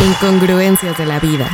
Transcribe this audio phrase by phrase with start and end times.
[0.00, 1.46] Incongruencias de la vida.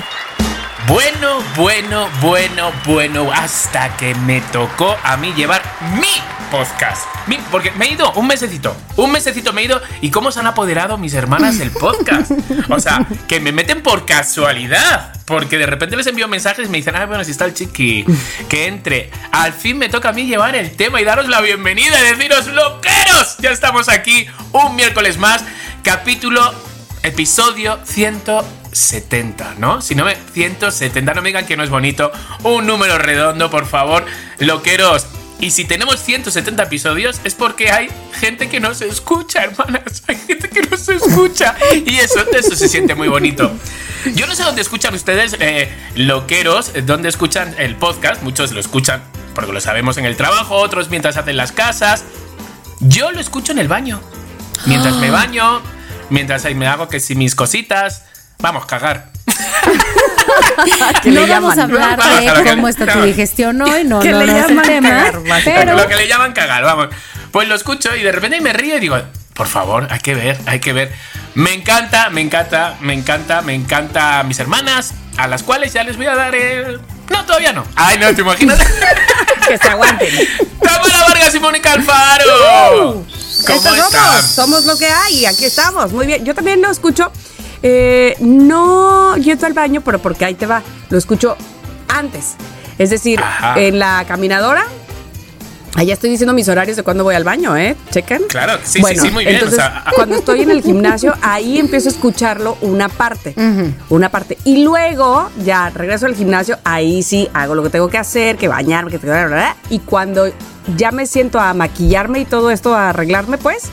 [0.88, 5.62] Bueno, bueno, bueno, bueno, hasta que me tocó a mí llevar
[6.00, 6.08] mi
[6.50, 7.06] podcast.
[7.28, 10.40] Mi- porque me he ido un mesecito, un mesecito me he ido y cómo se
[10.40, 12.32] han apoderado mis hermanas del podcast.
[12.68, 15.12] O sea, que me meten por casualidad.
[15.24, 18.04] Porque de repente les envío mensajes y me dicen, ah, bueno, si está el chiqui,
[18.48, 19.10] que entre.
[19.30, 22.48] Al fin me toca a mí llevar el tema y daros la bienvenida y deciros,
[22.48, 25.44] loqueros, ya estamos aquí un miércoles más,
[25.84, 26.52] capítulo
[27.02, 29.80] episodio 170, ¿no?
[29.80, 32.12] Si no me 170, no me digan que no es bonito,
[32.44, 34.04] un número redondo, por favor,
[34.38, 35.06] loqueros.
[35.40, 40.04] Y si tenemos 170 episodios es porque hay gente que no se escucha, hermanas.
[40.06, 41.56] Hay gente que no se escucha.
[41.84, 43.50] Y eso, eso se siente muy bonito.
[44.14, 48.22] Yo no sé dónde escuchan ustedes, eh, loqueros, dónde escuchan el podcast.
[48.22, 49.02] Muchos lo escuchan
[49.34, 52.04] porque lo sabemos en el trabajo, otros mientras hacen las casas.
[52.78, 54.00] Yo lo escucho en el baño.
[54.66, 55.60] Mientras me baño,
[56.12, 58.04] mientras ahí me hago que si mis cositas.
[58.38, 59.10] Vamos, cagar.
[61.04, 61.98] no le vamos a hablar
[62.44, 65.12] de cómo está tu digestión hoy, no, no, le no es el llaman tema.
[65.44, 66.88] pero Lo que le llaman cagar, vamos.
[67.30, 69.00] Pues lo escucho y de repente me río y digo,
[69.34, 70.92] por favor, hay que ver, hay que ver.
[71.34, 75.82] Me encanta, me encanta, me encanta, me encanta a mis hermanas, a las cuales ya
[75.84, 76.80] les voy a dar el.
[77.10, 77.64] No, todavía no.
[77.76, 78.58] Ay, no, te imaginas.
[79.48, 80.08] Que se aguanten.
[80.62, 83.04] Tamara Vargas y Mónica Alfaro.
[83.46, 86.24] ¿Cómo Estos somos, somos lo que hay, aquí estamos, muy bien.
[86.24, 87.10] Yo también lo escucho,
[87.62, 91.36] eh, no yendo al baño, pero porque ahí te va, lo escucho
[91.88, 92.34] antes.
[92.78, 93.58] Es decir, Ajá.
[93.60, 94.64] en la caminadora,
[95.74, 97.76] allá estoy diciendo mis horarios de cuando voy al baño, ¿eh?
[97.90, 98.22] Chequen.
[98.28, 101.58] Claro, sí, sí, sí, muy bien, Entonces, o sea, cuando estoy en el gimnasio, ahí
[101.58, 103.34] empiezo a escucharlo una parte,
[103.88, 104.38] una parte.
[104.44, 108.48] Y luego, ya regreso al gimnasio, ahí sí hago lo que tengo que hacer, que
[108.48, 109.00] bañarme, que.
[109.70, 110.30] Y cuando
[110.76, 113.64] ya me siento a maquillarme y todo esto, a arreglarme, pues,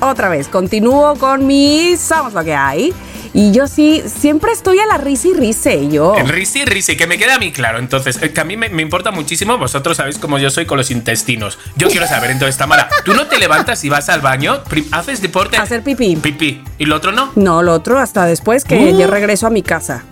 [0.00, 2.94] otra vez, continúo con mis Somos lo que hay.
[3.34, 6.16] Y yo sí, siempre estoy a la risa y rise, yo.
[6.16, 7.78] El risi risi, que me queda a mí claro.
[7.78, 9.58] Entonces, eh, que a mí me, me importa muchísimo.
[9.58, 11.58] Vosotros sabéis cómo yo soy con los intestinos.
[11.76, 14.62] Yo quiero saber, entonces, Tamara, ¿tú no te levantas y vas al baño?
[14.92, 15.56] ¿Haces deporte?
[15.56, 16.16] Hacer pipí.
[16.16, 16.62] Pipí.
[16.78, 17.32] ¿Y lo otro no?
[17.36, 18.98] No, lo otro hasta después que Uh.
[18.98, 20.04] yo regreso a mi casa.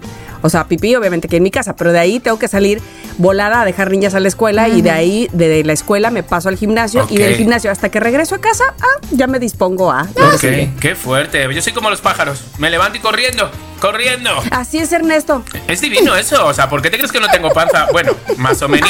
[0.46, 2.80] O sea, pipí obviamente que en mi casa, pero de ahí tengo que salir
[3.18, 6.48] volada a dejar niñas a la escuela y de ahí, de la escuela, me paso
[6.48, 10.02] al gimnasio y del gimnasio hasta que regreso a casa, ah, ya me dispongo a...
[10.02, 11.52] Ok, qué fuerte.
[11.52, 12.44] Yo soy como los pájaros.
[12.58, 14.30] Me levanto y corriendo, corriendo.
[14.50, 15.44] Así es, Ernesto.
[15.68, 16.46] Es divino eso.
[16.46, 17.86] O sea, ¿por qué te crees que no tengo panza?
[17.92, 18.88] Bueno, más o menos.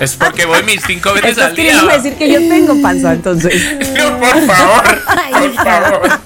[0.00, 1.82] Es porque voy mis cinco veces Estás al día.
[1.82, 3.54] decir que yo tengo panza, entonces.
[3.96, 6.20] No, por favor, por favor.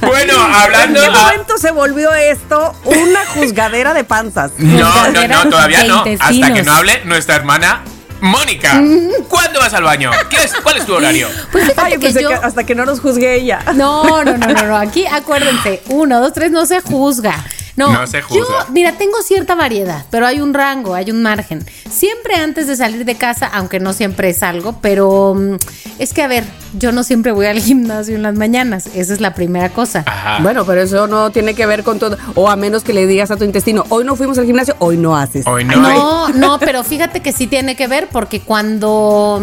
[0.00, 1.00] Bueno, ¿En hablando.
[1.00, 4.52] qué a- momento se volvió esto una juzgadera de panzas?
[4.58, 6.04] No, no, no, todavía no.
[6.20, 7.82] Hasta que no hable nuestra hermana
[8.20, 8.82] Mónica.
[9.28, 10.10] ¿Cuándo vas al baño?
[10.28, 11.28] ¿Qué es- ¿Cuál es tu horario?
[11.52, 12.28] Pues fíjate Ay, que pensé yo...
[12.28, 13.60] que hasta que no nos juzgue ella.
[13.74, 14.76] No, no, no, no, no.
[14.76, 17.44] Aquí acuérdense, uno, dos, tres, no se juzga.
[17.78, 18.66] No, No se juzga.
[18.66, 21.64] Yo, mira, tengo cierta variedad, pero hay un rango, hay un margen.
[21.88, 25.56] Siempre antes de salir de casa, aunque no siempre salgo, pero mm,
[26.00, 26.42] es que a ver,
[26.76, 28.88] yo no siempre voy al gimnasio en las mañanas.
[28.94, 30.02] Esa es la primera cosa.
[30.06, 30.38] Ajá.
[30.42, 32.18] Bueno, pero eso no tiene que ver con todo.
[32.34, 34.96] O a menos que le digas a tu intestino, hoy no fuimos al gimnasio, hoy
[34.96, 35.46] no haces.
[35.46, 35.98] Hoy no, hay.
[35.98, 39.40] No, no, pero fíjate que sí tiene que ver porque cuando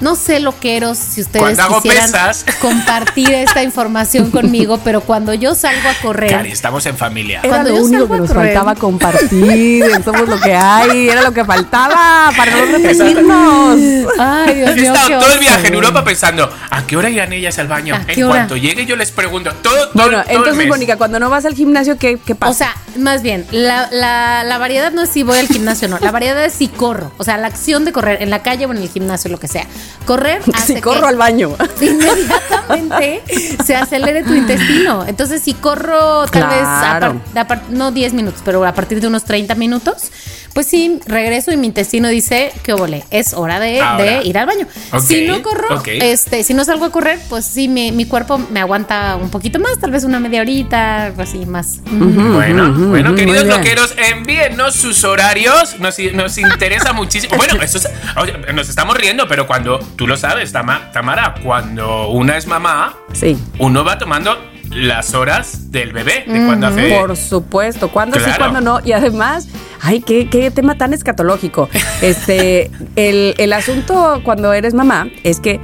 [0.00, 2.44] no sé loqueros si ustedes Cuando hago quisieran pesas.
[2.60, 7.40] compartir esta información conmigo, pero cuando yo salgo a correr, Cari, estamos en familia.
[7.40, 8.54] Era Cuando lo yo único salgo que a nos correr.
[8.54, 13.78] faltaba compartir, en somos lo que hay, era lo que faltaba para no repetirnos.
[14.18, 17.10] ay Dios He mío, estado qué todo el viaje en Europa pensando, ¿a qué hora
[17.10, 17.94] irán ellas al baño?
[17.94, 18.34] ¿A qué En hora?
[18.34, 19.52] cuanto llegue yo les pregunto.
[19.62, 20.68] Todo, todo, Bueno, todo el entonces, mes.
[20.68, 22.50] Mónica, cuando no vas al gimnasio, ¿qué, qué pasa?
[22.50, 25.90] O sea, más bien, la, la, la variedad no es si voy al gimnasio o
[25.90, 25.98] no.
[26.00, 27.12] La variedad es si corro.
[27.18, 29.48] O sea, la acción de correr en la calle o en el gimnasio, lo que
[29.48, 29.66] sea.
[30.04, 31.54] Correr hace si corro que al baño.
[31.80, 33.22] inmediatamente
[33.64, 35.04] se acelere tu intestino.
[35.06, 37.20] Entonces, si corro tal vez, a Claro.
[37.34, 40.10] par- a par- no 10 minutos, pero a partir de unos 30 minutos,
[40.58, 43.80] pues sí, regreso y mi intestino dice que obole, es hora de,
[44.24, 44.66] ir al baño.
[45.06, 48.58] Si no corro, este, si no salgo a correr, pues sí, mi, mi cuerpo me
[48.58, 51.78] aguanta un poquito más, tal vez una media horita, algo así más.
[51.88, 53.56] Bueno, bueno, ujú, queridos muy bien.
[53.56, 55.78] loqueros, envíennos sus horarios.
[55.78, 57.36] Nos, nos interesa muchísimo.
[57.36, 62.08] Bueno, eso es- oye, nos estamos riendo, pero cuando tú lo sabes, Tama- Tamara, cuando
[62.08, 63.38] una es mamá, Sí.
[63.60, 64.36] uno va tomando
[64.70, 66.90] las horas del bebé, de cuando hace.
[66.98, 68.80] Por supuesto, cuándo sí, cuándo no.
[68.84, 69.48] Y además,
[69.80, 71.68] ay, qué, qué tema tan escatológico.
[72.02, 75.58] Este, el, el asunto cuando eres mamá es que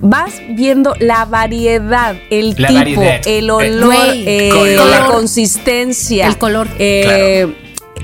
[0.00, 3.20] vas viendo la variedad, el La tipo, variedad.
[3.26, 4.90] el Eh, olor, eh, color.
[4.90, 6.68] la consistencia, El color.
[6.78, 7.52] eh,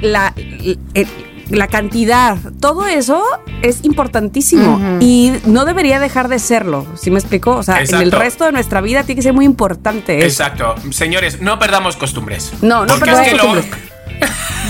[0.00, 0.34] la,
[0.94, 1.06] el-
[1.52, 3.22] la cantidad, todo eso
[3.62, 7.52] es importantísimo y no debería dejar de serlo, ¿sí me explico?
[7.56, 10.26] O sea, en el resto de nuestra vida tiene que ser muy importante eso.
[10.26, 10.74] Exacto.
[10.90, 12.52] Señores, no perdamos costumbres.
[12.62, 13.91] No, no Porque perdamos es que luego- costumbres.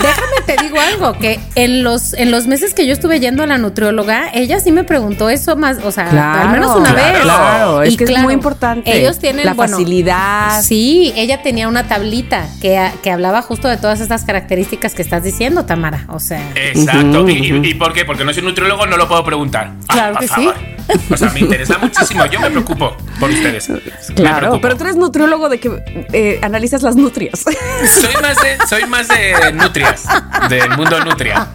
[0.01, 3.47] Déjame te digo algo, que en los, en los meses que yo estuve yendo a
[3.47, 7.13] la nutrióloga, ella sí me preguntó eso más, o sea, Claro, al menos una claro.
[7.13, 7.21] vez.
[7.21, 8.97] Claro, es Y que es muy importante.
[8.97, 10.61] Ellos tienen la bueno, facilidad.
[10.61, 15.23] Sí, ella tenía una tablita que, que hablaba justo de todas estas características que estás
[15.23, 16.05] diciendo, Tamara.
[16.09, 17.27] O sea, Exacto.
[17.29, 18.03] ¿Y, por qué?
[18.05, 19.71] Porque no soy nutriólogo, no lo puedo preguntar.
[19.87, 20.33] Ah, Claro que sí.
[20.33, 20.72] favor.
[21.09, 22.25] O sea, me interesa muchísimo.
[22.25, 23.69] Yo me preocupo por ustedes.
[24.15, 25.71] Claro, pero tú eres nutriólogo de que
[26.13, 27.39] eh, analizas las nutrias.
[27.41, 30.03] Soy más de, soy más de nutrias,
[30.49, 31.47] del mundo nutria.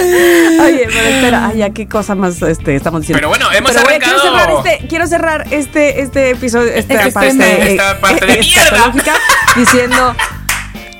[0.00, 3.18] Oye, pero espera, ay, ya qué cosa más este, estamos diciendo.
[3.18, 4.22] Pero bueno, hemos Pero, quiero arrancado-
[4.62, 8.40] cerrar este, quiero cerrar este, este episodio, esta Este parte, eh, Esta parte de eh,
[8.40, 8.92] mierda.
[9.56, 10.14] diciendo,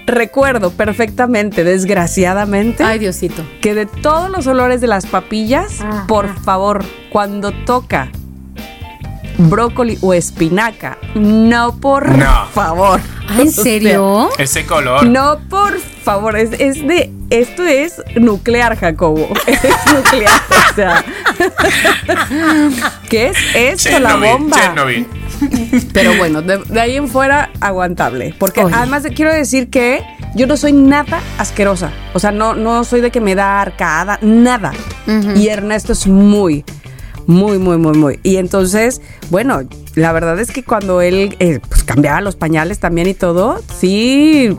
[0.08, 3.42] recuerdo perfectamente, desgraciadamente, ay Diosito.
[3.60, 6.06] que de todos los olores de las papillas, Ajá.
[6.08, 8.10] por favor, cuando toca
[9.38, 12.46] brócoli o espinaca, no por No.
[12.52, 13.00] favor.
[13.28, 14.28] ¿Ah, ¿En O sea, serio?
[14.38, 15.06] Ese color.
[15.06, 19.28] no, por favor, es, es de, esto es nuclear, Jacobo.
[19.46, 19.62] Es
[19.92, 20.40] nuclear,
[20.72, 21.04] o sea.
[23.08, 23.36] ¿Qué es
[23.84, 24.56] esto, la bomba?
[24.56, 25.06] Chernobyl.
[25.92, 28.34] Pero bueno, de, de ahí en fuera, aguantable.
[28.38, 28.74] Porque Oye.
[28.74, 30.02] además de- quiero decir que
[30.34, 31.90] yo no soy nada asquerosa.
[32.14, 34.72] O sea, no, no soy de que me da arcada, nada.
[35.36, 36.64] Y Ernesto es muy,
[37.26, 38.20] muy, muy, muy, muy.
[38.22, 39.00] Y entonces,
[39.30, 39.60] bueno,
[39.94, 44.56] la verdad es que cuando él eh, pues, cambiaba los pañales también y todo, sí,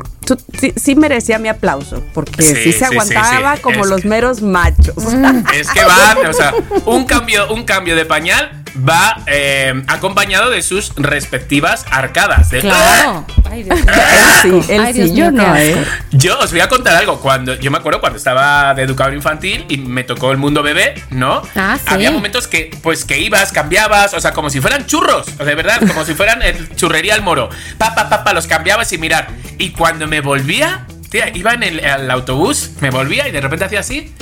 [0.60, 2.04] sí, sí merecía mi aplauso.
[2.14, 3.62] Porque Sí, se aguantaba sí.
[3.62, 4.96] como Es los que- meros machos.
[5.54, 6.54] Es que va, o sea,
[6.86, 8.52] un cambio, un cambio de pañal
[8.88, 12.50] va eh, acompañado de sus respectivas arcadas.
[12.52, 13.26] De- Claro.
[13.50, 13.94] Ay, Dios mío.
[13.94, 15.84] Él sí, él Ay, sí, Dios yo no, ¿eh?
[16.12, 17.20] Yo os voy a contar algo.
[17.20, 20.94] Cuando yo me acuerdo cuando estaba de educador infantil y me tocó el mundo bebé,
[21.10, 21.42] ¿no?
[21.56, 21.84] Ah, sí.
[21.88, 25.46] Había momentos que, pues, que ibas, cambiabas, o sea, como si fueran churros, o sea,
[25.46, 27.50] de verdad, como si fueran el churrería al moro.
[27.80, 29.30] Pa, pa, pa, pa, los cambiabas y mirar.
[29.58, 33.66] Y cuando me volvía, tía, iba en el, el autobús, me volvía y de repente
[33.66, 34.14] hacía así.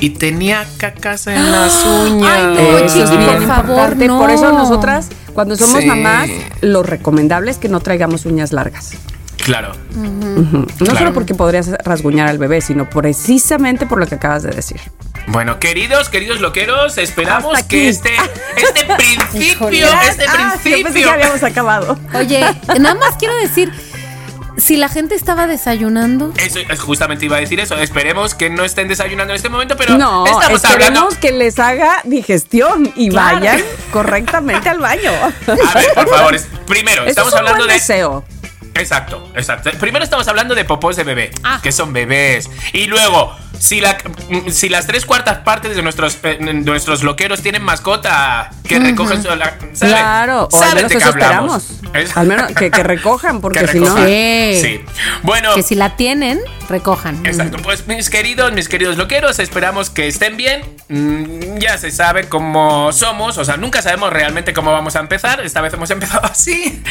[0.00, 2.30] Y tenía cacas en las uñas.
[2.32, 4.18] Ay, no, Eso es Chiqui, bien por favor, no.
[4.18, 5.86] Por eso nosotras, cuando somos Sí.
[5.86, 6.28] mamás,
[6.60, 8.92] lo recomendable es que no traigamos uñas largas.
[9.44, 9.72] Claro.
[9.94, 10.98] No Claro.
[10.98, 14.80] solo porque podrías rasguñar al bebé, sino precisamente por lo que acabas de decir.
[15.28, 18.10] Bueno, queridos, queridos loqueros, esperamos que este,
[18.56, 19.82] este principio, Híjole.
[20.08, 21.10] este Ah, sí, yo pensé que principio.
[21.12, 21.98] habíamos acabado.
[22.14, 22.40] Oye,
[22.78, 23.72] nada más quiero decir,
[24.58, 27.76] si la gente estaba desayunando, Eso, es- justamente iba a decir eso.
[27.76, 31.08] Esperemos que no estén desayunando en este momento, pero No, estamos esperemos hablando.
[31.20, 33.38] que les haga digestión y Claro.
[33.40, 33.62] vayan
[33.92, 35.10] correctamente al baño.
[35.12, 37.74] A ver, por favor, es- primero, Eso estamos es un hablando buen de.
[37.74, 38.24] deseo.
[38.74, 39.70] Exacto, exacto.
[39.80, 41.58] Primero estamos hablando de popós de bebé, Ah.
[41.62, 42.48] que son bebés.
[42.72, 43.96] Y luego, si, la,
[44.50, 49.22] si las tres cuartas partes de nuestros, eh, de nuestros loqueros tienen mascota que recogen
[49.22, 49.28] su.
[49.28, 49.94] la- ¿saben?
[49.96, 51.66] Claro, o al ¿Saben menos eso esperamos.
[51.94, 53.96] Es- Al menos que, que recojan, porque que si no.
[54.06, 54.58] Sí.
[54.62, 54.80] Sí.
[55.22, 55.54] Bueno.
[55.54, 57.24] que si la tienen, recojan.
[57.26, 60.62] Exacto, pues mis queridos, mis queridos loqueros, esperamos que estén bien.
[60.88, 65.40] Mm, ya se sabe cómo somos, o sea, nunca sabemos realmente cómo vamos a empezar.
[65.40, 66.82] Esta vez hemos empezado así.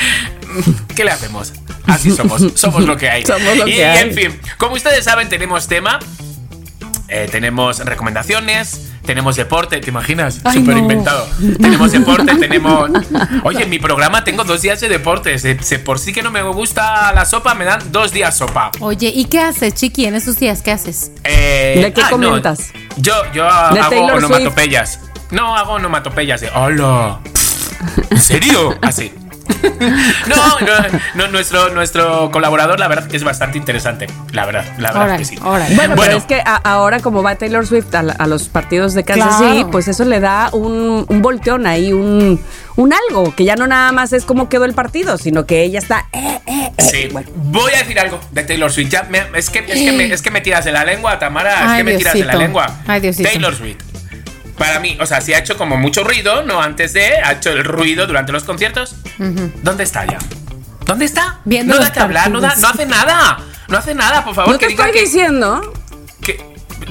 [0.95, 1.53] ¿Qué le hacemos?
[1.85, 3.25] Así somos, somos lo que hay.
[3.25, 4.09] Somos lo y, que hay.
[4.09, 5.99] en fin, como ustedes saben, tenemos tema,
[7.07, 8.81] eh, tenemos recomendaciones.
[9.05, 10.35] Tenemos deporte, ¿te imaginas?
[10.35, 10.79] Súper no.
[10.79, 11.25] inventado.
[11.61, 12.89] Tenemos deporte, tenemos.
[13.43, 15.43] Oye, en mi programa tengo dos días de deportes.
[15.61, 18.69] Se- por sí que no me gusta la sopa, me dan dos días sopa.
[18.81, 20.61] Oye, ¿y qué haces, Chiqui, en esos días?
[20.61, 21.11] ¿Qué haces?
[21.23, 22.09] Eh, ¿De qué no.
[22.09, 22.71] comentas?
[22.97, 23.49] Yo, yo De
[23.79, 24.99] hago Taylor onomatopeyas.
[25.31, 27.19] No, hago onomatopeyas de hola.
[28.09, 28.77] ¿En serio?
[28.81, 29.13] Así.
[30.27, 34.07] No, no, no, nuestro, nuestro colaborador, la verdad es bastante interesante.
[34.31, 35.37] La verdad, la verdad Órale, que sí.
[35.43, 35.75] órale.
[35.75, 36.01] Bueno, Bueno.
[36.05, 39.53] pero es que a- ahora como va Taylor Swift a, los partidos de Kansas Claro.
[39.53, 42.39] City, pues eso le da un, un volteón ahí, un,
[42.75, 45.79] un algo, que ya no nada más es cómo quedó el partido, sino que ella
[45.79, 46.05] está...
[46.13, 46.83] eh, eh, eh.
[46.83, 48.89] Sí, Bueno, voy a decir algo de Taylor Swift.
[48.89, 51.71] Ya me- es, que, es, que me, es que me tiras de la lengua, Tamara.
[51.71, 52.67] Es que me tiras de la lengua.
[52.87, 53.29] Ay, Diosito.
[53.29, 53.77] Taylor Swift.
[54.57, 57.51] Para mí, o sea, si ha hecho como mucho ruido, no antes de, ha hecho
[57.51, 58.95] el ruido durante los conciertos.
[59.63, 60.19] ¿Dónde está ya?
[60.85, 61.39] ¿Dónde está?
[61.45, 63.39] Viendo no da que hablar, no, da- no hace nada.
[63.67, 65.73] No hace nada, por favor, no que te diga estoy que, diciendo
[66.21, 66.37] que-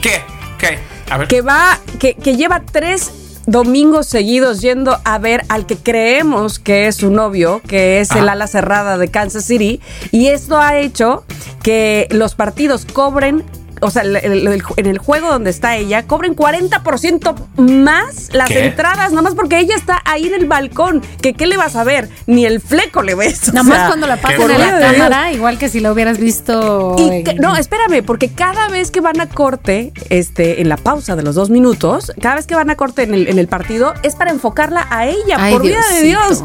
[0.03, 0.23] ¿Qué?
[0.59, 0.79] ¿Qué?
[1.11, 1.29] A ver.
[1.29, 3.11] que va, que, que lleva tres
[3.47, 8.29] domingos seguidos yendo a ver al que creemos que es su novio, que es el
[8.29, 9.81] ala cerrada de Kansas City,
[10.11, 11.25] y esto ha hecho
[11.63, 13.45] que los partidos cobren.
[13.81, 18.49] O sea, el- el- el- en el juego donde está ella, cobren 40% más las
[18.49, 18.67] ¿Qué?
[18.67, 21.03] entradas, nada más porque ella está ahí en el balcón.
[21.21, 22.09] Que qué le vas a ver?
[22.27, 23.53] Ni el fleco le ves.
[23.53, 26.97] Nada más cuando la pasan en la cámara, igual que si la hubieras visto.
[26.99, 30.77] y en- que- no, espérame, porque cada vez que van a corte, este, en la
[30.77, 33.49] pausa de los dos minutos, cada vez que van a corte en el, en el
[33.49, 36.43] partido, es para enfocarla a ella, Ay, por vida de Dios.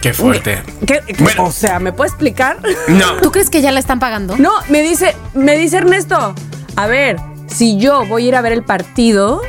[0.00, 0.62] Qué fuerte.
[0.86, 1.44] ¿Qué- qué- Bueno.
[1.46, 2.58] O sea, ¿me puede explicar?
[2.86, 3.14] No.
[3.20, 4.36] ¿Tú crees que ya la están pagando?
[4.36, 6.34] No, me dice, me dice Ernesto,
[6.78, 7.16] a ver,
[7.48, 9.40] si yo voy a ir a ver el partido,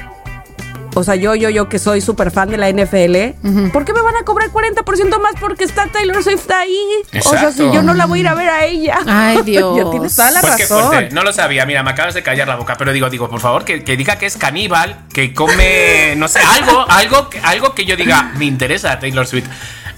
[0.96, 4.02] o sea, yo, yo, yo que soy súper fan de la NFL, ¿por qué me
[4.02, 6.78] van a cobrar 40% más porque está Taylor Swift ahí?
[7.24, 8.98] O sea, si yo no la voy a ir a ver a ella.
[9.06, 9.78] Ay, Dios.
[9.78, 10.88] ya tienes toda la Pues qué razón.
[10.88, 13.40] fuerte, no lo sabía, mira, me acabas de callar la boca, pero digo, digo, por
[13.40, 17.76] favor, que, que diga que es caníbal, que come, no sé, algo, algo, que- algo
[17.76, 19.48] que yo diga, me interesa Taylor Swift.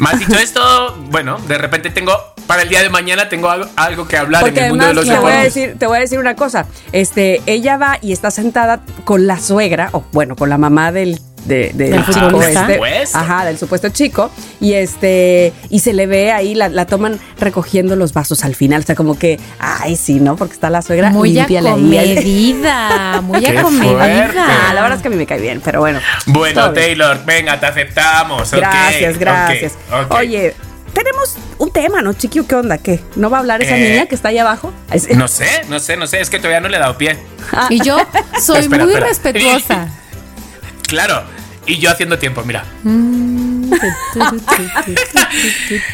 [0.06, 2.14] Has dicho esto, bueno, de repente tengo,
[2.48, 4.94] para el día de mañana tengo algo, algo que hablar Porque en el mundo de
[4.94, 6.66] los te voy a decir, te voy a decir una cosa.
[6.92, 11.20] Este, ella va y está sentada con la suegra, o bueno, con la mamá del
[11.46, 12.80] de- de- ¿Del chico este,
[13.14, 14.30] ajá, del supuesto chico,
[14.60, 18.82] y este, y se le ve ahí, la, la toman recogiendo los vasos al final,
[18.82, 20.36] o sea, como que, ay, sí, ¿no?
[20.36, 24.36] Porque está la suegra, Muy acomedida, muy acomedida.
[24.70, 26.00] Ah, la verdad es que a mí me cae bien, pero bueno.
[26.28, 26.74] Bueno, bien.
[26.74, 28.52] Taylor, venga, te aceptamos.
[28.52, 29.74] Gracias, gracias.
[30.10, 30.54] Oye,
[30.94, 32.46] tenemos un tema, ¿no, chiquio?
[32.48, 32.78] ¿Qué onda?
[32.78, 33.00] ¿Qué?
[33.16, 34.74] ¿No va a hablar esa Eh, niña que está ahí abajo?
[35.16, 37.18] No sé, no sé, no sé, es que todavía no le he dado pie.
[37.70, 37.98] Y yo
[38.42, 39.08] soy Espera, muy espera.
[39.10, 39.88] respetuosa.
[40.92, 41.24] Claro,
[41.66, 42.66] y yo haciendo tiempo, mira.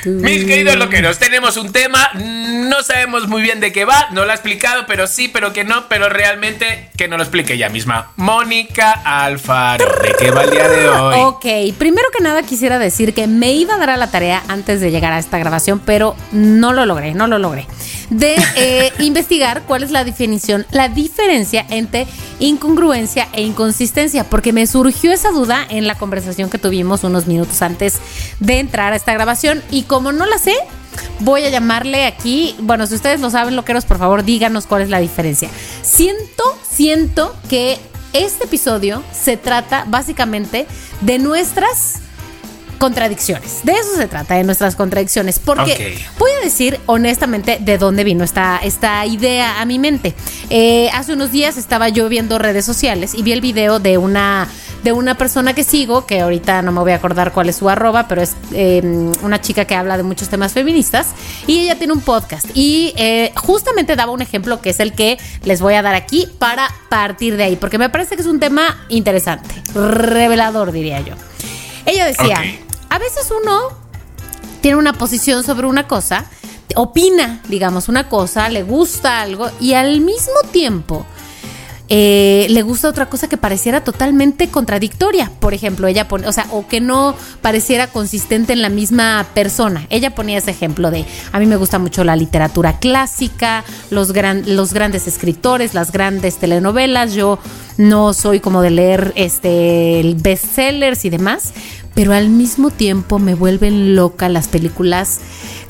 [0.05, 4.31] Mis queridos loqueros, tenemos un tema, no sabemos muy bien de qué va, no lo
[4.31, 8.11] ha explicado, pero sí, pero que no, pero realmente que nos lo explique ella misma.
[8.15, 11.15] Mónica Alfaro, ¿de qué va el día de hoy?
[11.19, 11.45] Ok,
[11.77, 14.89] primero que nada quisiera decir que me iba a dar a la tarea antes de
[14.89, 17.67] llegar a esta grabación, pero no lo logré, no lo logré.
[18.09, 22.07] De eh, investigar cuál es la definición, la diferencia entre
[22.39, 27.61] incongruencia e inconsistencia, porque me surgió esa duda en la conversación que tuvimos unos minutos
[27.61, 27.97] antes
[28.39, 30.55] de entrar a esta grabación y como no la sé,
[31.19, 34.89] voy a llamarle aquí, bueno, si ustedes lo saben, loqueros, por favor díganos cuál es
[34.89, 35.49] la diferencia.
[35.81, 37.79] Siento, siento que
[38.13, 40.67] este episodio se trata básicamente
[41.01, 42.01] de nuestras
[42.77, 43.61] contradicciones.
[43.63, 45.39] De eso se trata, de nuestras contradicciones.
[45.39, 50.13] Porque voy a decir honestamente de dónde vino esta, esta idea a mi mente.
[50.49, 54.47] Eh, hace unos días estaba yo viendo redes sociales y vi el video de una,
[54.83, 57.69] de una persona que sigo, que ahorita no me voy a acordar cuál es su
[57.69, 58.81] arroba, pero es eh,
[59.21, 61.07] una chica que habla de muchos temas feministas
[61.45, 62.45] y ella tiene un podcast.
[62.53, 66.27] Y eh, justamente daba un ejemplo que es el que les voy a dar aquí
[66.39, 71.15] para partir de ahí, porque me parece que es un tema interesante, revelador diría yo.
[71.85, 72.66] Ella decía.
[72.89, 73.69] A veces uno
[74.61, 76.25] tiene una posición sobre una cosa,
[76.75, 81.05] opina, digamos, una cosa, le gusta algo y al mismo tiempo
[81.89, 85.31] eh, le gusta otra cosa que pareciera totalmente contradictoria.
[85.39, 89.87] Por ejemplo, ella pone, o sea, o que no pareciera consistente en la misma persona.
[89.89, 94.43] Ella ponía ese ejemplo de, a mí me gusta mucho la literatura clásica, los, gran,
[94.55, 97.13] los grandes escritores, las grandes telenovelas.
[97.13, 97.39] Yo
[97.77, 101.53] no soy como de leer este bestsellers y demás,
[101.93, 105.19] pero al mismo tiempo me vuelven loca las películas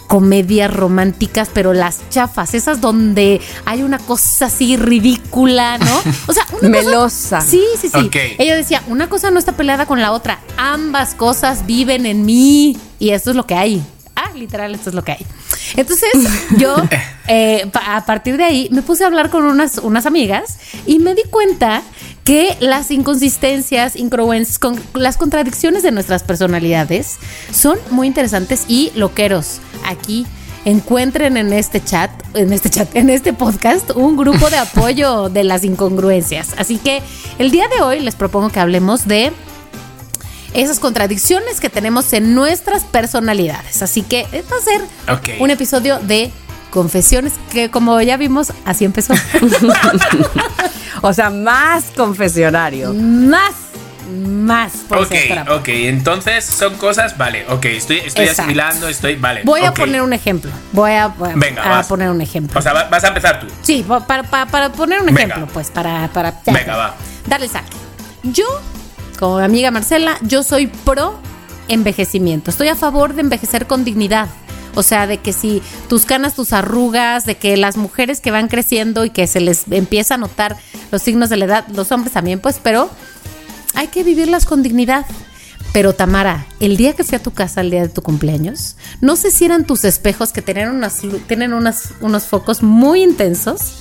[0.07, 6.01] comedias románticas, pero las chafas, esas donde hay una cosa así ridícula, ¿no?
[6.27, 7.41] O sea, una cosa- Melosa.
[7.41, 8.09] Sí, sí, sí.
[8.37, 12.77] Ella decía, una cosa no está peleada con la otra, ambas cosas viven en mí
[12.99, 13.83] y esto es lo que hay.
[14.15, 15.25] Ah, literal, esto es lo que hay.
[15.75, 16.09] Entonces,
[16.57, 16.75] yo,
[17.27, 21.13] eh, a partir de ahí, me puse a hablar con unas, unas amigas y me
[21.13, 21.83] di cuenta
[22.27, 27.15] que las inconsistencias, incongruencias, con, las contradicciones de nuestras personalidades
[27.53, 29.61] son muy interesantes y loqueros.
[29.85, 30.27] Aquí
[30.65, 35.45] encuentren en este chat, en este chat, en este podcast, un grupo de apoyo de
[35.45, 36.49] las incongruencias.
[36.57, 37.01] Así que
[37.39, 39.31] el día de hoy les propongo que hablemos de
[40.53, 43.81] esas contradicciones que tenemos en nuestras personalidades.
[43.81, 44.81] Así que va a ser
[45.39, 46.33] un episodio de
[46.77, 49.13] confesiones que como ya vimos, así empezó.
[51.01, 52.93] O sea, más confesionario.
[52.93, 53.51] más,
[54.27, 54.71] más.
[54.89, 55.13] por Ok,
[55.51, 58.41] ok, entonces son cosas, vale, ok, estoy, estoy Exacto.
[58.43, 59.41] asimilando, estoy, vale.
[59.43, 60.51] Voy a poner un ejemplo.
[60.71, 61.87] Voy a, voy Venga, a vas.
[61.87, 62.59] poner un ejemplo.
[62.59, 63.47] O sea, va- vas a empezar tú.
[63.61, 65.21] Sí, pa- para, para- para poner un Venga.
[65.21, 66.95] ejemplo, pues, para, para Venga, va.
[67.27, 67.73] darle saque.
[68.23, 68.45] Yo,
[69.19, 71.19] como mi amiga Marcela, yo soy pro
[71.67, 72.49] envejecimiento.
[72.49, 74.27] Estoy a favor de envejecer con dignidad.
[74.77, 78.47] O sea, de que si tus canas, tus arrugas, de que las mujeres que van
[78.47, 80.55] creciendo y que se les empieza a notar
[80.91, 82.87] los signos de la edad, los hombres también, pues, pero
[83.73, 85.07] hay que vivirlas con dignidad.
[85.73, 89.15] Pero Tamara, el día que fui a tu casa, el día de tu cumpleaños, no
[89.15, 93.79] sé si eran tus espejos que tenían, unas, tienen unas, unos focos muy intensos.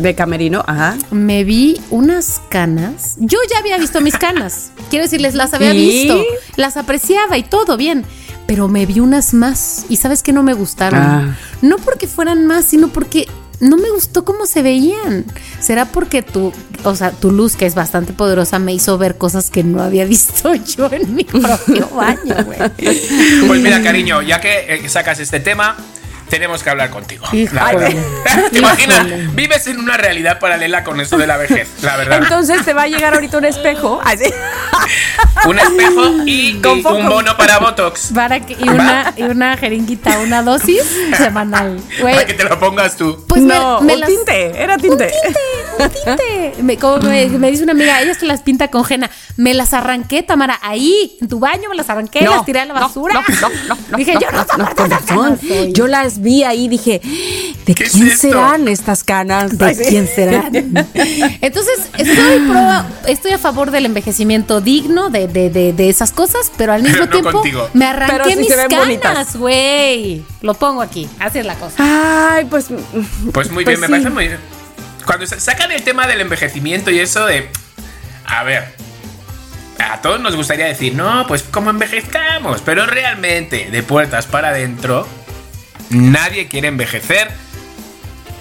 [0.00, 0.96] De camerino, ajá.
[1.10, 3.16] Me vi unas canas.
[3.18, 4.70] Yo ya había visto mis canas.
[4.90, 5.78] Quiero decirles, las había ¿Y?
[5.78, 6.22] visto.
[6.54, 8.04] Las apreciaba y todo bien.
[8.46, 9.86] Pero me vi unas más.
[9.88, 11.00] Y sabes que no me gustaron.
[11.00, 11.36] Ah.
[11.62, 13.26] No porque fueran más, sino porque
[13.60, 15.24] no me gustó cómo se veían.
[15.60, 16.52] ¿Será porque tu,
[16.84, 20.04] o sea, tu luz, que es bastante poderosa, me hizo ver cosas que no había
[20.06, 22.58] visto yo en mi propio baño, güey?
[23.46, 25.76] Pues mira, cariño, ya que eh, sacas este tema,
[26.28, 27.26] tenemos que hablar contigo.
[27.32, 27.60] Híjole.
[27.60, 27.90] La verdad.
[28.52, 29.06] ¿Te imaginas?
[29.06, 29.28] Híjole.
[29.34, 32.22] Vives en una realidad paralela con eso de la vejez, la verdad.
[32.22, 34.00] Entonces te va a llegar ahorita un espejo.
[34.04, 34.24] Así.
[35.46, 38.12] un espejo y, un bono para Botox.
[38.14, 40.82] Para que, y, una, y una jeringuita, una dosis
[41.16, 41.80] semanal.
[42.00, 43.24] Para que te lo pongas tú.
[43.28, 45.12] pues no, me un las- tinte, era tinte.
[45.78, 46.62] un tinte.
[46.62, 49.10] Me, como me, me dice una amiga, ella se las pinta con henna.
[49.36, 52.74] Me las arranqué, Tamara, ahí, en tu baño, me las arranqué, las tiré a la
[52.74, 53.14] basura.
[53.14, 55.72] No, no, no, no, Dije, no, yo no, no soy.
[55.72, 57.00] Yo las vi ahí y dije,
[57.66, 59.56] ¿de ¿Qué es quién serán estas canas?
[59.56, 60.48] ¿De quién será?
[60.52, 66.50] Entonces, estoy, pro- estoy a favor del envejecimiento digno, de, de, de, de esas cosas,
[66.56, 67.68] pero al mismo No tiempo contigo.
[67.72, 70.22] me arranqué Pero sí mis canas, güey.
[70.42, 71.76] Lo pongo aquí, así es la cosa.
[71.78, 72.66] Ay, pues.
[73.32, 74.40] Pues muy Pues bien, me parece muy bien.
[75.04, 77.48] Cuando sa- sacan el tema del envejecimiento y eso de.
[78.24, 78.74] A ver.
[79.78, 82.62] A todos nos gustaría decir, no, pues como envejezcamos.
[82.64, 85.06] Pero realmente, de puertas para adentro,
[85.90, 87.30] nadie quiere envejecer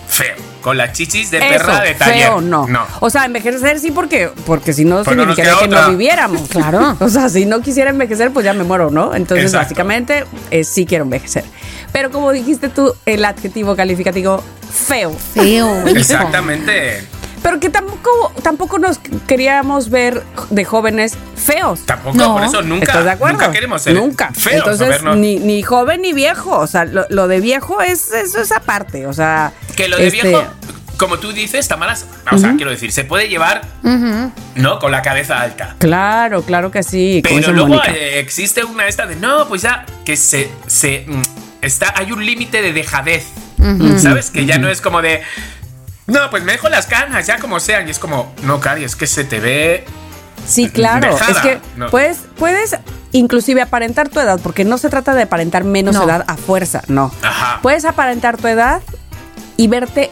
[0.08, 0.36] feo.
[0.62, 2.24] Con las chichis de perra de taller.
[2.24, 2.66] feo, no.
[2.68, 2.88] No.
[3.00, 5.82] O sea, envejecer sí porque, porque si no significaría que otra.
[5.84, 6.50] no viviéramos.
[6.50, 6.98] Claro.
[7.00, 9.14] O sea, si no quisiera envejecer, pues ya me muero, ¿no?
[9.14, 9.66] Entonces, Exacto.
[9.66, 11.44] básicamente, eh, sí quiero envejecer.
[11.92, 15.16] Pero como dijiste tú, el adjetivo calificativo feo.
[15.34, 15.88] Feo.
[15.96, 17.08] Exactamente.
[17.46, 21.86] Pero que tampoco, tampoco nos queríamos ver de jóvenes feos.
[21.86, 22.34] Tampoco, No.
[22.34, 23.38] por eso nunca, ¿Estás de acuerdo?
[23.38, 24.32] nunca queremos ser Nunca.
[24.34, 24.56] feos.
[24.58, 26.58] Entonces, vernos- ni, ni joven ni viejo.
[26.58, 29.06] O sea, lo, lo de viejo es eso es aparte.
[29.06, 29.54] O sea.
[29.76, 30.44] Que lo de este, viejo,
[30.98, 33.62] como tú dices, Tamaras, o sea, quiero decir, se puede llevar,
[34.56, 34.80] ¿no?
[34.80, 35.76] Con la cabeza alta.
[35.78, 37.22] Claro, claro que sí.
[37.24, 37.92] Pero luego Mónica.
[37.92, 41.22] eh, existe una esta de no, pues ya que se se mm,
[41.62, 43.28] está hay un límite de dejadez.
[43.98, 44.32] ¿Sabes?
[44.32, 45.22] Que ya no es como de
[46.08, 47.88] no, pues me dejo las canas, ya como sean.
[47.88, 49.86] Y es como, no, Cari, es que se te ve.
[50.48, 51.14] Sí, claro.
[51.14, 51.90] dejada, es que no.
[51.90, 52.76] puedes, puedes
[53.12, 56.04] inclusive aparentar tu edad, porque no se trata de aparentar menos No.
[56.04, 57.12] edad a fuerza, no.
[57.24, 57.60] Ajá.
[57.62, 58.82] Puedes aparentar tu edad
[59.58, 60.12] y verte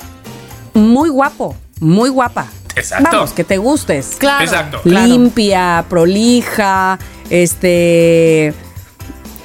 [0.73, 2.47] muy guapo, muy guapa.
[2.75, 3.10] Exacto.
[3.12, 4.15] Vamos, que te gustes.
[4.17, 4.43] Claro.
[4.43, 4.82] Exacto.
[4.82, 5.06] claro.
[5.06, 6.97] Limpia, prolija,
[7.29, 8.53] este.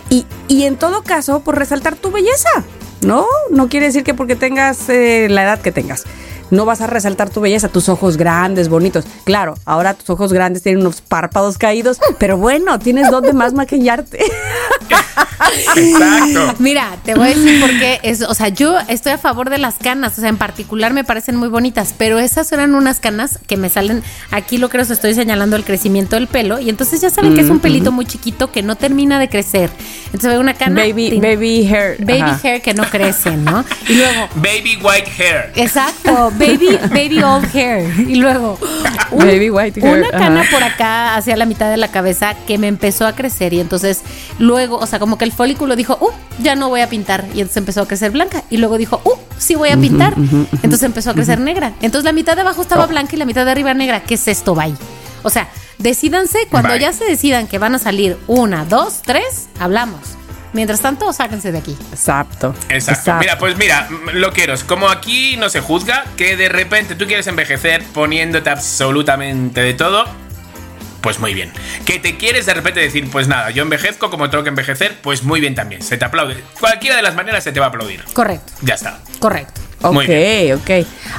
[0.09, 2.49] Y, y en todo caso, por resaltar tu belleza,
[3.03, 3.27] ¿no?
[3.51, 6.05] No quiere decir que porque tengas eh, la edad que tengas.
[6.51, 9.05] No vas a resaltar tu belleza, tus ojos grandes, bonitos.
[9.25, 14.19] Claro, ahora tus ojos grandes tienen unos párpados caídos, pero bueno, tienes donde más maquillarte.
[15.77, 16.55] Exacto.
[16.59, 19.59] Mira, te voy a decir por qué es, o sea, yo estoy a favor de
[19.59, 23.39] las canas, o sea, en particular me parecen muy bonitas, pero esas eran unas canas
[23.47, 27.01] que me salen, aquí lo que os estoy señalando el crecimiento del pelo, y entonces
[27.01, 29.71] ya saben que es un pelito muy chiquito que no termina de crecer.
[30.07, 30.81] Entonces veo una cana.
[30.81, 31.97] baby, baby hair.
[32.01, 32.41] baby ajá.
[32.43, 33.65] hair que no crece, ¿no?
[33.89, 35.53] Y luego, Baby white hair.
[35.55, 37.93] exacto, baby, baby old hair.
[38.09, 38.59] Y luego,
[39.11, 40.51] un- Baby white hair, una cana ajá.
[40.51, 44.03] por acá hacia la mitad de la cabeza que me empezó a crecer y entonces
[44.39, 46.11] luego, o sea, como que el folículo dijo, uh,
[46.43, 49.13] ya no voy a pintar y entonces empezó a crecer blanca y luego dijo, uh,
[49.39, 50.15] sí voy a pintar.
[50.17, 51.73] entonces empezó a crecer negra.
[51.81, 52.89] Entonces la mitad de abajo estaba Oh.
[52.89, 54.01] blanca y la mitad de arriba negra.
[54.05, 54.75] ¿Qué es esto, bye?
[55.23, 55.49] O sea,
[55.79, 56.81] decídanse, cuando Bye.
[56.81, 60.01] ya se decidan que van a salir una, dos, tres, hablamos.
[60.53, 61.77] Mientras tanto, sáquense de aquí.
[61.93, 62.55] Exacto.
[62.69, 63.15] Exacto.
[63.21, 64.55] Mira, pues mira, lo quiero.
[64.67, 70.05] Como aquí no se juzga, que de repente tú quieres envejecer poniéndote absolutamente de todo,
[71.01, 71.53] pues muy bien.
[71.85, 75.23] Que te quieres de repente decir, pues nada, yo envejezco como tengo que envejecer, pues
[75.23, 75.83] muy bien también.
[75.83, 76.43] Se te aplaude.
[76.59, 78.03] Cualquiera de las maneras se te va a aplaudir.
[78.15, 78.99] Correcto, Ya está.
[79.19, 79.61] correcto.
[79.81, 80.71] Ok, ok.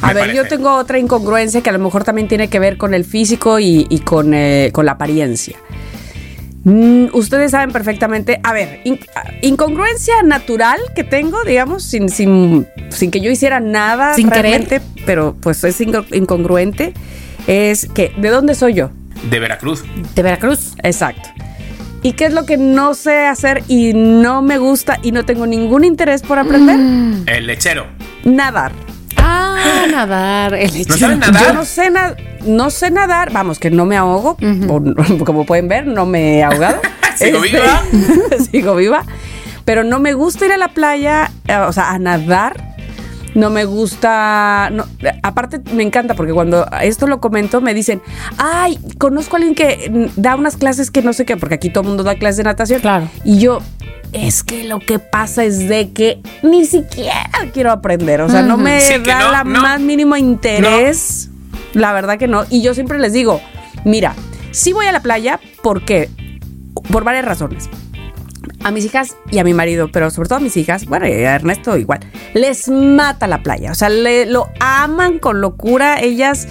[0.02, 0.36] A Me ver, parece.
[0.36, 3.58] yo tengo otra incongruencia que a lo mejor también tiene que ver con el físico
[3.58, 5.58] y, y con, eh, con la apariencia.
[6.64, 9.00] Mm, ustedes saben perfectamente, a ver, in-
[9.42, 14.44] incongruencia natural que tengo, digamos, sin, sin, sin que yo hiciera nada Sin querer.
[14.44, 16.94] realmente, pero pues es inco- incongruente,
[17.48, 18.92] es que, ¿de dónde soy yo?
[19.30, 19.84] De Veracruz.
[20.16, 20.74] De Veracruz.
[20.84, 21.30] Exacto.
[22.04, 25.46] ¿Y qué es lo que no sé hacer y no me gusta y no tengo
[25.48, 26.78] ningún interés por aprender?
[27.26, 27.86] El lechero.
[28.24, 28.72] Nadar.
[29.32, 30.54] Ah, nadar.
[30.56, 32.16] El ¿No saben Yo no sé, na-
[32.46, 34.38] no sé nadar, vamos, que no me ahogo,
[34.68, 36.82] o no- como pueden ver, no me he ahogado.
[37.16, 37.82] Sigo Este, viva.
[38.52, 39.04] sigo viva,
[39.66, 42.69] pero no me gusta ir a la playa, eh, o sea, a nadar.
[43.36, 44.86] No me gusta, no,
[45.24, 48.02] aparte me encanta porque cuando esto lo comento me dicen,
[48.38, 51.82] ay, conozco a alguien que da unas clases que no sé qué, porque aquí todo
[51.84, 52.82] el mundo da clases de natación.
[52.82, 53.08] Claro.
[53.24, 53.60] Y yo,
[54.14, 58.58] es que lo que pasa es de que ni siquiera quiero aprender, o sea, no
[58.58, 59.62] me Sí, da no, la no.
[59.62, 61.30] más mínimo interés,
[61.74, 62.46] la verdad que no.
[62.50, 63.42] Y yo siempre les digo,
[63.86, 64.14] mira,
[64.52, 66.10] sí voy a la playa porque,
[66.92, 67.70] por varias razones
[68.64, 71.12] a mis hijas y a mi marido, pero sobre todo a mis hijas, bueno, y
[71.12, 72.00] a Ernesto igual,
[72.34, 73.72] les mata la playa.
[73.72, 76.00] O sea, le, lo aman con locura.
[76.02, 76.48] Ellas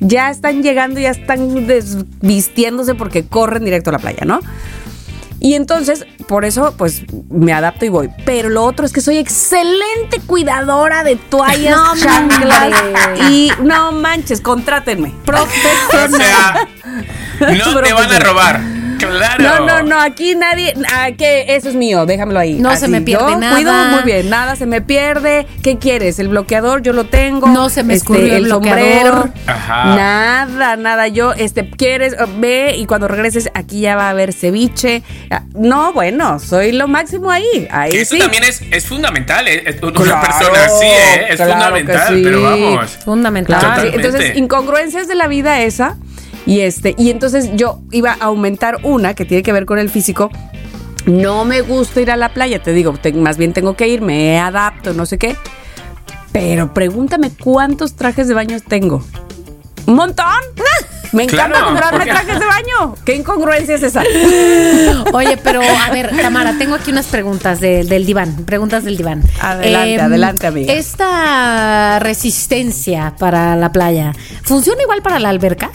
[0.00, 4.40] ya están llegando, ya están desvistiéndose porque corren directo a la playa, ¿no?
[5.38, 8.10] Y entonces, por eso, pues me adapto y voy.
[8.24, 12.72] Pero lo otro es que soy excelente cuidadora de toallas, No, chanclas.
[12.80, 13.28] hombre.
[13.28, 15.08] Y no manches, contrátenme.
[15.22, 16.20] O Profesional.
[16.20, 16.68] sea,
[17.40, 18.60] no te van a robar.
[19.08, 19.42] Claro.
[19.42, 22.54] No, no, no, aquí nadie, ah, que eso es mío, déjamelo ahí.
[22.54, 23.54] No se me pierde yo nada.
[23.54, 25.46] Cuido muy bien, nada se me pierde.
[25.62, 26.18] ¿Qué quieres?
[26.18, 27.48] El bloqueador yo lo tengo.
[27.48, 29.30] No se me escurrió el bloqueador.
[29.46, 29.84] Ajá.
[29.96, 31.08] Nada, nada.
[31.08, 35.02] Yo, este, quieres, Oh, ve y cuando regreses aquí ya va a haber ceviche.
[35.30, 37.68] Ah, No, bueno, soy lo máximo ahí.
[37.70, 38.20] Ahí eso sí.
[38.20, 39.46] también es, es fundamental.
[39.48, 39.62] ¿eh?
[39.66, 41.26] Es- Una Claro, persona así, ¿eh?
[41.30, 42.08] Es claro fundamental.
[42.14, 42.20] sí.
[42.24, 42.90] Pero vamos.
[43.04, 43.60] Fundamental.
[43.60, 43.96] Totalmente.
[43.96, 45.96] entonces, incongruencias de la vida esa.
[46.46, 49.90] Y este, y entonces yo iba a aumentar una que tiene que ver con el
[49.90, 50.30] físico.
[51.06, 54.00] No me gusta ir a la playa, te digo, te- más bien tengo que ir,
[54.02, 55.36] me adapto, no sé qué.
[56.32, 59.04] Pero pregúntame cuántos trajes de baño tengo.
[59.86, 60.26] ¡Un montón!
[61.12, 62.94] Me encanta Claro, comprarme porque- trajes de baño.
[63.04, 64.02] ¿Qué incongruencia es esa?
[65.12, 68.44] Oye, pero a ver, Tamara, tengo aquí unas preguntas de- del diván.
[68.46, 69.22] Preguntas del diván.
[69.38, 70.72] Adelante, adelante, amiga.
[70.72, 75.70] Esta resistencia para la playa, ¿funciona igual para la alberca?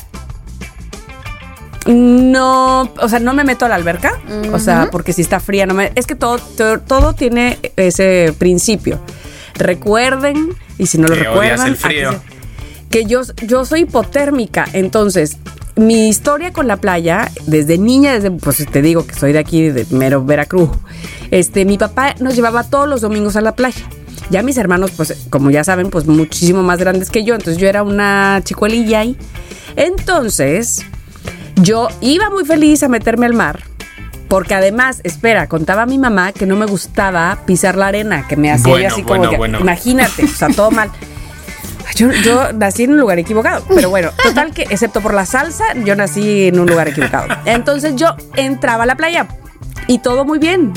[1.88, 4.20] No, o sea, no me meto a la alberca.
[4.52, 5.92] O sea, porque si está fría, no me.
[5.96, 9.00] Es que todo, todo, todo tiene ese principio.
[9.56, 11.68] Recuerden, y si no lo Que recuerdan.
[11.68, 12.12] el frío.
[12.90, 14.66] que yo, yo soy hipotérmica.
[14.74, 15.38] Entonces,
[15.76, 19.70] mi historia con la playa, desde niña, desde, pues te digo que soy de aquí,
[19.70, 20.70] de mero Veracruz.
[21.32, 23.82] Este, mi papá nos llevaba todos los domingos a la playa.
[24.30, 27.34] Ya mis hermanos, pues, como ya saben, pues muchísimo más grandes que yo.
[27.36, 29.16] Entonces yo era una chicuelilla ahí.
[29.76, 30.86] Entonces,
[31.56, 33.64] yo iba muy feliz a meterme al mar.
[34.28, 38.36] Porque además, espera, contaba a mi mamá que no me gustaba pisar la arena, que
[38.36, 39.60] me hacía Bueno, así como bueno, que, bueno.
[39.60, 40.92] imagínate, o sea, todo mal.
[41.96, 45.64] Yo, yo nací en un lugar equivocado, pero bueno, total que, excepto por la salsa,
[45.84, 47.28] yo nací en un lugar equivocado.
[47.46, 49.26] Entonces yo entraba a la playa
[49.88, 50.74] y todo muy bien.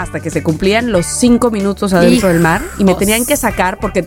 [0.00, 3.78] Hasta que se cumplían los cinco minutos adentro del mar y me tenían que sacar
[3.78, 4.02] porque.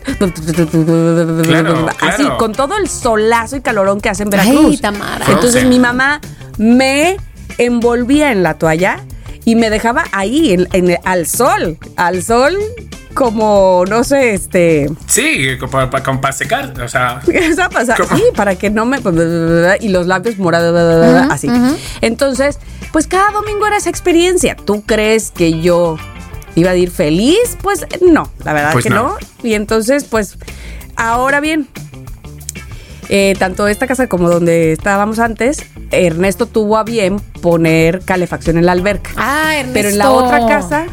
[1.42, 2.38] Claro, así, claro.
[2.38, 4.66] con todo el solazo y calorón que hace en Veracruz.
[4.70, 5.24] Ay, Tamara.
[5.28, 6.20] Entonces mi mamá
[6.58, 7.16] me
[7.58, 9.00] envolvía en la toalla
[9.44, 11.78] y me dejaba ahí, en- en- al sol.
[11.96, 12.56] Al sol,
[13.14, 14.90] como, no sé, este.
[15.06, 16.72] Sí, para, para, para secar.
[16.82, 17.96] O sea, Eso va a pasar.
[17.98, 18.16] ¿Cómo?
[18.16, 18.98] Sí, para que no me.
[19.80, 20.74] Y los labios morados,
[21.30, 21.48] así.
[22.00, 22.58] Entonces,
[22.94, 24.54] pues cada domingo era esa experiencia.
[24.54, 25.96] ¿Tú crees que yo
[26.54, 27.58] iba a ir feliz?
[27.60, 29.02] Pues no, la verdad Pues que no.
[29.02, 29.16] no.
[29.42, 30.38] Y entonces, pues,
[30.94, 31.66] ahora bien.
[33.08, 38.66] eh, tanto esta casa como donde estábamos antes, Ernesto tuvo a bien poner calefacción en
[38.66, 39.10] la alberca.
[39.16, 39.72] Ah, Ernesto.
[39.74, 40.86] Pero en la otra casa,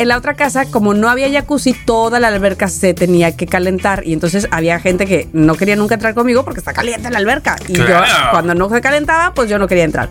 [0.00, 4.02] en la otra casa, como no había jacuzzi, toda la alberca se tenía que calentar.
[4.06, 7.56] Y entonces había gente que no quería nunca entrar conmigo porque está caliente la alberca.
[7.68, 7.84] Y yo,
[8.30, 10.08] cuando no se calentaba, pues yo no quería entrar.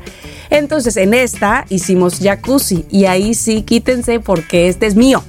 [0.51, 2.85] Entonces en esta hicimos jacuzzi.
[2.91, 5.23] Y ahí sí, quítense porque este es mío.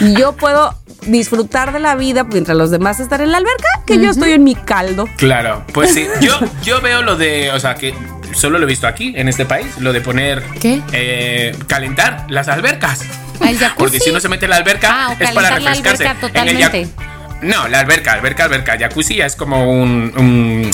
[0.00, 0.74] Y yo puedo
[1.06, 4.44] disfrutar de la vida mientras los demás están en la alberca, que yo estoy en
[4.44, 5.08] mi caldo.
[5.16, 5.64] claro.
[5.72, 6.06] Pues sí.
[6.20, 7.50] Yo, yo veo lo de.
[7.52, 7.94] O sea, que
[8.34, 9.66] solo lo he visto aquí, en este país.
[9.78, 10.42] Lo de poner.
[10.60, 10.82] ¿Qué?
[10.92, 13.02] eh, calentar las albercas.
[13.40, 13.78] ¿El jacuzzi?
[13.78, 16.28] Porque si uno se mete en la alberca, Ah, o es para la refrescarse.
[16.34, 16.90] En el
[17.42, 18.78] no, la alberca, alberca, alberca.
[18.78, 20.70] Jacuzzi ya es como un, un,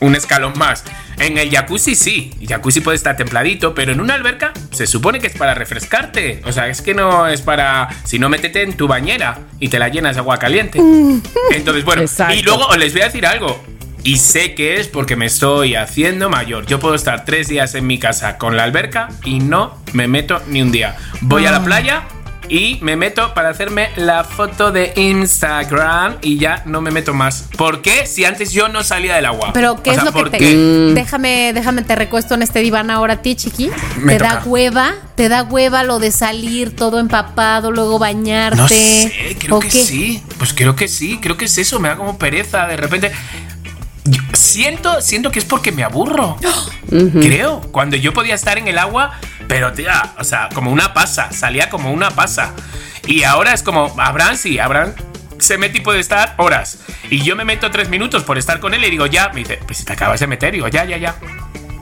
[0.00, 0.84] un escalón más.
[1.18, 2.32] En el jacuzzi sí.
[2.40, 6.42] El jacuzzi puede estar templadito, pero en una alberca se supone que es para refrescarte.
[6.44, 7.88] O sea, es que no es para.
[8.04, 10.78] Si no, métete en tu bañera y te la llenas de agua caliente.
[11.52, 12.02] Entonces, bueno.
[12.02, 12.34] Exacto.
[12.34, 13.62] Y luego les voy a decir algo.
[14.02, 16.64] Y sé que es porque me estoy haciendo mayor.
[16.66, 20.40] Yo puedo estar tres días en mi casa con la alberca y no me meto
[20.46, 20.96] ni un día.
[21.22, 22.04] Voy a la playa
[22.48, 27.48] y me meto para hacerme la foto de Instagram y ya no me meto más.
[27.56, 28.06] ¿Por qué?
[28.06, 29.50] Si antes yo no salía del agua.
[29.52, 30.54] Pero ¿qué O es sea, lo que ¿por te qué?
[30.94, 33.70] déjame déjame te recuesto en este diván ahora a ti, chiqui?
[34.00, 38.56] Me te da hueva, te da hueva lo de salir todo empapado, luego bañarte.
[38.56, 39.82] No sé, creo ¿O que qué?
[39.84, 40.22] sí.
[40.38, 43.12] Pues creo que sí, creo que es eso, me da como pereza de repente.
[44.08, 46.36] Yo siento, siento que es porque me aburro.
[46.88, 47.60] Creo.
[47.72, 51.70] Cuando yo podía estar en el agua, pero tía, o sea, como una pasa, salía
[51.70, 52.52] como una pasa.
[53.06, 54.92] Y ahora es como, Abraham sí, Abraham
[55.38, 56.78] se mete y puede estar horas.
[57.10, 59.28] Y yo me meto tres minutos por estar con él y digo, ya.
[59.30, 60.52] Me dice, pues te acabas de meter.
[60.52, 61.14] Digo, ya, ya, ya.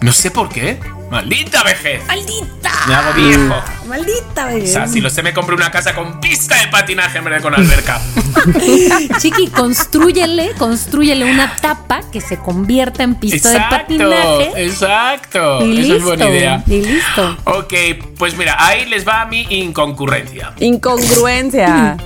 [0.04, 0.78] No sé por qué.
[1.10, 2.02] Maldita vejez.
[2.06, 2.70] ¡Maldita!
[2.88, 3.54] Me hago viejo.
[3.86, 4.66] ¡Maldita, O bebé!
[4.66, 7.40] sea, si lo sé, me compré una casa con pista de patinaje en vez de
[7.40, 8.00] con alberca.
[9.20, 14.64] Chiqui, construyele, construyele una tapa que se convierta en pista de patinaje.
[14.64, 15.64] exacto.
[15.64, 15.96] Y Esa listo.
[15.96, 16.62] es buena idea.
[16.66, 17.36] Y listo.
[17.44, 17.72] Ok,
[18.18, 20.52] pues mira, ahí les va mi inconcurrencia.
[20.58, 21.96] Incongruencia.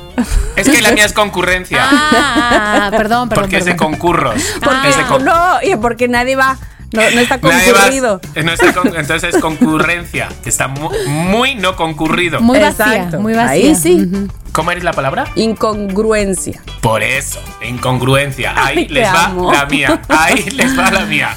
[0.56, 1.80] Es que la mía es concurrencia.
[1.90, 3.42] Ah, perdón, perdón.
[3.44, 3.92] porque es de perdón.
[3.92, 4.42] concurros.
[4.62, 6.58] Porque es de con- no, y porque nadie va.
[6.92, 8.20] No, no está más- concurrido.
[8.34, 12.40] eh, no está con- entonces es concurrencia, que está mu- muy, no concurrido.
[12.40, 13.20] Muy vacía, Exacto.
[13.20, 13.50] muy vacía.
[13.50, 14.08] Ahí sí.
[14.52, 15.26] ¿Cómo eres la palabra?
[15.36, 16.62] Incongruencia.
[16.80, 18.52] Por eso, incongruencia.
[18.56, 19.52] Ahí Ay, les va amo.
[19.52, 20.00] la mía.
[20.08, 21.36] Ahí les va la mía.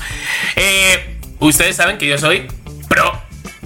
[0.55, 2.47] Eh, ustedes saben que yo soy
[2.87, 3.11] pro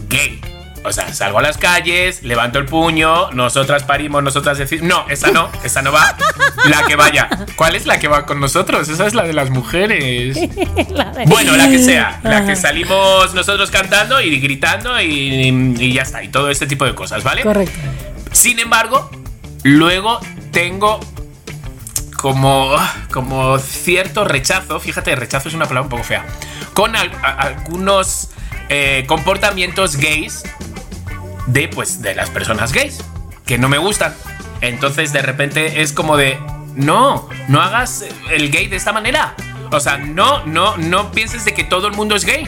[0.09, 0.41] gay.
[0.85, 4.85] O sea, salgo a las calles, levanto el puño, nosotras parimos, nosotras decimos.
[4.87, 6.15] No, esa no, esa no va.
[6.65, 7.27] La que vaya.
[7.55, 8.87] ¿Cuál es la que va con nosotros?
[8.89, 10.37] Esa es la de las mujeres.
[10.89, 15.93] La de- Bueno, la que sea, la que salimos nosotros cantando y gritando y, y
[15.93, 17.41] ya está, y todo este tipo de cosas, ¿vale?
[17.43, 17.77] Correcto.
[18.31, 19.09] Sin embargo,
[19.63, 20.19] luego
[20.51, 20.99] tengo
[22.17, 22.75] como,
[23.11, 26.25] como cierto rechazo, fíjate, rechazo es una palabra un poco fea,
[26.73, 28.29] con al- a- algunos
[28.69, 30.43] eh, comportamientos gays
[31.47, 33.03] de, pues, de las personas gays,
[33.45, 34.15] que no me gustan.
[34.61, 36.39] Entonces, de repente es como de,
[36.75, 39.35] no, no hagas el gay de esta manera.
[39.71, 42.47] O sea, no, no, no pienses de que todo el mundo es gay.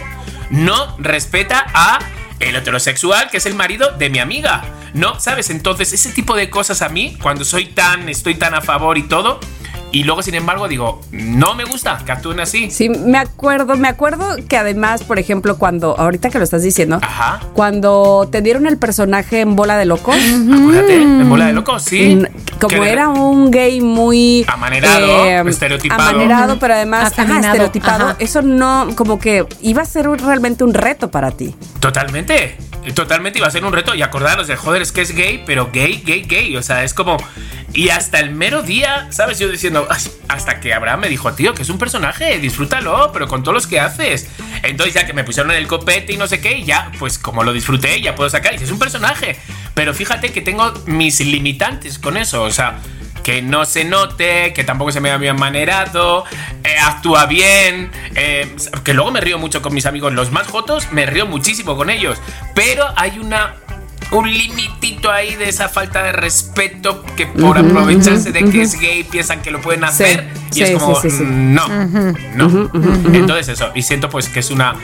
[0.50, 2.00] No respeta a
[2.40, 4.64] el heterosexual, que es el marido de mi amiga.
[4.94, 5.50] No, ¿sabes?
[5.50, 9.04] Entonces, ese tipo de cosas a mí, cuando soy tan, estoy tan a favor y
[9.04, 9.40] todo,
[9.92, 12.70] y luego, sin embargo, digo, no me gusta que actúen así.
[12.72, 17.00] Sí, me acuerdo, me acuerdo que además, por ejemplo, cuando, ahorita que lo estás diciendo,
[17.02, 17.40] Ajá.
[17.54, 22.22] cuando te dieron el personaje en Bola de Locos, Acuérdate, en bola de locos, sí.
[22.60, 26.10] como era un gay muy eh, Amanerado, estereotipado.
[26.10, 28.16] amanerado, pero además ajá, estereotipado, ajá.
[28.20, 31.56] eso no, como que iba a ser un- realmente un reto para ti.
[31.80, 32.58] Totalmente.
[32.94, 33.94] Totalmente iba a ser un reto.
[33.96, 36.56] Y acordaros de joder, es que es gay, pero gay, gay, gay.
[36.56, 37.18] O sea, es como.
[37.74, 39.40] Y hasta el mero día, ¿sabes?
[39.40, 39.77] Yo diciendo,
[40.28, 43.68] Hasta que Abraham me dijo, tío, que es un personaje, disfrútalo, pero con todos los
[43.68, 44.30] que haces.
[44.64, 47.18] Entonces, ya que me pusieron en el copete y no sé qué, y ya, pues
[47.18, 48.54] como lo disfruté, ya puedo sacar.
[48.54, 49.38] Y es un personaje.
[49.74, 52.44] Pero fíjate que tengo mis limitantes con eso.
[52.44, 52.80] O sea,
[53.28, 56.24] que no se note, que tampoco se me vea bien manerado,
[56.64, 60.94] eh, actúa bien, eh, que luego me río mucho con mis amigos, los más jotos,
[60.94, 62.20] me río muchísimo con ellos,
[62.56, 63.56] pero hay una
[64.12, 69.04] un limitito ahí de esa falta de respeto que por aprovecharse de que es gay
[69.04, 71.10] piensan que lo pueden hacer y es como sí.
[71.22, 71.68] no,
[72.36, 72.72] no.
[73.14, 74.76] Entonces eso, y siento pues que es una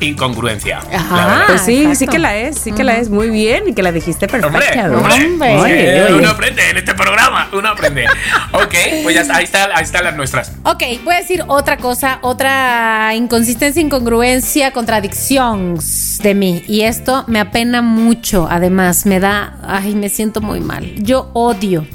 [0.00, 0.80] incongruencia.
[0.92, 1.44] Ajá.
[1.48, 1.98] Pues sí, exacto.
[1.98, 4.86] sí que la es, sí que la es muy bien y que la dijiste perfecta.
[4.86, 5.54] Hombre, hombre, Hombre.
[5.56, 6.14] es que Oye, oye.
[6.14, 8.06] uno aprende en este programa, uno aprende.
[8.52, 10.52] Ok, pues ya está, ahí, está, ahí están las nuestras.
[10.64, 15.78] Ok, voy a decir otra cosa, otra inconsistencia, incongruencia, contradicción
[16.22, 16.62] de mí.
[16.68, 20.92] Y esto me apena mucho, además, me da, ay, me siento muy mal.
[20.96, 21.86] Yo odio.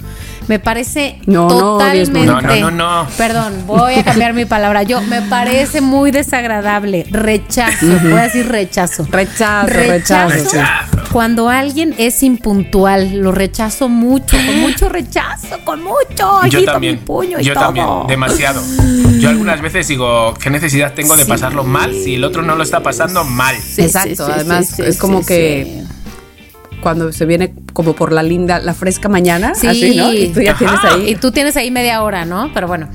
[0.48, 2.26] Me parece No, totalmente.
[2.26, 2.72] No, no, no,
[3.04, 3.08] no.
[3.18, 4.84] Perdón, voy a cambiar mi palabra.
[4.84, 7.06] Yo me parece muy desagradable.
[7.10, 7.86] Rechazo.
[8.04, 9.08] Voy a decir rechazo.
[9.10, 10.30] Rechazo, rechazo.
[10.36, 11.04] Rechazo.
[11.12, 16.18] Cuando alguien es impuntual, lo rechazo mucho, con mucho rechazo, con mucho.
[16.18, 16.96] Yo agito también.
[16.96, 17.66] mi puño y yo todo.
[17.66, 18.62] también, demasiado.
[19.20, 21.30] Yo algunas veces digo, ¿qué necesidad tengo de Sí.
[21.30, 23.56] pasarlo mal si el otro no lo está pasando mal?
[23.58, 25.84] Sí, Exacto, sí, además es como sí, que
[26.84, 29.68] cuando se viene como por la linda, la fresca mañana, Sí.
[29.68, 30.14] así, ¿no?
[30.14, 31.10] Y tú ya tienes ahí.
[31.12, 32.52] Y tú tienes ahí media hora, ¿no?
[32.54, 32.90] Pero bueno.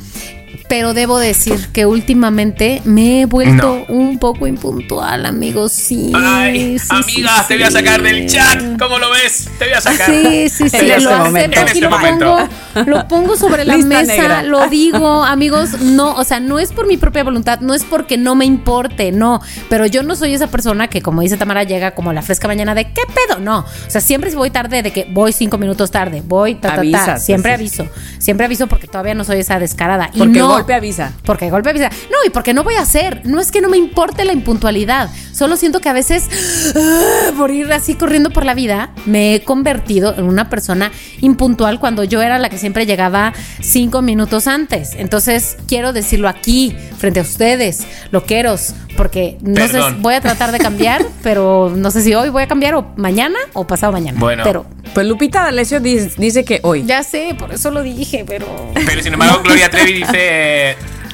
[0.68, 5.72] Pero debo decir que últimamente me he vuelto un poco impuntual, amigos.
[5.72, 6.12] Sí.
[6.14, 8.59] Ay, sí, amiga, sí, te voy a sacar del chat.
[8.78, 9.48] ¿Cómo lo ves?
[9.59, 10.07] Te voy a sacar.
[10.11, 11.61] Sí, sí, sí, En lo este acepto momento.
[11.61, 12.37] En y este lo momento.
[12.74, 14.42] pongo, lo pongo sobre la Lista mesa, negra.
[14.42, 18.18] lo digo, amigos, no, o sea, no es por mi propia voluntad, no es porque
[18.18, 21.92] no me importe, no, pero yo no soy esa persona que, como dice Tamara, llega
[21.92, 23.40] como a la fresca mañana de ¿qué pedo?
[23.40, 26.61] No, o sea, siempre si voy tarde, de que voy cinco minutos tarde, voy, ta,
[26.61, 27.87] ta, ta, Avisas, siempre aviso,
[28.18, 30.11] siempre aviso porque todavía no soy esa descarada.
[30.12, 31.12] Y no, golpe avisa.
[31.25, 31.88] porque golpe avisa.
[32.11, 33.23] No, y porque no voy a hacer.
[33.25, 35.09] No es que no me importe la impuntualidad.
[35.33, 36.29] Solo siento que a veces,
[36.77, 40.90] ah, por ir así corriendo por la vida, me he convertido en una persona
[41.21, 44.94] impuntual cuando yo era la que siempre llegaba cinco minutos antes.
[44.97, 50.03] Entonces, quiero decirlo aquí, frente a ustedes, loqueros, porque no sé, Perdón.
[50.03, 53.38] voy a tratar de cambiar, pero no sé si hoy voy a cambiar o mañana
[53.53, 54.18] o pasado mañana.
[54.18, 54.42] Bueno.
[54.44, 56.85] Pero Pues Lupita D'Alessio dice, dice que hoy.
[56.85, 58.47] ya sé, por eso lo dije, pero...
[58.75, 60.47] Pero sin embargo, Gloria Trevi dice.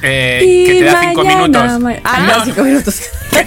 [0.01, 1.79] Eh, que te da cinco mañana, minutos.
[1.81, 3.01] ma- Ah, No, no, cinco minutos.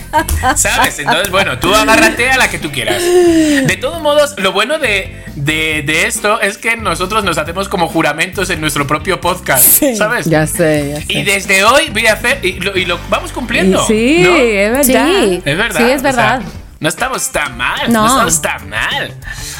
[0.57, 0.99] ¿Sabes?
[0.99, 3.03] Entonces, bueno, tú agárrate a la que tú quieras.
[3.03, 7.89] De todos modos, lo bueno de, de, de esto es que nosotros nos hacemos como
[7.89, 10.27] juramentos en nuestro propio podcast, ¿sabes?
[10.27, 11.05] Ya sé, ya sé.
[11.09, 12.45] Y desde hoy voy a hacer.
[12.45, 13.85] Y lo, y lo vamos cumpliendo.
[13.87, 14.37] sí, ¿no?
[14.37, 15.09] es verdad.
[15.23, 15.43] Sí.
[15.45, 15.81] Es verdad.
[15.81, 16.43] Sí, es o sea, verdad.
[16.81, 17.93] no estamos tan mal.
[17.93, 18.03] No.
[18.03, 18.09] No.
[18.09, 19.13] estamos tan mal.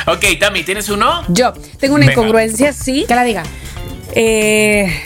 [0.07, 1.23] Ok, Tami, ¿tienes uno?
[1.29, 2.13] Yo tengo una Venga.
[2.13, 3.05] incongruencia, sí.
[3.07, 3.43] Que la diga.
[4.15, 5.03] Eh,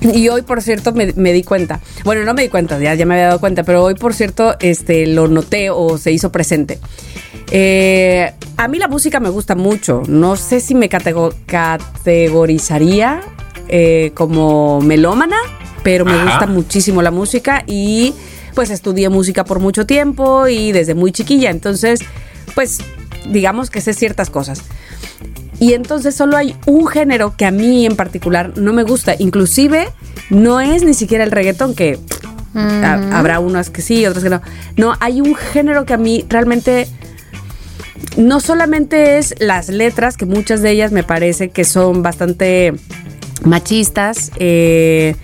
[0.00, 1.80] y hoy, por cierto, me, me di cuenta.
[2.04, 4.56] Bueno, no me di cuenta, ya, ya me había dado cuenta, pero hoy, por cierto,
[4.60, 6.78] este, lo noté o se hizo presente.
[7.50, 10.02] Eh, a mí la música me gusta mucho.
[10.08, 13.20] No sé si me catego- categorizaría
[13.68, 15.36] eh, como melómana,
[15.82, 16.24] pero me Ajá.
[16.24, 18.14] gusta muchísimo la música y
[18.54, 21.50] pues estudié música por mucho tiempo y desde muy chiquilla.
[21.50, 22.00] Entonces,
[22.54, 22.78] pues
[23.28, 24.62] digamos que sé ciertas cosas.
[25.60, 29.14] Y entonces solo hay un género que a mí en particular no me gusta.
[29.18, 29.88] Inclusive
[30.30, 31.98] no es ni siquiera el reggaetón, que
[32.54, 34.40] ha- habrá unas que sí, otras que no.
[34.76, 36.88] No, hay un género que a mí realmente
[38.16, 42.72] no solamente es las letras, que muchas de ellas me parece que son bastante
[43.44, 45.14] machistas, eh,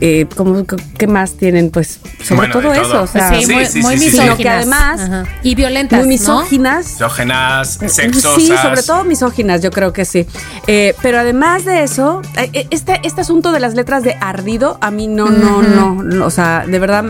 [0.00, 0.64] eh, ¿cómo-
[0.98, 1.70] ¿qué más tienen?
[1.70, 2.72] Pues sobre Bueno, todo, todo.
[2.74, 4.16] eso, o sea, sí, muy, sí, muy sí, sí.
[4.18, 4.24] misóginas.
[4.24, 5.24] Sino que además- Ajá.
[5.42, 6.12] Y violentas, muy ¿no?
[6.12, 6.98] misóginas.
[7.86, 8.34] Sexosas.
[8.36, 10.26] Sí, sobre todo misóginas, yo creo que sí.
[10.66, 14.90] Eh, pero además de eso, eh, este, este asunto de las letras de ardido, a
[14.90, 17.04] mí no, no, no, no, o sea, de verdad,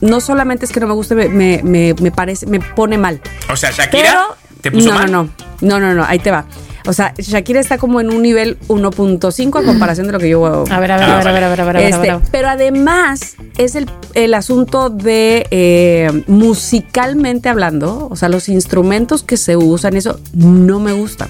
[0.00, 3.20] no solamente es que no me guste, me, me, me- me parece, me pone mal.
[3.50, 5.10] O sea, Shakira Pero, te puso no, mal.
[5.12, 5.22] no,
[5.60, 6.44] no, no, no, no, ahí te va.
[6.88, 10.46] O sea, Shakira está como en un nivel 1.5 a comparación de lo que yo
[10.46, 11.80] A ver, a ver, a ver, a ver, a ver, a ver, a ver, a
[11.82, 12.28] este, ver, a ver.
[12.32, 19.36] pero además es el, el asunto de eh, musicalmente hablando, o sea, los instrumentos que
[19.36, 21.28] se usan, eso no me gustan.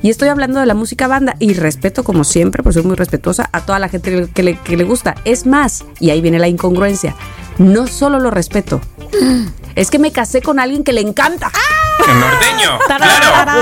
[0.00, 3.50] Y estoy hablando de la música banda y respeto, como siempre, por ser muy respetuosa,
[3.50, 5.16] a toda la gente que le, que le gusta.
[5.24, 7.16] Es más, y ahí viene la incongruencia,
[7.58, 8.80] no solo lo respeto,
[9.74, 11.50] es que me casé con alguien que le encanta.
[12.08, 12.78] El norteño.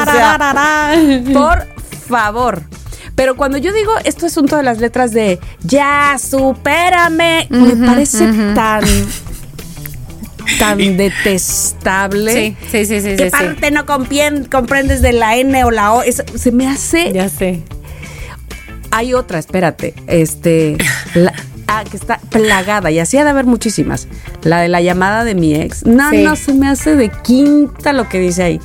[0.05, 1.33] claro.
[1.33, 1.67] Por
[2.09, 2.63] favor.
[3.15, 8.85] Pero cuando yo digo esto asunto de las letras de ya, supérame, me parece tan
[10.59, 12.33] tan Y- detestable.
[12.33, 13.45] Sí, sí, sí, sí, ¿Qué sí, sí.
[13.45, 16.03] parte no compien- comprendes de la N o la O?
[16.03, 17.13] Eso se me hace.
[17.13, 17.63] Ya sé.
[18.91, 19.95] Hay otra, espérate.
[20.07, 20.77] Este.
[21.15, 21.33] la-
[21.79, 22.91] ah, que está plagada.
[22.91, 24.09] Y así ha de haber muchísimas.
[24.43, 25.85] La de la llamada de mi ex.
[25.87, 26.23] No, Sí.
[26.23, 28.61] no, se me hace de quinta lo que dice ahí.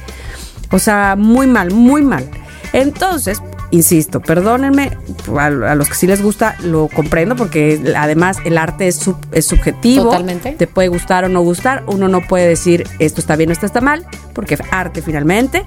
[0.72, 2.30] O sea, muy mal, muy mal.
[2.74, 3.42] Entonces,
[3.72, 4.92] insisto, perdónenme,
[5.38, 9.26] a, a los que sí les gusta, lo comprendo porque además el arte es, sub-
[9.32, 10.06] es subjetivo.
[10.06, 10.52] Totalmente.
[10.54, 11.84] Te puede gustar o no gustar.
[11.88, 15.66] Uno no puede decir esto está bien o esto está mal, porque es arte finalmente.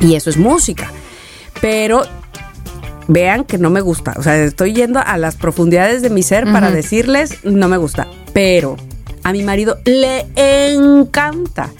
[0.00, 0.90] Y eso es música.
[1.60, 2.02] Pero
[3.08, 4.14] vean que no me gusta.
[4.16, 8.06] O sea, estoy yendo a las profundidades de mi ser para decirles no me gusta.
[8.32, 8.76] Pero
[9.22, 11.70] a mi marido le encanta.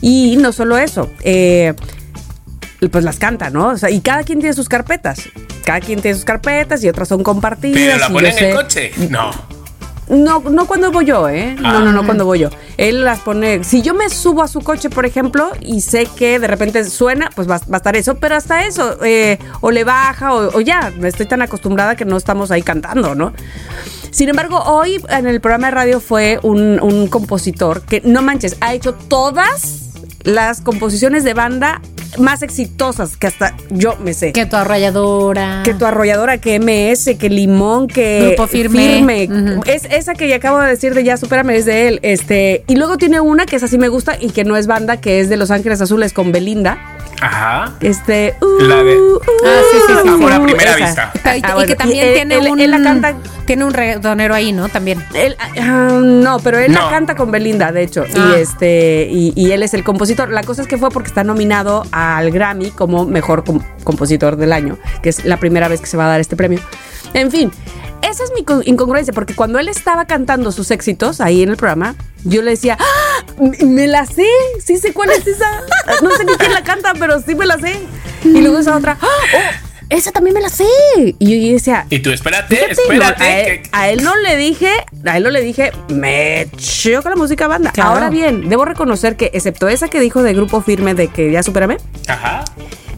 [0.00, 1.74] Y no solo eso, eh,
[2.90, 3.68] pues las canta, ¿no?
[3.68, 5.22] O sea, y cada quien tiene sus carpetas.
[5.64, 7.78] Cada quien tiene sus carpetas y otras son compartidas.
[7.78, 8.92] Pero la y pone yo en el coche.
[9.10, 9.57] No.
[10.10, 11.54] No, no cuando voy yo, ¿eh?
[11.60, 11.80] No, Ah.
[11.80, 12.50] no, no cuando voy yo.
[12.76, 13.64] Él las pone.
[13.64, 17.30] Si yo me subo a su coche, por ejemplo, y sé que de repente suena,
[17.34, 20.60] pues va, va a estar eso, pero hasta eso, eh, o le baja, o, o
[20.60, 23.32] ya, estoy tan acostumbrada que no estamos ahí cantando, ¿no?
[24.10, 28.56] Sin embargo, hoy en el programa de radio fue un, un compositor que, no manches,
[28.60, 29.90] ha hecho todas
[30.22, 31.80] las composiciones de banda
[32.18, 34.32] más exitosas que hasta yo me sé.
[34.32, 35.62] Que tu arrolladora.
[35.64, 39.28] Que tu arrolladora, que MS, que Limón, que Grupo Firme.
[39.66, 42.00] Es esa que ya acabo de decir de Ya Supérame es de él.
[42.02, 44.98] Este, y luego tiene una que es así me gusta y que no es banda,
[44.98, 46.97] que es de Los Ángeles Azules con Belinda.
[47.20, 47.72] Ajá.
[47.80, 50.84] Este, uh, La de- uh, Ah, sí, sí, sí, Amor a uh, primera esa.
[51.12, 51.36] vista.
[51.36, 52.60] Y, Ah, que también tiene él- un.
[52.60, 54.68] él la canta Tiene un reggaetonero ahí, ¿no?
[54.68, 55.02] También.
[55.14, 56.82] Él, ah, no, pero él No.
[56.84, 58.04] la canta con Belinda, de hecho.
[58.16, 58.32] Ah.
[58.36, 60.30] Y este, y, y él es el compositor.
[60.30, 64.52] La cosa es que fue porque está nominado al Grammy como mejor com- compositor del
[64.52, 66.60] año, que es la primera vez que se va a dar este premio.
[67.14, 67.50] En fin,
[68.02, 71.56] esa es mi co- incongruencia, porque cuando él estaba cantando sus éxitos ahí en el
[71.56, 72.84] programa, yo le decía, ¡Ah!
[73.64, 74.26] Me la sé,
[74.64, 75.46] sí sé cuál es esa.
[76.02, 77.78] No sé ni quién la canta, pero sí me la sé.
[78.24, 79.06] Y luego esa otra, ¡Ah!
[79.34, 79.68] ¡Oh!
[79.90, 80.66] Esa también me la sé.
[81.18, 83.18] Y yo decía, Y tú, espérate, Fíjate, espérate.
[83.20, 84.70] no, a, él, que- a él no le dije,
[85.06, 87.70] a él no le dije, me choca la música banda.
[87.72, 87.90] Claro.
[87.92, 91.42] Ahora bien, debo reconocer que, excepto esa que dijo de grupo firme de que ya
[91.42, 92.44] supérame, Ajá.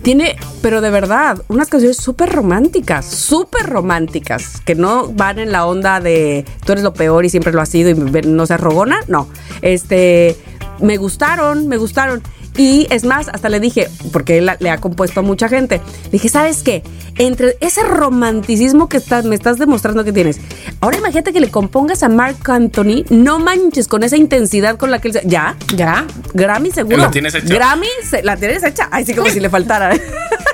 [0.03, 5.67] Tiene, pero de verdad, unas canciones súper románticas, súper románticas, que no van en la
[5.67, 9.01] onda de tú eres lo peor y siempre lo has sido y no seas rogona,
[9.09, 9.29] no.
[9.63, 10.37] Este,
[10.81, 12.23] me gustaron, me gustaron.
[12.57, 16.11] Y es más, hasta le dije, porque él le ha compuesto a mucha gente, le
[16.11, 16.83] dije, ¿sabes qué?
[17.17, 20.41] Entre ese romanticismo que estás, me estás demostrando que tienes,
[20.81, 24.99] ahora imagínate que le compongas a Mark Anthony, no manches con esa intensidad con la
[24.99, 25.21] que él.
[25.25, 26.99] Ya, ya, Grammy seguro.
[26.99, 27.55] ¿La tienes hecha?
[27.55, 27.89] Grammy,
[28.23, 28.89] la tienes hecha.
[28.91, 29.95] Ay, sí, como si le faltara.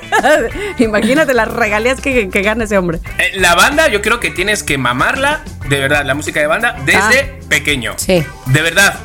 [0.79, 2.99] Imagínate las regalías que, que gana ese hombre.
[3.17, 6.75] Eh, La banda, yo creo que tienes que mamarla, de verdad, la música de banda,
[6.85, 7.93] desde pequeño.
[7.97, 8.23] Sí.
[8.47, 8.95] De verdad.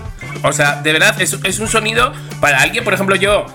[0.43, 3.47] O sea, de verdad, es, es un sonido para alguien, por ejemplo, yo,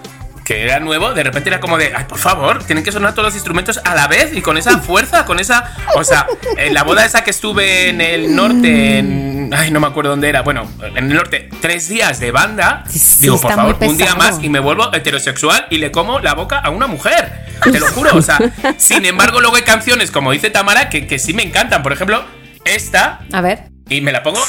[0.45, 3.25] que era nuevo, de repente era como de, ay, por favor, tienen que sonar todos
[3.25, 5.71] los instrumentos a la vez y con esa fuerza, con esa.
[5.95, 6.25] O sea,
[6.57, 9.53] en la boda esa que estuve en el norte, en.
[9.53, 10.41] Ay, no me acuerdo dónde era.
[10.43, 12.83] Bueno, en el norte, tres días de banda.
[12.89, 16.33] Sí, digo, por favor, un día más y me vuelvo heterosexual y le como la
[16.33, 17.45] boca a una mujer.
[17.63, 18.15] Te lo juro.
[18.15, 18.39] O sea,
[18.77, 21.83] sin embargo, luego hay canciones, como dice Tamara, que, que sí me encantan.
[21.83, 22.23] Por ejemplo,
[22.65, 23.63] esta, A ver.
[23.89, 24.39] y me la pongo,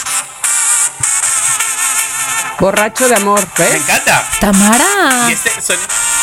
[2.59, 3.75] Borracho de amor, me ¿ves?
[3.77, 4.25] encanta.
[4.41, 4.85] Tamara.
[5.29, 5.77] Y, este son-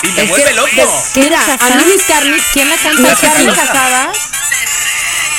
[0.03, 1.03] y me Es vuelve que- loco.
[1.13, 3.01] ¿Qué Mira, eres, a mí mis carnes, ¿Quién la canta?
[3.01, 4.17] mis carnes asadas,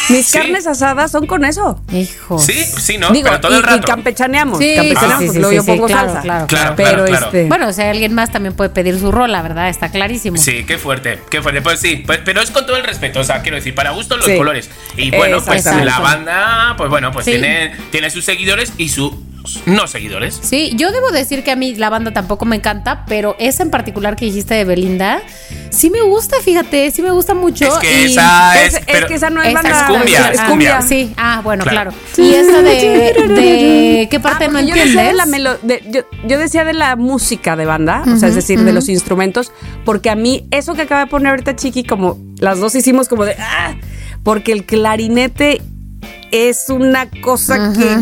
[0.09, 0.38] mis Sí.
[0.38, 1.82] carnes asadas son con eso.
[1.92, 2.38] Hijo.
[2.38, 3.11] Sí, sí, ¿no?
[3.11, 3.76] Digo, pero todo y, el rato.
[3.76, 6.22] y campechaneamos, Sí, campechaneamos, sí, sí, luego sí, yo sí, pongo claro, salsa.
[6.22, 7.26] claro, Claro, Pero claro, claro.
[7.26, 9.68] este, Bueno, o sea, alguien más también puede pedir su rola, ¿verdad?
[9.68, 10.38] Está clarísimo.
[10.38, 11.61] Sí, qué fuerte, qué fuerte.
[11.61, 13.20] Pues sí, pues- pero es con todo el respeto.
[13.20, 14.36] O sea, quiero decir, para gusto los Sí.
[14.36, 14.70] colores.
[14.97, 17.32] Y bueno, pues la banda, pues bueno, pues Sí.
[17.32, 18.88] tiene, tiene sus seguidores y
[19.66, 20.38] no seguidores.
[20.42, 23.70] Sí, yo debo decir que a mí la banda tampoco me encanta, pero esa en
[23.70, 25.20] particular que dijiste de Belinda,
[25.70, 27.64] sí me gusta, fíjate, sí me gusta mucho.
[27.66, 28.80] Es que y- esa es, es.
[28.80, 30.82] es pero- que esa no es Esa banda, es cumbia, es es cumbia.
[30.82, 31.92] Sí, ah, bueno, Claro.
[32.14, 32.28] claro.
[32.30, 35.07] Y esa de, de ¿qué parte Ah, no porque yo decía entiendes?
[35.07, 38.34] de la melo- de- yo, yo decía de la música de banda, o sea, es
[38.34, 39.53] decir, de los instrumentos,
[39.84, 43.24] porque a mí eso que acaba de poner ahorita Chiqui, como las dos hicimos como
[43.24, 43.74] de, ah,
[44.22, 45.62] porque el clarinete
[46.31, 47.97] es una cosa que...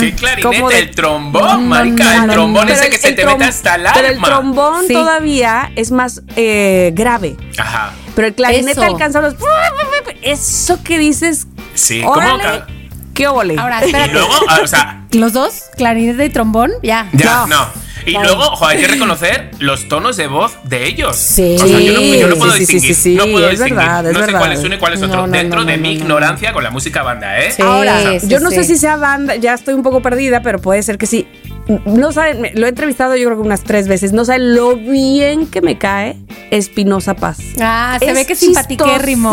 [0.00, 0.62] ¿Qué clarinete?
[0.68, 2.16] de- el trombón, marica.
[2.16, 3.92] el no, trombón Pero ese el- que se te mete hasta el alma.
[3.94, 4.92] Pero el trombón Sí.
[4.92, 7.36] todavía es más eh, grave.
[7.58, 7.92] Ajá.
[8.14, 8.82] Pero el clarinete Eso.
[8.82, 9.34] alcanza los...
[10.22, 11.46] Eso que dices...
[11.74, 12.66] Sí, ¿cómo órale, ca-
[13.14, 13.56] ¿Qué óvole?
[13.58, 14.12] Ahora, Y espérate.
[14.12, 15.62] luego, ah, o sea, ¿Los dos?
[15.76, 16.70] ¿Clarinete y trombón?
[16.82, 17.08] Ya.
[17.12, 17.66] ya, No.
[18.10, 18.28] Y Claro.
[18.28, 21.16] luego, ojo, hay que reconocer los tonos de voz de ellos.
[21.16, 21.56] Sí.
[21.60, 22.94] O sea, yo no, yo no puedo Sí, sí, sí, distinguir.
[22.96, 23.76] sí, sí, no puedo es distinguir.
[23.76, 24.38] verdad, es no sé verdad.
[24.40, 25.16] cuál es uno y cuál es otro.
[25.20, 26.04] No, no, dentro no, de no, mi no, no.
[26.04, 27.52] ignorancia con la música banda, ¿eh?
[27.52, 27.62] Sí.
[27.62, 30.82] Ahora, sí, yo no sé si sea banda, ya estoy un poco perdida, pero puede
[30.82, 31.28] ser que sí.
[31.86, 34.12] No saben, me- lo he entrevistado yo creo que unas tres veces.
[34.12, 36.16] No saben lo bien que me cae
[36.50, 37.38] Espinosa Paz.
[37.60, 39.32] Ah, se ve que es simpatiquérrimo.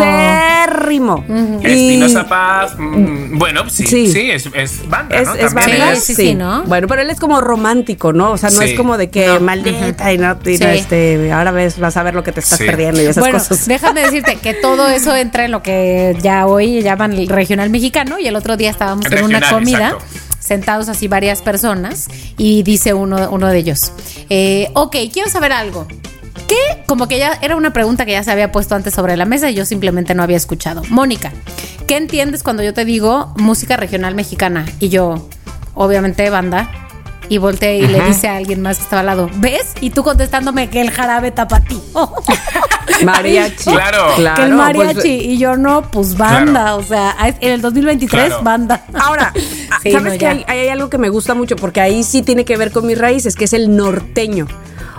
[1.63, 4.31] Espinosa Paz, mm, bueno, sí, sí, Sí.
[4.31, 5.35] es, es banda, Es, ¿no?
[5.35, 6.63] es También banda, Sí, sí, sí, ¿no?
[6.63, 8.31] Bueno, pero él es como romántico, ¿no?
[8.31, 8.69] O sea, no Sí.
[8.71, 9.39] es como de que No.
[9.39, 10.63] maldita y no, y Sí.
[10.63, 12.65] no, este, ahora ves, vas a ver lo que te estás Sí.
[12.65, 13.67] perdiendo y esas bueno, cosas.
[13.67, 18.19] déjame decirte que todo eso entra en lo que ya hoy llaman el regional mexicano
[18.19, 19.87] y el otro día estábamos en una comida.
[19.89, 20.05] exacto.
[20.47, 23.91] Sentados así varias personas y dice uno, uno de ellos,
[24.29, 25.85] eh, ok, quiero saber algo.
[26.47, 26.83] ¿Qué?
[26.85, 29.51] Como que ya era una pregunta que ya se había puesto antes sobre la mesa
[29.51, 30.83] y yo simplemente no había escuchado.
[30.87, 31.33] Mónica,
[31.85, 34.65] ¿qué entiendes cuando yo te digo música regional mexicana?
[34.79, 35.27] Y yo,
[35.73, 36.86] obviamente, banda.
[37.29, 39.73] Y volteé y le dice a alguien más que estaba al lado, ¿ves?
[39.81, 41.81] Y tú contestándome que el jarabe tapatí.
[43.03, 43.71] Mariachi.
[43.71, 44.15] Claro.
[44.15, 44.93] que el Claro, mariachi.
[44.93, 46.51] pues, y yo no, pues banda.
[46.51, 46.77] Claro.
[46.77, 48.43] O sea, en el 2023, Claro.
[48.43, 48.85] banda.
[48.93, 49.33] Ahora,
[49.83, 51.55] Sí, ¿sabes no, que hay, hay algo que me gusta mucho?
[51.55, 54.47] Porque ahí sí tiene que ver con mis raíces, que es el norteño.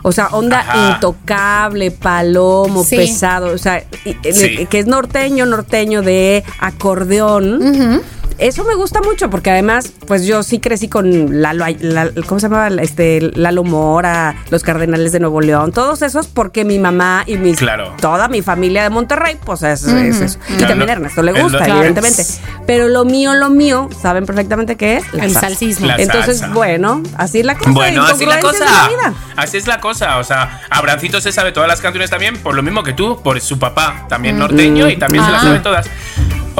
[0.02, 0.92] O sea, onda Ajá.
[0.94, 2.96] intocable, palomo, Sí.
[2.96, 3.48] pesado.
[3.52, 4.66] O sea, y- y- Sí.
[4.66, 8.00] que es norteño, norteño de acordeón.
[8.38, 12.48] Eso me gusta mucho porque además, pues yo sí crecí con Lalo, Lalo- ¿cómo se
[12.48, 12.68] llamaba?
[12.80, 17.56] Este, Lalo Mora, los Cardenales de Nuevo León, todos esos porque mi mamá y mis,
[17.58, 17.94] Claro.
[18.00, 20.38] toda mi familia de Monterrey, pues es, es eso.
[20.50, 21.74] Y Claro, también no- a Ernesto le el- gusta, claro.
[21.80, 22.22] evidentemente.
[22.64, 25.48] Pero lo mío, lo mío, saben perfectamente qué es la El salsa.
[25.48, 25.86] salsismo.
[25.88, 26.54] La Entonces, salsa.
[26.54, 27.70] bueno, así es la cosa.
[27.72, 28.58] Bueno, así es la cosa.
[28.64, 29.14] de la vida.
[29.34, 30.18] Así es la cosa.
[30.18, 33.40] O sea, Abrancito se sabe todas las canciones también, por lo mismo que tú, por
[33.40, 35.86] su papá, también norteño, y también se las sabe todas.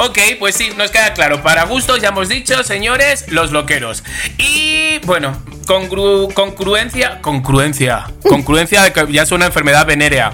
[0.01, 1.43] Ok, pues sí, nos queda claro.
[1.43, 4.03] Para gustos, ya hemos dicho, señores, los loqueros.
[4.37, 7.19] Y bueno, congru congruencia.
[7.21, 8.05] Congruencia.
[8.23, 10.31] Congruencia de que ya es una enfermedad venérea.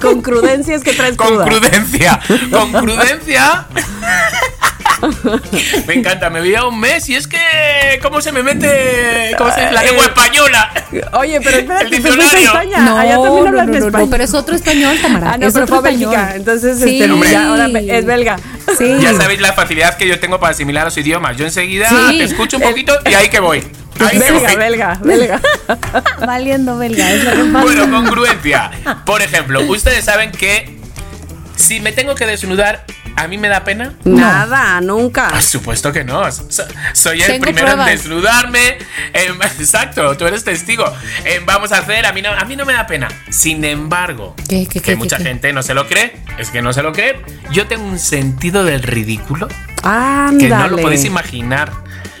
[0.00, 1.44] Con crudencias que traes Con cruda.
[1.46, 2.20] prudencia.
[5.86, 7.38] Me encanta, me veía un mes y es que.
[8.02, 9.32] ¿Cómo se me mete?
[9.38, 9.70] ¿Cómo se?
[9.70, 10.70] La lengua española.
[11.12, 12.38] Oye, pero espérate, El a diccionario.
[12.38, 13.00] España.
[13.00, 14.08] Allá también hablan no, no, no, español.
[14.10, 15.32] pero es otro español, Tamara.
[15.32, 16.10] Ah, no, es pero otro fue a español.
[16.10, 16.36] Bélgica.
[16.36, 17.02] Entonces, Sí.
[17.02, 18.36] este, ya ahora es belga.
[18.76, 18.96] Sí.
[19.00, 21.36] Ya sabéis la facilidad que yo tengo para asimilar los idiomas.
[21.36, 22.18] Yo enseguida Sí.
[22.18, 23.64] te escucho un poquito y ahí que voy.
[24.00, 24.56] Ahí Belga, voy.
[24.56, 25.40] belga, belga.
[26.26, 27.64] Valiendo belga, es lo que pasa.
[27.64, 28.70] Bueno, congruencia.
[29.04, 30.78] Por ejemplo, ustedes saben que
[31.56, 32.84] si me tengo que desnudar
[33.18, 33.94] ¿A mí me da pena?
[34.04, 35.28] Nada, nunca.
[35.28, 36.30] Por supuesto que no.
[36.30, 36.48] So-
[36.92, 37.88] soy el Tengo primero pruebas.
[37.90, 38.78] en desnudarme.
[39.12, 40.84] Em, exacto, tú eres testigo.
[41.24, 43.08] Em, vamos a hacer, a mí, no, a mí no me da pena.
[43.30, 45.28] Sin embargo, ¿Qué, qué, que qué, mucha qué, qué?
[45.30, 47.20] gente no se lo cree, es que no se lo cree.
[47.50, 49.48] Yo tengo un sentido del ridículo
[49.82, 50.38] Ándale.
[50.38, 51.72] que no lo podéis imaginar.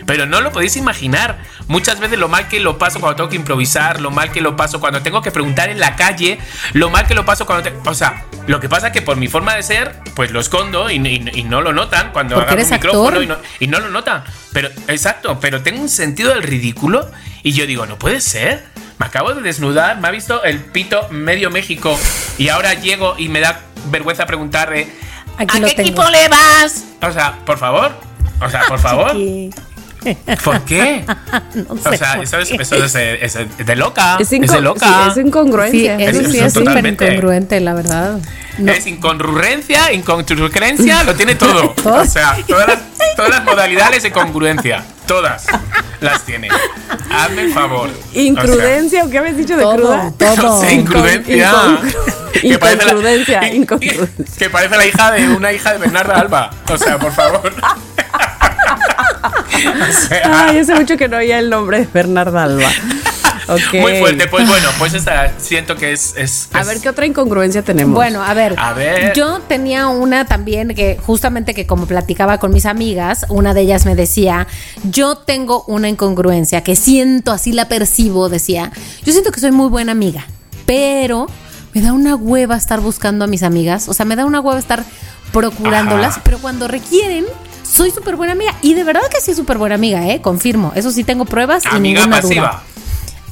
[0.08, 1.36] Pero no lo podéis imaginar.
[1.66, 4.56] Muchas veces lo mal que lo paso cuando tengo que improvisar, lo mal que lo
[4.56, 6.38] paso cuando tengo que preguntar en la calle,
[6.72, 7.70] lo mal que lo paso cuando...
[7.70, 10.40] te- o sea, lo que pasa es que por mi forma de ser, pues lo
[10.40, 13.66] escondo y, y- y no lo notan cuando Porque agarro un micrófono y no, y
[13.66, 14.24] no lo notan.
[14.54, 17.06] Pero, exacto, pero tengo un sentido del ridículo
[17.42, 18.64] y yo digo, no puede ser.
[18.98, 21.96] Me acabo de desnudar, me ha visto el pito medio México
[22.38, 24.88] y ahora llego y me da vergüenza preguntarle,
[25.36, 25.82] Aquí ¿a qué tengo.
[25.82, 26.82] equipo le vas?
[27.02, 27.92] O sea, por favor.
[28.40, 29.12] O sea, por favor.
[29.12, 29.50] Chiqui.
[30.44, 31.04] ¿Por qué?
[31.54, 34.16] No sé O sea, eso es, eso es, es de loca.
[34.20, 35.10] Es, de loca.
[35.12, 35.98] sí, es incongruencia.
[35.98, 37.04] Sí, eso sí es es súper totalmente.
[37.06, 38.18] incongruente, la verdad.
[38.58, 38.72] No.
[38.72, 41.70] Es incongruencia, incongruencia, lo tiene todo.
[41.82, 42.02] Todo.
[42.02, 42.78] O sea, todas las,
[43.16, 44.84] todas las modalidades de congruencia.
[45.06, 45.46] Todas
[46.00, 46.48] las tiene.
[47.10, 47.88] Hazme el favor.
[48.14, 50.12] ¿Incrudencia o qué habías dicho de Todo, cruda?
[50.18, 50.46] Sea, todo.
[50.46, 51.52] no sé, incrudencia.
[52.42, 53.48] Que parece la-.
[54.38, 56.50] Que parece la hija de una hija de Bernarda Alba.
[56.68, 57.52] O sea, por favor.
[59.54, 62.68] O sea, Ay, hace mucho que no oía el nombre de Bernarda Alba.
[63.48, 63.80] Ok.
[63.80, 64.26] Muy fuerte.
[64.26, 66.14] Pues bueno, pues esta siento que es.
[66.18, 67.94] es- A ver, ¿qué otra incongruencia tenemos?
[67.94, 69.14] Bueno, a ver, A ver.
[69.14, 73.86] Yo tenía una también que justamente que como platicaba con mis amigas, una de ellas
[73.86, 74.46] me decía,
[74.84, 78.70] yo tengo una incongruencia que siento, así la percibo, decía,
[79.04, 80.26] yo siento que soy muy buena amiga,
[80.66, 81.26] pero
[81.72, 84.58] me da una hueva estar buscando a mis amigas, o sea, me da una hueva
[84.58, 84.84] estar
[85.32, 86.20] procurándolas, Ajá.
[86.24, 87.24] pero cuando requieren...
[87.70, 90.20] Soy súper buena amiga y de verdad que sí súper buena amiga, ¿eh?
[90.20, 90.72] Confirmo.
[90.74, 92.48] Eso sí tengo pruebas y Amiga ninguna pasiva.
[92.48, 92.62] duda.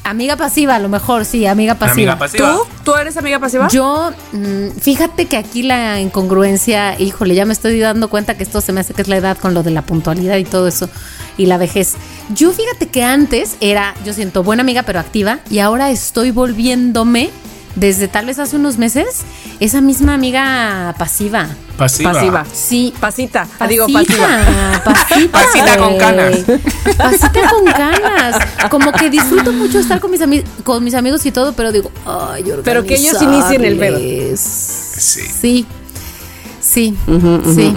[0.04, 2.12] Amiga pasiva, a lo mejor, sí, amiga pasiva.
[2.12, 2.52] Amiga pasiva.
[2.52, 2.60] ¿Tú?
[2.84, 3.66] ¿Tú eres amiga pasiva?
[3.68, 8.60] Yo, mm, fíjate que aquí la incongruencia, híjole, ya me estoy dando cuenta que esto
[8.60, 10.88] se me hace que es la edad con lo de la puntualidad y todo eso
[11.36, 11.94] y la vejez.
[12.32, 17.30] Yo fíjate que antes era, yo siento buena amiga pero activa y ahora estoy volviéndome
[17.76, 19.20] desde tal vez hace unos meses
[19.60, 21.46] esa misma amiga pasiva.
[21.76, 22.12] Pasiva.
[22.12, 22.44] Pasiva.
[22.52, 23.46] Sí, Pasita.
[23.60, 24.26] Ah, digo, pasiva.
[24.82, 26.36] Pasita, pasita, Pasita con canas.
[26.96, 28.36] Pasita con canas.
[28.70, 31.90] Como que disfruto mucho estar con mis, ami- con mis amigos y todo, pero digo,
[32.06, 33.98] ay, Pero que ellos inicien el pedo.
[33.98, 35.20] Sí.
[35.30, 35.66] Sí.
[36.60, 36.96] Sí.
[37.54, 37.74] sí.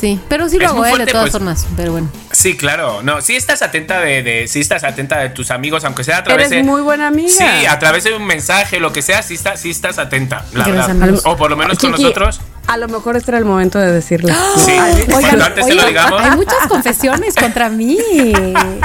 [0.00, 0.18] Sí.
[0.30, 1.32] Pero sí lo Es hago, eh, de todas pues.
[1.32, 1.66] formas.
[1.76, 2.08] Pero bueno.
[2.40, 3.02] Sí, claro.
[3.02, 6.24] No, sí estás atenta de, de- sí estás atenta de tus amigos, aunque sea a
[6.24, 6.70] través Eres de.
[6.70, 7.28] muy buena amiga.
[7.28, 10.66] Sí, a través de un mensaje, lo que sea, sí, está, sí estás atenta, la
[10.66, 11.20] verdad.
[11.24, 12.40] O por lo menos con nosotros.
[12.66, 14.32] A lo mejor este era el momento de decirlo.
[14.56, 14.72] Sí,
[15.10, 16.22] cuando antes se lo oigan, digamos.
[16.22, 17.98] hay muchas confesiones contra mí.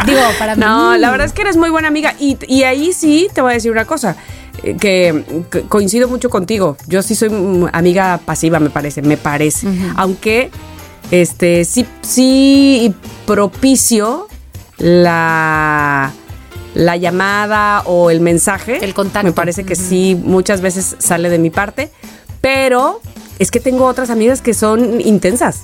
[0.06, 0.62] Digo, para mí.
[0.62, 2.14] No, la verdad es que eres muy buena amiga.
[2.20, 4.16] Y, y ahí sí te voy a decir una cosa.
[4.64, 6.78] eh, Que, que coincido mucho contigo.
[6.88, 7.30] Yo sí soy
[7.74, 9.01] amiga pasiva, me parece.
[9.01, 9.68] Me parece.
[9.95, 10.49] Aunque
[11.12, 12.93] este sí, sí
[13.26, 14.28] propicio
[14.78, 16.13] la,
[16.73, 18.84] la llamada o el mensaje.
[18.84, 19.28] El contacto.
[19.28, 21.91] Me parece que sí, muchas veces sale de mi parte.
[22.41, 23.01] Pero
[23.39, 25.63] es que tengo otras amigas que son intensas.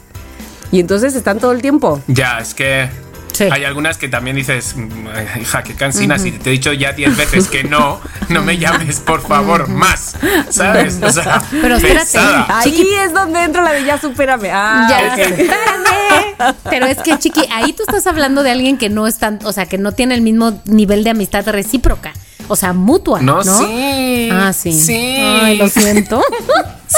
[0.71, 2.01] Y entonces están todo el tiempo.
[2.07, 2.89] Ya, es que.
[3.31, 3.45] Sí.
[3.51, 5.07] Hay algunas que también dices, "Mm,
[5.41, 8.99] hija, qué cansina, si te he dicho ya 10 veces que no, no me llames,
[8.99, 10.15] por favor, más.
[10.49, 10.99] ¿Sabes?
[11.01, 11.99] O sea, Pero espérate.
[12.05, 12.45] pesada.
[12.49, 14.49] Ahí es donde entra la de ya supérame.
[14.51, 15.19] Ah, Ya, ok.
[15.19, 16.55] espérame.
[16.69, 19.53] Pero es que, Chiqui, ahí tú estás hablando de alguien que no es tan, o
[19.53, 22.13] sea, que no tiene el mismo nivel de amistad recíproca.
[22.47, 23.43] O sea, mutua, ¿no?
[23.43, 24.29] No, sí.
[24.31, 24.73] Ah, sí.
[24.73, 24.93] Sí.
[25.19, 26.21] Ay, lo siento.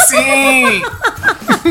[0.10, 0.82] Sí.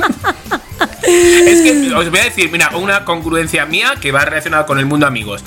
[1.02, 4.86] es que os voy a decir, mira, una congruencia mía que va relacionada con el
[4.86, 5.42] mundo amigos.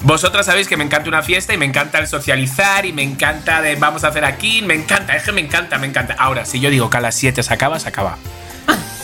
[0.00, 3.60] Vosotras sabéis que me encanta una fiesta y me encanta el socializar y me encanta
[3.62, 6.14] de vamos a hacer aquí, me encanta, es que me encanta, me encanta.
[6.18, 8.18] Ahora, si yo digo que a las 7 se acaba, se acaba.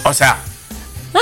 [0.05, 0.37] O sea,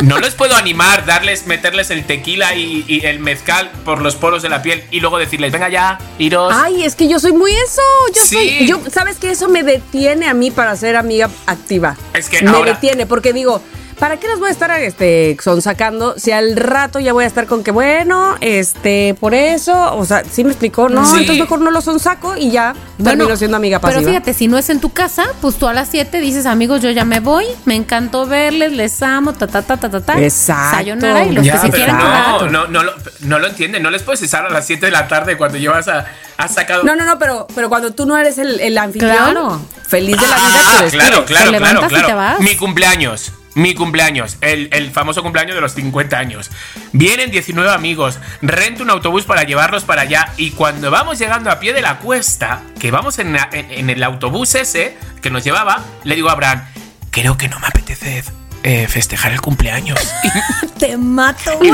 [0.03, 4.43] no les puedo animar, darles, meterles el tequila y, y el mezcal por los poros
[4.43, 6.53] de la piel y luego decirles, venga ya, iros.
[6.55, 7.83] Ay, es que yo soy muy eso.
[8.15, 8.35] Yo Sí.
[8.35, 8.67] soy.
[8.67, 11.97] Yo, ¿Sabes que Eso me detiene a mí para ser amiga activa.
[12.13, 13.63] Es que me ahora- detiene porque digo.
[14.01, 17.47] ¿Para qué las voy a estar este, sacando si al rato ya voy a estar
[17.47, 20.89] con que, bueno, este, por eso, o sea, ¿sí me explicó?
[20.89, 21.19] No, Sí.
[21.19, 22.75] entonces mejor no lo sonsaco y ya
[23.05, 24.01] termino siendo amiga pasiva.
[24.01, 26.81] Pero fíjate, si no es en tu casa, pues tú a las 7 dices, amigos,
[26.81, 30.19] yo ya me voy, me encantó verles, les amo, ta, ta, ta, ta, ta, ta.
[30.19, 30.77] Exacto.
[30.79, 32.51] Sayonara y los Ya, que se quieran no, quedar.
[32.53, 33.83] no, no, lo, no lo entienden.
[33.83, 36.07] No les puedes usar a las 7 de la tarde cuando llevas a.
[36.39, 36.85] Has sacado.
[36.85, 39.61] No, no, no, pero, pero cuando tú no eres el, el anfitrión, Claro.
[39.87, 40.99] feliz de la vida Ah, que eres tú.
[40.99, 42.07] claro, Te claro, claro, levantas y claro.
[42.07, 42.41] te vas.
[42.41, 43.33] Mi cumpleaños.
[43.61, 46.51] Mi cumpleaños, el, el famoso cumpleaños de los 50 años.
[46.93, 51.61] Vienen 19 amigos, rento un autobús para llevarlos para allá y cuando vamos llegando a
[51.61, 55.45] pie de la cuesta, que vamos en, la- en- en el autobús ese que nos
[55.45, 56.63] llevaba, le digo a Abraham,
[57.11, 58.25] creo que no me apetece
[58.63, 59.99] eh, festejar el cumpleaños.
[60.79, 61.71] Te mato, güey.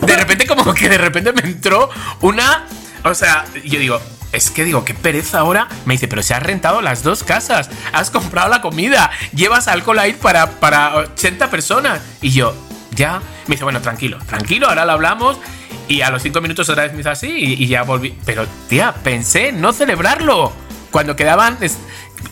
[0.00, 1.90] De repente, como que de repente me entró
[2.20, 2.66] una.
[3.04, 4.00] O sea, yo digo,
[4.34, 5.68] es que digo, qué pereza ahora.
[5.84, 9.98] Me dice, pero se has rentado las dos casas, has comprado la comida, llevas alcohol
[9.98, 12.00] ahí para, para 80 personas.
[12.20, 12.54] Y yo,
[12.94, 13.20] ya.
[13.46, 15.38] Me dice, bueno, tranquilo, tranquilo, ahora lo hablamos.
[15.86, 18.16] Y a los cinco minutos otra vez me hizo así y, y ya volví.
[18.24, 20.52] Pero, tía, pensé en no celebrarlo.
[20.90, 21.58] Cuando quedaban.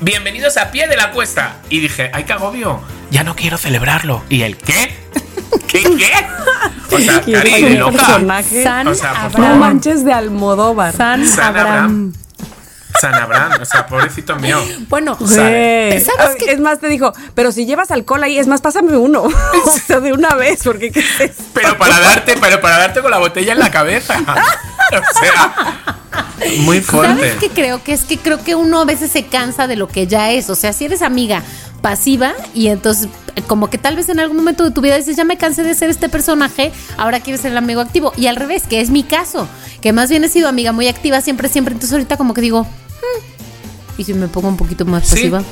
[0.00, 1.56] Bienvenidos a pie de la cuesta.
[1.68, 2.80] Y dije, ay, qué agobio.
[3.10, 4.22] Ya no quiero celebrarlo.
[4.28, 4.96] ¿Y el qué?
[5.68, 6.10] ¿Qué qué?
[6.94, 7.92] O sea, Qué Cari, de loca.
[7.92, 8.62] personaje.
[8.62, 9.46] San O sea, por No.
[9.46, 9.58] Abraham.
[9.58, 10.94] manches de Almodóvar.
[10.94, 11.68] San San Abraham.
[11.68, 12.12] Abraham.
[13.00, 14.58] San Abraham, o sea, pobrecito mío.
[14.88, 15.16] Bueno.
[15.26, 16.04] ¿Sabes
[16.38, 16.52] qué?
[16.52, 19.22] Es más, te dijo, pero si llevas alcohol ahí, es más, pásame uno.
[19.22, 19.32] o
[19.86, 21.32] sea, de una vez, porque ¿qué es?
[21.54, 24.18] Pero para darte, pero para darte con la botella en la cabeza.
[24.92, 25.96] O sea,
[26.60, 27.14] muy fuerte.
[27.14, 27.82] ¿Sabes qué creo?
[27.82, 30.50] Que es que creo que uno a veces se cansa de lo que ya es.
[30.50, 31.42] O sea, si eres amiga
[31.80, 35.16] pasiva y entonces eh, como que tal vez en algún momento de tu vida dices,
[35.16, 38.12] ya me cansé de ser este personaje, ahora quieres ser el amigo activo.
[38.16, 39.48] Y al revés, que es mi caso,
[39.80, 41.72] que más bien he sido amiga muy activa siempre, siempre.
[41.74, 45.14] Entonces ahorita como que digo, "Hmm, ¿y si me pongo un poquito más Sí.
[45.16, 45.42] pasiva?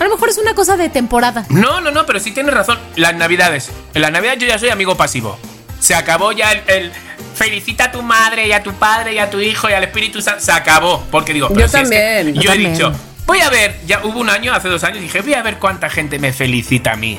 [0.00, 1.46] A lo mejor es una cosa de temporada.
[1.48, 2.78] No, no, no, pero sí tienes razón.
[2.96, 3.70] Las navidades.
[3.94, 5.38] En la navidad yo ya soy amigo pasivo.
[5.78, 6.92] Se acabó ya el, el
[7.34, 10.20] felicita a tu madre y a tu padre y a tu hijo y al Espíritu
[10.22, 10.40] Santo.
[10.44, 11.04] Se acabó.
[11.10, 12.72] Porque digo, pero Yo si es que también, yo yo he también.
[12.74, 12.92] dicho,
[13.26, 15.88] voy a ver, ya hubo un año, hace dos años, dije, voy a ver cuánta
[15.90, 17.18] gente me felicita a mí.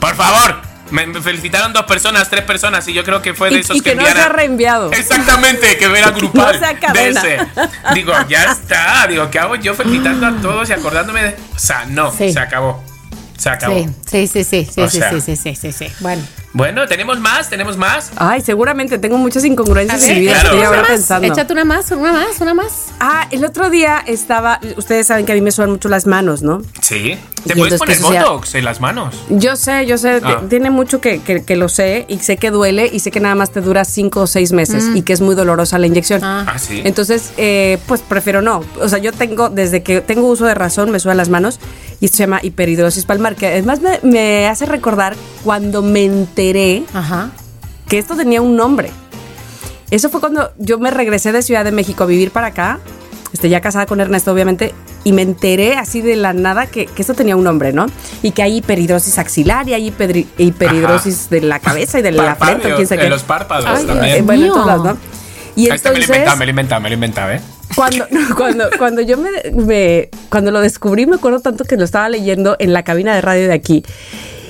[0.00, 0.60] Por favor.
[0.88, 3.76] Me, me felicitaron dos personas, tres personas y yo creo que fue de Y, esos
[3.76, 4.92] y que, no enviaran- sea reenviado.
[4.92, 6.60] Exactamente, que era grupal.
[6.60, 7.38] No de ese.
[7.92, 9.04] Digo, ya está.
[9.08, 11.36] Digo, ¿qué hago yo felicitando a todos y acordándome de.?
[11.56, 12.32] O sea, no, Sí.
[12.32, 12.84] se acabó.
[13.36, 13.74] Se acabó.
[14.08, 15.10] Sí, sí, sí, sí, sí, O sea.
[15.10, 15.92] sí, sí, sí, sí, sí.
[15.98, 16.22] Bueno.
[16.56, 17.50] Bueno, ¿tenemos más?
[17.50, 18.12] ¿Tenemos más?
[18.16, 20.32] Ay, seguramente tengo muchas incongruencias en mi vida.
[20.32, 20.48] claro.
[20.52, 21.28] Estoy ahora más, pensando.
[21.28, 22.72] Échate una más, una más, una más.
[22.98, 24.58] Ah, el otro día estaba.
[24.78, 26.62] Ustedes saben que a mí me suenan mucho las manos, ¿no?
[26.80, 27.18] Sí.
[27.46, 29.14] Te Y puedes poner botox en las manos.
[29.28, 30.40] Yo sé, yo sé, Ah.
[30.48, 33.34] tiene mucho que, que- que lo sé y sé que duele y sé que nada
[33.34, 36.24] más te dura cinco o seis meses y que es muy dolorosa la inyección.
[36.24, 36.46] Ah.
[36.48, 36.80] Ah, sí.
[36.86, 38.64] Entonces, eh, pues prefiero no.
[38.80, 41.60] O sea, yo tengo, desde que tengo uso de razón, me suenan las manos
[42.00, 46.45] y se llama hiperhidrosis palmar, que además me, me hace recordar cuando me enteré
[46.94, 47.30] Ajá.
[47.88, 48.90] que esto tenía un nombre.
[49.90, 52.80] Eso fue cuando yo me regresé de Ciudad de México a vivir para acá,
[53.32, 54.74] este, ya casada con Ernesto, obviamente,
[55.04, 57.86] y me enteré así de la nada que, que esto tenía un nombre, ¿no?
[58.22, 62.34] Y que hay hiperhidrosis axilar y hay hiperhi- hiperhidrosis de la cabeza y de la
[62.34, 63.08] frente, quién sabe qué.
[63.08, 64.16] los párpados Ay, también.
[64.16, 64.96] Eh, bueno, ¿no?
[65.54, 67.40] Y este me lo entonces, inventado, me lo he inventado, me lo he inventado, ¿eh?
[67.76, 72.08] cuando, cuando, cuando yo me, me- cuando lo descubrí, me acuerdo tanto que lo estaba
[72.08, 73.84] leyendo en la cabina de radio de aquí.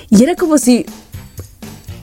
[0.09, 0.87] Y era como si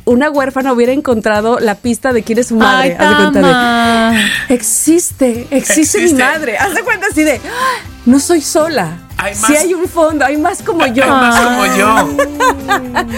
[0.06, 2.96] una huérfana hubiera encontrado la pista de quién es su madre.
[3.00, 4.20] Ay, Haz de cuenta de, Tama.
[4.50, 6.24] existe, existe, mi Existe.
[6.24, 6.58] madre.
[6.58, 9.00] Haz de cuenta así de, "Ah, no soy sola.
[9.18, 11.04] Hay Sí más- hay un fondo, hay más como yo.
[11.06, 12.18] Hay más como yo.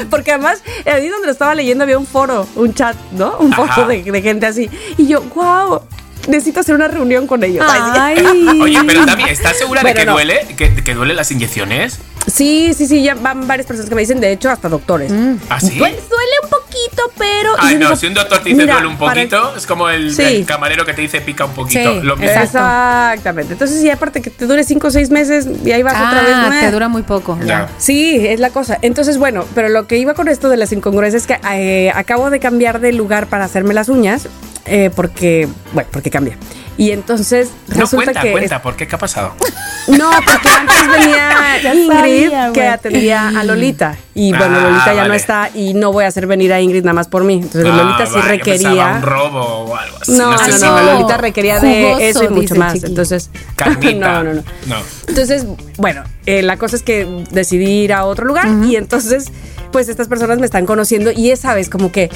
[0.09, 3.37] Porque además, ahí donde lo estaba leyendo había un foro, un chat, ¿no?
[3.39, 4.69] Un foro de, de gente así.
[4.97, 5.81] Y yo, wow,
[6.27, 7.65] necesito hacer una reunión con ellos.
[7.67, 8.59] Ay, sí.
[8.61, 10.13] Oye, pero Tami, ¿estás segura Bueno, de que no.
[10.13, 10.45] duele?
[10.55, 11.97] ¿Que, que duelen las inyecciones?
[12.31, 15.11] Sí, sí, sí, ya van varias personas que me dicen, de hecho, hasta doctores.
[15.49, 15.75] ¿Ah, sí?
[15.77, 16.49] Pues duele un
[16.85, 17.51] poquito, pero.
[17.59, 20.13] Ay, no, digo, si un doctor te dice mira, duele un poquito, es como el,
[20.13, 20.21] Sí.
[20.23, 21.93] el camarero que te dice pica un poquito.
[21.93, 22.31] Sí, lo mismo.
[22.41, 23.53] Exactamente.
[23.53, 26.31] Entonces, y aparte que te dure 5 o 6 meses y ahí vas otra vez.
[26.33, 26.61] Ah, meh.
[26.61, 27.37] te dura muy poco.
[27.45, 27.69] Ya.
[27.77, 28.77] Sí, es la cosa.
[28.81, 32.29] Entonces, bueno, pero lo que iba con esto de las incongruencias es que eh, acabo
[32.29, 34.27] de cambiar de lugar para hacerme las uñas
[34.65, 36.37] eh, porque, bueno, porque cambié.
[36.77, 38.85] Y entonces No, resulta cuenta, que cuenta, ¿por qué?
[38.87, 39.33] ¿Qué ha pasado?
[39.87, 41.29] no, porque antes venía
[41.73, 45.91] Ingrid sabía, que atendía a Lolita y bueno, Ah, Lolita ya no está y no
[45.93, 47.35] voy a hacer venir a Ingrid nada más por mí.
[47.35, 50.11] Entonces Ah, Lolita sí vale, requería un robo o algo así.
[50.13, 50.83] no, no, sé no, si- no.
[50.83, 52.73] Lolita requería de Jugoso, eso y mucho más.
[52.73, 52.85] Chiqui.
[52.87, 53.29] Entonces,
[53.95, 54.43] no, no, no.
[54.65, 54.75] No.
[55.07, 55.45] Entonces,
[55.77, 59.31] bueno, eh, la cosa es que decidí ir a otro lugar y entonces,
[59.71, 62.09] pues estas personas me están conociendo y esa vez como que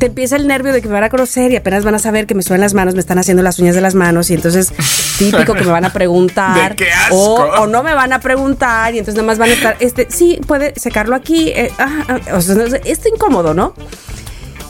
[0.00, 2.26] te empieza el nervio de que me van a conocer y apenas van a saber
[2.26, 4.72] que me suenan las manos, me están haciendo las uñas de las manos y entonces
[5.18, 7.16] típico que me van a preguntar ¡De qué asco!
[7.16, 10.08] o, o no me van a preguntar y entonces nada más van a estar, este,
[10.10, 13.74] sí, puede secarlo aquí, eh, ah, ah, o sea, esto incómodo, ¿no?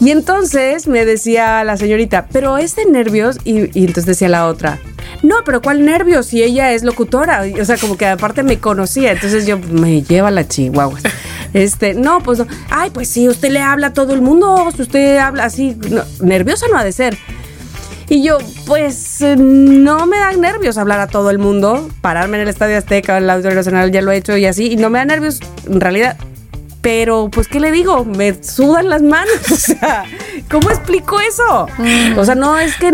[0.01, 3.39] Y entonces me decía la señorita, pero es de nervios.
[3.45, 4.79] Y, entonces decía la otra,
[5.23, 6.27] no, pero ¿cuál nervios?
[6.27, 7.45] Si ella es locutora.
[7.61, 9.13] O sea, como que aparte me conocía.
[9.13, 10.99] Entonces yo, me lleva la chihuahua.
[11.53, 12.47] Este, no, pues no.
[12.71, 14.71] Ay, pues sí, usted le habla a todo el mundo.
[14.75, 17.19] Si usted habla así, no, nerviosa no ha de ser.
[18.09, 22.49] Y yo, pues no me dan nervios hablar a todo el mundo, pararme en el
[22.49, 24.99] Estadio Azteca, en el Auditorio Nacional, ya lo he hecho y así, y no me
[24.99, 25.39] da nervios,
[25.69, 26.17] en realidad,
[26.81, 28.05] pero pues ¿qué le digo?
[28.05, 30.05] Me sudan las manos, o sea,
[30.51, 31.69] ¿cómo explico eso?
[31.79, 32.19] Mm.
[32.19, 32.91] O sea, no es que,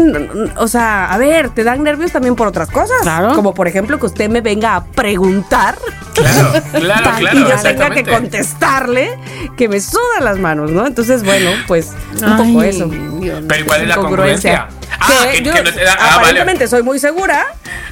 [0.57, 3.35] o sea, a ver, te dan nervios también por otras cosas, Claro.
[3.35, 5.77] como por ejemplo que usted me venga a preguntar
[6.15, 6.63] Claro,
[7.19, 9.19] claro, y yo tenga que contestarle
[9.57, 10.87] que me sudan las manos, ¿no?
[10.87, 12.87] Entonces, bueno, pues un poco eso.
[13.21, 13.43] Dios.
[13.47, 14.69] Pero ¿cuál es la congruencia?
[15.01, 15.93] Ah, que, yo que no te da.
[15.95, 16.17] Ah, vale.
[16.17, 17.45] aparentemente soy muy segura,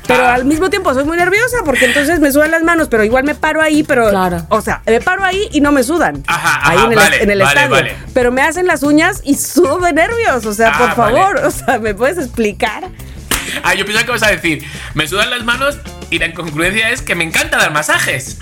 [0.07, 0.35] pero Ah.
[0.35, 3.35] al mismo tiempo soy muy nerviosa porque entonces me sudan las manos, pero igual me
[3.35, 4.47] paro ahí, pero Claro.
[4.49, 6.23] o sea, me paro ahí y no me sudan.
[6.27, 7.71] Ajá, ahí ajá, en el, vale, en el vale, estadio.
[7.71, 7.97] vale.
[8.15, 11.17] Pero me hacen las uñas y sudo de nervios, o sea, Ah, por vale.
[11.19, 12.85] favor, o sea, ¿me puedes explicar?
[13.63, 15.79] Ah, yo pensaba que vas a decir, me sudan las manos
[16.15, 18.37] y la incongruencia es que me encanta dar masajes.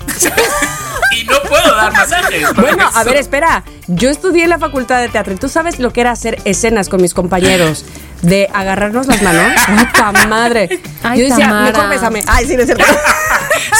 [1.16, 2.54] y no puedo dar masajes.
[2.54, 3.64] Bueno, a ver, espera.
[3.86, 6.90] Yo estudié en la facultad de teatro y tú sabes lo que era hacer escenas
[6.90, 7.86] con mis compañeros
[8.20, 9.52] de agarrarnos las manos.
[9.66, 10.82] ¡Ay, ta madre!
[11.02, 11.72] Ay, Yo decía, Tamara.
[11.72, 12.22] mejor bésame.
[12.26, 12.84] Ay, sí, no es cierto.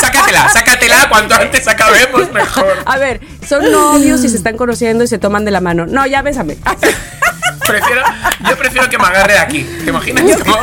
[0.01, 2.79] sácatela, sácatela, cuanto antes acabemos, mejor.
[2.87, 5.85] A ver, son novios y se están conociendo y se toman de la mano.
[5.85, 6.57] No, ya bésame.
[7.67, 8.03] Prefiero,
[8.49, 9.63] yo prefiero que me agarre de aquí.
[9.85, 10.25] ¿Te imaginas?
[10.43, 10.59] Como,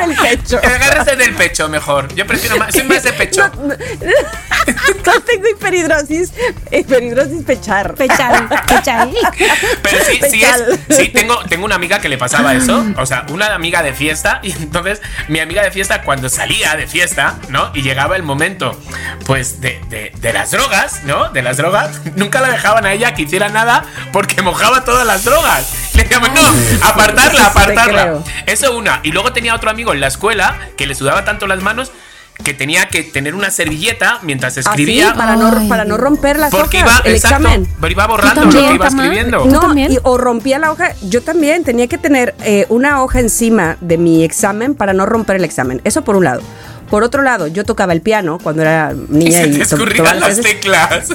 [0.00, 0.60] Por el pecho.
[0.60, 2.14] que me agarres desde el pecho mejor.
[2.14, 3.48] Yo prefiero más, soy más de pecho.
[3.56, 3.74] No, no,
[5.06, 6.32] no tengo hiperhidrosis,
[6.70, 7.94] hiperhidrosis pechar.
[7.94, 9.14] Pechal, pechal.
[9.82, 10.96] Pero sí, sí es.
[10.96, 12.84] Sí, tengo, tengo una amiga que le pasaba eso.
[12.96, 14.40] O sea, una amiga de fiesta.
[14.42, 17.70] Y entonces, mi amiga de fiesta, cuando salía de fiesta, ¿no?
[17.74, 18.78] Y llegaba el momento,
[19.26, 21.30] pues, de, de, de las drogas, ¿no?
[21.30, 25.24] De las drogas, nunca la dejaban a ella que hiciera nada porque mojaba todas las
[25.24, 25.85] drogas.
[25.96, 28.18] Le decíamos, no, apartarla, apartarla.
[28.46, 29.00] Eso una.
[29.02, 31.90] Y luego tenía otro amigo en la escuela que le sudaba tanto las manos
[32.44, 35.08] que tenía que tener una servilleta mientras escribía.
[35.08, 37.68] Así, para no, para no romper las porque hojas, iba, el exacto, examen.
[37.80, 39.42] pero iba borrando ¿Tú lo también, que iba escribiendo.
[39.44, 39.92] ¿Tú No, también?
[39.92, 40.92] y- o rompía la hoja.
[41.00, 45.36] Yo también tenía que tener eh, una hoja encima de mi examen para no romper
[45.36, 45.80] el examen.
[45.84, 46.42] Eso por un lado.
[46.90, 49.96] Por otro lado, yo tocaba el piano cuando era Y niña se y, te escurrían
[49.96, 51.08] tocaba las teclas.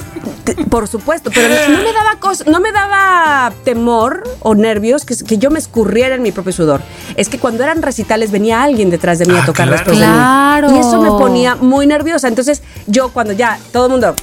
[0.44, 5.38] Te- Por supuesto, pero no me daba no me daba temor o nervios que, que
[5.38, 6.80] yo me escurriera en mi propio sudor.
[7.16, 9.78] Es que cuando eran recitales venía alguien detrás de mí Ah, a tocar claro.
[9.78, 10.12] después de mí.
[10.12, 10.74] Claro.
[10.74, 12.28] Y eso me ponía muy nerviosa.
[12.28, 14.14] Entonces, yo cuando ya todo el mundo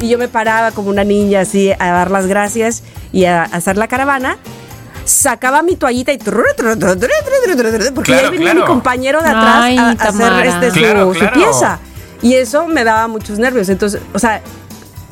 [0.00, 2.82] y yo me paraba como una niña así a dar las gracias
[3.12, 4.36] y a, a hacer la caravana,
[5.04, 8.60] sacaba mi toallita y porque Claro, ahí venía claro.
[8.60, 11.78] mi compañero de atrás Ay, a, a hacer este, su, Claro, su pieza.
[12.22, 13.68] Y eso me daba muchos nervios.
[13.68, 14.40] Entonces, o sea,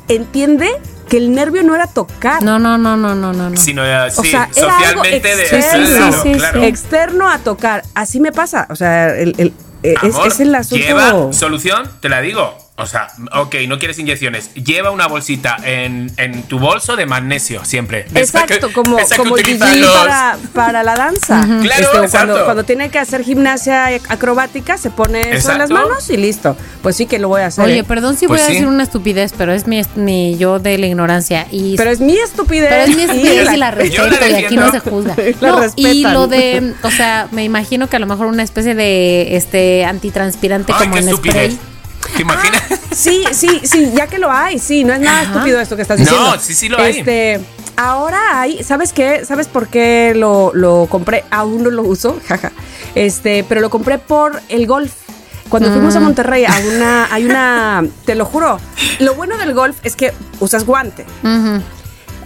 [0.08, 0.68] entiende
[1.08, 2.42] que el nervio no era tocar.
[2.42, 3.50] No, no, no, no, no, no.
[3.50, 3.56] no.
[3.56, 5.42] Sino, eh, O sí, sea, era algo socialmente de.
[5.42, 5.96] externo.
[5.96, 6.64] Claro, Sí, sí.
[6.66, 7.82] Externo a tocar.
[7.94, 8.66] Así me pasa.
[8.70, 10.84] O sea, el, el- eh, es, Amor, es el asunto.
[10.84, 12.54] Lleva solución, te la digo.
[12.80, 14.52] O sea, ok, no quieres inyecciones.
[14.54, 18.06] Lleva una bolsita en, en tu bolso de magnesio siempre.
[18.14, 21.42] Esa que- Exacto, como, esa como Gigi los- para, para la danza.
[21.62, 26.16] Claro, Este, cuando, tiene que hacer gimnasia acrobática, se pone eso en las manos y
[26.16, 26.56] listo.
[26.82, 27.64] Pues sí que lo voy a hacer.
[27.64, 27.84] Oye, ¿eh?
[27.84, 30.86] perdón si Pues voy a decir una estupidez, pero es mi, mi yo de la
[30.86, 31.46] ignorancia.
[31.50, 32.68] Y Pero es mi estupidez.
[32.70, 35.14] Pero es mi estupidez y la respeto y aquí no se juzga.
[35.40, 38.74] La No, y lo de, o sea, me imagino que a lo mejor una especie
[38.74, 41.52] de este antitranspirante Ay, como en estupidez.
[41.54, 41.69] spray.
[42.16, 42.62] ¿Te imaginas?
[42.94, 45.30] Sí, sí, sí, ya que lo hay, sí, no es nada Ajá.
[45.32, 46.36] estúpido esto que estás No, diciendo.
[46.40, 46.98] sí, sí lo hay.
[46.98, 47.40] Este,
[47.76, 49.24] ahora hay, ¿sabes qué?
[49.24, 51.24] ¿Sabes por qué lo, lo compré?
[51.30, 52.52] Aún no lo uso, jaja.
[52.94, 54.92] Este, pero lo compré por el golf.
[55.48, 55.96] Cuando fuimos Mm.
[55.96, 58.60] a Monterrey, a una, hay una, te lo juro,
[59.00, 61.04] lo bueno del golf es que usas guante.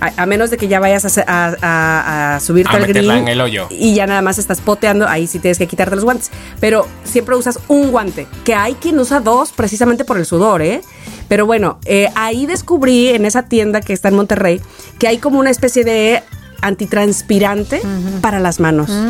[0.05, 3.41] A, a menos de que ya vayas a, a- a- subirte al green en el
[3.41, 3.67] hoyo.
[3.71, 6.31] y ya nada más estás poteando, ahí sí tienes que quitarte los guantes.
[6.61, 10.83] Pero siempre usas un guante, que hay quien usa dos precisamente por el sudor, ¿eh?
[11.29, 14.61] Pero bueno, eh, ahí descubrí en esa tienda que está en Monterrey
[14.99, 16.23] que hay como una especie de
[16.61, 17.81] antitranspirante
[18.21, 18.91] para las manos.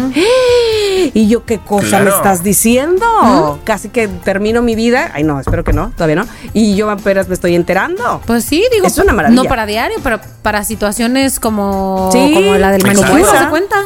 [1.12, 3.58] Y yo, ¿qué cosa me estás diciendo?
[3.64, 5.10] Casi que termino mi vida.
[5.12, 6.26] Ay, no, espero que no, todavía no.
[6.54, 8.22] Y yo apenas me estoy enterando.
[8.26, 9.42] Pues sí, digo, Es una maravilla.
[9.42, 13.76] no para diario, pero para situaciones como, Sí, como la del manicure, ¿se cuenta?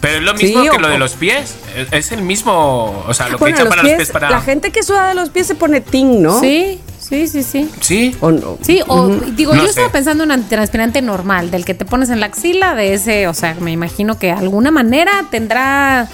[0.00, 1.54] Pero es lo mismo Sí, que o- lo de los pies.
[1.76, 3.04] Es- Es el mismo.
[3.08, 4.30] O sea, lo que Bueno, echan para pies, los pies para.
[4.30, 6.40] La gente que suda de los pies se pone ting, ¿no?
[6.40, 6.78] Sí,
[7.08, 7.70] sí, sí, sí.
[7.80, 8.16] Sí.
[8.20, 8.58] ¿O no?
[8.62, 9.70] Sí, o digo, No yo sé.
[9.70, 13.28] estaba pensando en un antitranspirante normal, del que te pones en la axila, de ese,
[13.28, 16.08] o sea, me imagino que de alguna manera tendrá,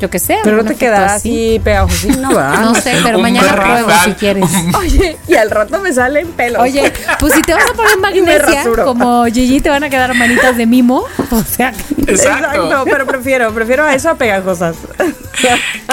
[0.00, 0.38] yo qué sé.
[0.42, 2.28] Pero no te efecto quedará así pegajosito, ¿no?
[2.34, 2.60] ¿verdad?
[2.60, 4.44] No sé, pero Un mañana pruebo si quieres.
[4.78, 6.62] Oye, y al rato me salen pelos.
[6.62, 10.56] Oye, pues si te vas a poner magnesia, como Gigi, te van a quedar manitas
[10.56, 11.04] de mimo.
[11.30, 11.72] O sea,
[12.06, 12.84] Exacto.
[12.84, 14.76] pero prefiero, prefiero a eso a pegajosas.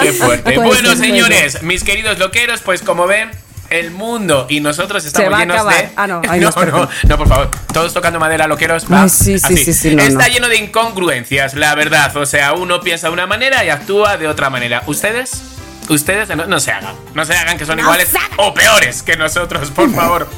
[0.00, 0.56] Qué fuerte.
[0.58, 3.30] Bueno, señores, mis queridos loqueros, pues como ven,
[3.70, 5.90] el mundo y nosotros estamos va llenos de.
[5.96, 7.50] Ah, no, ay, no, no, no, no, por favor.
[7.72, 8.84] Todos tocando madera, loqueros.
[8.90, 10.32] Ay, sí, sí, sí, sí, no, Está no.
[10.32, 12.16] lleno de incongruencias, la verdad.
[12.16, 14.82] O sea, uno piensa de una manera y actúa de otra manera.
[14.86, 15.42] ¿Ustedes?
[15.88, 16.94] ustedes no, no se hagan.
[17.14, 20.28] No se hagan que son No iguales o peores que nosotros, por favor.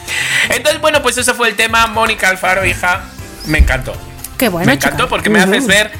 [0.48, 1.86] Entonces, bueno, pues eso fue el tema.
[1.88, 3.02] Mónica Alfaro, hija,
[3.46, 3.92] me encantó.
[4.38, 5.08] Qué bueno, me encantó chica.
[5.08, 5.90] porque me haces ver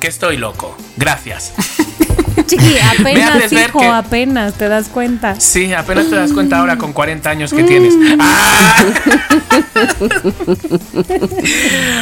[0.00, 0.76] que estoy loco.
[0.96, 1.52] Gracias.
[2.46, 5.38] Chiqui, apenas, hijo, que- apenas, te das cuenta.
[5.40, 7.94] Sí, apenas te das cuenta ahora con 40 años que tienes.
[8.18, 8.84] ¡Ah!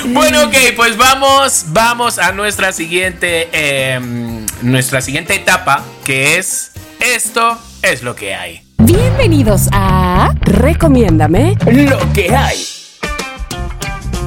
[0.08, 7.58] bueno, ok, pues vamos, vamos a nuestra siguiente, em, nuestra siguiente etapa, que es esto
[7.82, 8.62] es lo que hay.
[8.78, 11.56] Bienvenidos a Recomiéndame.
[11.70, 12.64] Lo que hay.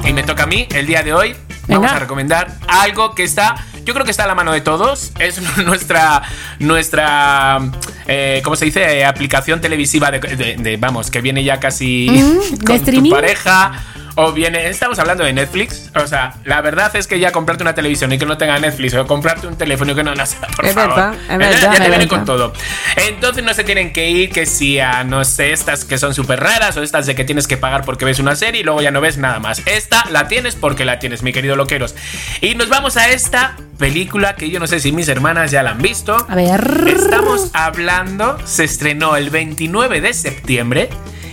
[0.04, 1.34] Y me toca a mí el día de hoy.
[1.68, 1.96] Vamos Venga.
[1.96, 3.54] a recomendar algo que está,
[3.88, 5.12] yo creo que está a la mano de todos.
[5.18, 6.22] Es nuestra,
[6.58, 7.58] nuestra,
[8.06, 8.98] eh, ¿cómo se dice?
[8.98, 13.10] Eh, aplicación televisiva de, de- de- vamos, que viene ya casi Mm, ¿de con tu
[13.10, 13.72] pareja.
[14.20, 15.90] O viene, estamos hablando de Netflix.
[15.94, 18.94] O sea, la verdad es que ya comprarte una televisión y que no tenga Netflix
[18.94, 20.96] o comprarte un teléfono y que no, no sé, por Es favor.
[20.96, 22.08] verdad, es verdad, Ya, te viene verdad.
[22.08, 22.52] con todo.
[22.96, 26.40] Entonces no se tienen que ir que si a, no sé, estas que son súper
[26.40, 28.90] raras o estas de que tienes que pagar porque ves una serie y luego ya
[28.90, 29.62] no ves nada más.
[29.66, 31.94] Esta la tienes porque la tienes, mi querido Loqueros.
[32.40, 35.70] Y nos vamos a esta película que yo no sé si mis hermanas ya la
[35.70, 36.26] han visto.
[36.28, 36.84] A ver.
[36.88, 40.88] Estamos hablando, se estrenó el 29 de septiembre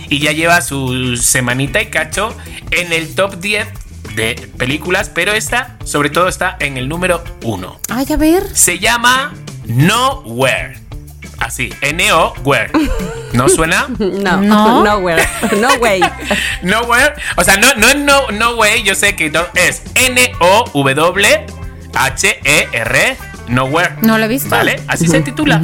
[0.08, 2.34] y ya lleva su semanita y cacho
[2.70, 3.66] en el top 10
[4.14, 7.80] de películas, pero esta sobre todo está en el número 1.
[7.90, 8.42] Ay, a ver.
[8.56, 9.32] Se llama
[9.66, 10.78] Nowhere.
[11.38, 12.70] Así, N-O-Where.
[13.34, 13.86] ¿No suena?
[13.98, 14.82] No, No.
[14.84, 15.16] no, güey.
[15.60, 16.00] No, güey.
[16.62, 17.12] Nowhere.
[17.36, 19.82] O sea, no, no es no, no way, yo sé que no, es
[21.94, 23.16] N-O-W-H-E-R.
[23.48, 23.94] Nowhere.
[24.02, 24.48] No lo he visto.
[24.50, 24.80] ¿Vale?
[24.88, 25.60] Así se titula.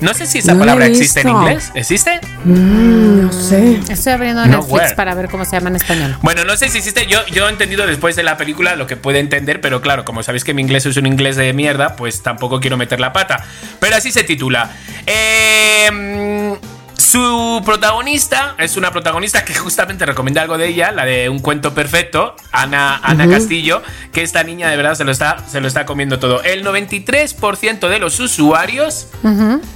[0.00, 1.70] No sé si esa No palabra existe en inglés.
[1.74, 2.20] ¿Existe?
[2.44, 3.80] No sé.
[3.88, 4.94] Estoy abriendo No, Netflix where.
[4.94, 6.16] para ver cómo se llama en español.
[6.22, 7.06] Bueno, no sé si existe.
[7.06, 10.22] Yo, yo he entendido después de la película lo que puede entender, pero claro, como
[10.22, 13.44] sabéis que mi inglés es un inglés de mierda, pues tampoco quiero meter la pata.
[13.80, 14.70] Pero así se titula.
[15.06, 16.75] Eh, mm,
[17.16, 21.72] su protagonista es una protagonista que justamente recomendé algo de ella, la de Un cuento
[21.72, 25.86] perfecto, Ana, Ana Castillo, que esta niña de verdad se lo está, se lo está
[25.86, 26.42] comiendo todo.
[26.42, 29.08] El 93% de los usuarios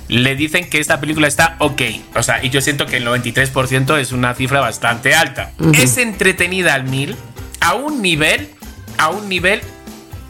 [0.09, 1.81] le dicen que esta película está ok.
[2.15, 5.53] O sea, y yo siento que el 93% es una cifra bastante alta.
[5.73, 7.17] Es entretenida al mil,
[7.63, 8.51] a un nivel,
[8.99, 9.63] a un nivel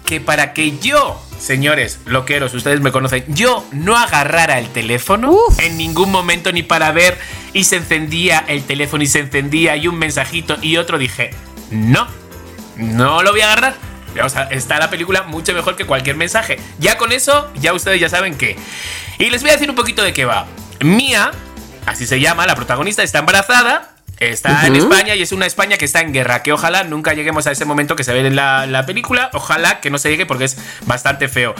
[0.06, 5.59] que para que yo, señores loqueros, ustedes me conocen, yo no agarrara el teléfono Uf.
[5.59, 7.18] en ningún momento ni para ver
[7.53, 11.30] y se encendía el teléfono y se encendía y un mensajito y otro dije,
[11.70, 12.07] no,
[12.76, 13.74] no lo voy a agarrar.
[14.24, 16.59] O sea, está la película mucho mejor que cualquier mensaje.
[16.78, 18.57] Ya con eso, ya ustedes ya saben qué.
[19.18, 20.47] Y les voy a decir un poquito de qué va.
[20.80, 21.30] Mía,
[21.86, 23.95] así se llama, la protagonista, está embarazada.
[24.21, 26.43] Está en España y es una España que está en guerra.
[26.43, 29.31] Que ojalá nunca lleguemos a ese momento que se ve en la, la película.
[29.33, 31.55] Ojalá que no se llegue porque es bastante feo.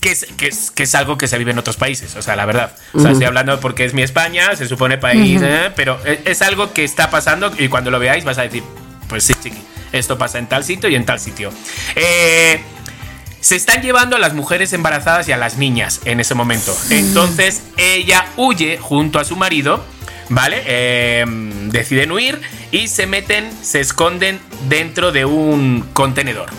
[0.00, 2.36] Que es, que, es, que es algo que se vive en otros países, o sea,
[2.36, 2.76] la verdad.
[2.92, 6.42] O sea, estoy hablando porque es mi España, se supone país, eh, pero es, es
[6.42, 8.62] algo que está pasando y cuando lo veáis vas a decir,
[9.08, 9.62] pues sí, chiqui,
[9.92, 11.50] esto pasa en tal sitio y en tal sitio.
[11.96, 12.62] Eh,
[13.40, 16.76] se están llevando a las mujeres embarazadas y a las niñas en ese momento.
[16.90, 19.84] Entonces ella huye junto a su marido,
[20.34, 20.62] ¿vale?
[20.66, 21.24] Eh,
[21.70, 26.50] deciden huir y se meten, se esconden dentro de un contenedor.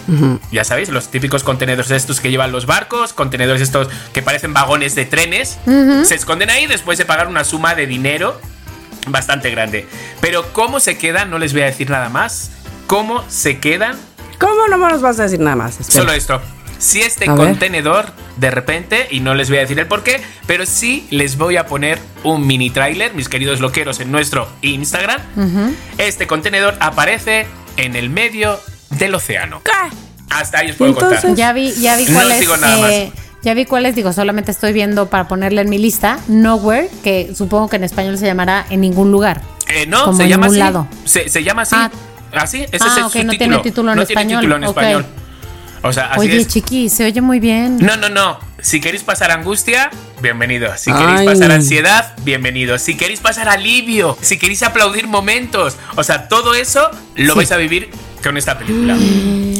[0.51, 4.95] Ya sabéis, los típicos contenedores estos que llevan los barcos, contenedores estos que parecen vagones
[4.95, 5.57] de trenes.
[6.03, 8.39] Se esconden ahí después de pagar una suma de dinero
[9.07, 9.87] bastante grande.
[10.21, 12.51] Pero cómo se quedan, no les voy a decir nada más.
[12.87, 13.97] ¿Cómo se quedan?
[14.39, 15.79] ¿Cómo no nos vas a decir nada más?
[15.79, 15.99] Espera.
[15.99, 16.41] Solo esto.
[16.77, 17.47] Si este A ver.
[17.47, 21.37] contenedor de repente, y no les voy a decir el por qué, pero sí les
[21.37, 25.21] voy a poner un mini tráiler, mis queridos loqueros, en nuestro Instagram.
[25.97, 27.47] Este contenedor aparece
[27.77, 28.59] en el medio
[28.91, 29.61] del océano.
[29.63, 29.71] ¿Qué?
[30.29, 31.37] Hasta ahí os puedo Entonces- contar.
[31.37, 32.39] Ya vi, ya vi No cuál os es.
[32.41, 33.11] digo nada eh,
[33.41, 36.19] ya vi cuál es, digo, solamente estoy viendo para ponerle en mi lista.
[36.27, 39.41] Nowhere, que supongo que en español se llamará en ningún lugar.
[39.67, 40.55] Eh, no, Como se en llama así.
[40.55, 40.87] ningún lado.
[41.05, 41.75] Se, se llama así.
[41.77, 41.91] Ah.
[42.33, 43.37] así, ese Ah, es el ok, no subtítulo.
[43.37, 45.05] tiene título en No tiene español, título en español.
[45.87, 46.47] O sea, así Oye, es.
[46.47, 47.77] chiqui, se oye muy bien.
[47.77, 48.39] No, no, no.
[48.59, 50.75] Si queréis pasar angustia, bienvenido.
[50.77, 50.97] Si Ay.
[50.99, 52.79] queréis pasar ansiedad, bienvenido.
[52.79, 57.37] Si queréis pasar alivio, si queréis aplaudir momentos, o sea, todo eso lo Sí.
[57.37, 57.89] vais a vivir
[58.23, 58.95] con esta película.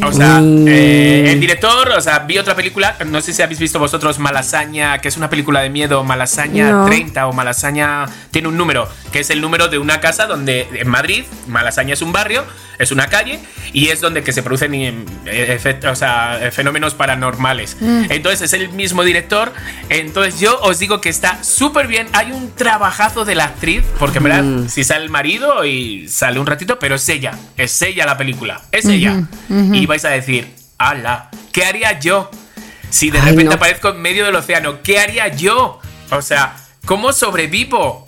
[0.07, 3.77] O sea, eh, el director, o sea, vi otra película, no sé si habéis visto
[3.77, 6.85] vosotros Malasaña, que es una película de miedo, Malasaña No.
[6.85, 10.89] 30 o Malasaña tiene un número, que es el número de una casa donde en
[10.89, 12.43] Madrid, Malasaña es un barrio,
[12.79, 13.39] es una calle
[13.71, 17.77] y es donde que se producen eh, efect- o sea, fenómenos paranormales.
[18.09, 19.53] Entonces es el mismo director,
[19.87, 24.17] entonces yo os digo que está súper bien, hay un trabajazo de la actriz, porque
[24.17, 28.05] en verdad si sale el marido y sale un ratito, pero es ella, es ella
[28.05, 29.23] la película, es ella.
[29.49, 32.29] Y vais a decir, ala, ¿qué haría yo?
[32.89, 33.53] Si de Ay, repente no.
[33.53, 35.79] aparezco en medio del océano, ¿qué haría yo?
[36.11, 38.04] O sea, cómo sobrevivo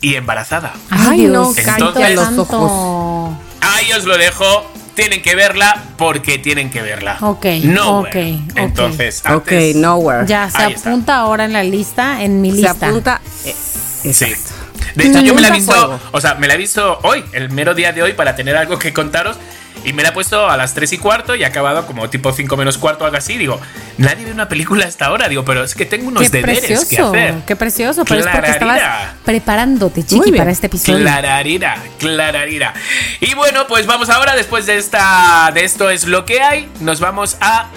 [0.00, 0.72] y embarazada.
[0.90, 2.42] Ay, no, Dios cállate los santo.
[2.42, 3.36] ojos.
[3.60, 4.70] Ahí os lo dejo.
[4.94, 7.18] Tienen que verla porque tienen que verla.
[7.20, 8.00] Ok, No.
[8.00, 8.16] ok.
[8.56, 10.26] Entonces, Ok, antes- nowhere.
[10.26, 12.88] Ya se apunta ahora en la lista, en mi Se lista.
[12.88, 13.20] apunta.
[13.44, 13.54] eh,
[14.02, 14.08] Sí.
[14.24, 14.54] exacto.
[14.96, 17.50] De hecho, yo me la he visto, o sea, me la he visto hoy, el
[17.50, 19.36] mero día de hoy, para tener algo que contaros.
[19.84, 22.32] Y me la he puesto a las 3 y cuarto y ha acabado como tipo
[22.32, 23.38] 5 menos cuarto, algo así.
[23.38, 23.60] Digo,
[23.96, 25.28] nadie ve una película hasta ahora.
[25.28, 27.34] Digo, pero es que tengo unos Qué deberes precioso, que hacer.
[27.46, 29.14] qué precioso, pero es porque estabas Clararira.
[29.24, 30.36] preparándote, Muy chiqui, bien.
[30.42, 30.98] para este episodio.
[31.00, 32.74] Clararira, clararira.
[33.20, 35.50] Y bueno, pues vamos ahora, después de esta.
[35.54, 36.68] de esto es lo que hay.
[36.80, 37.68] Nos vamos a.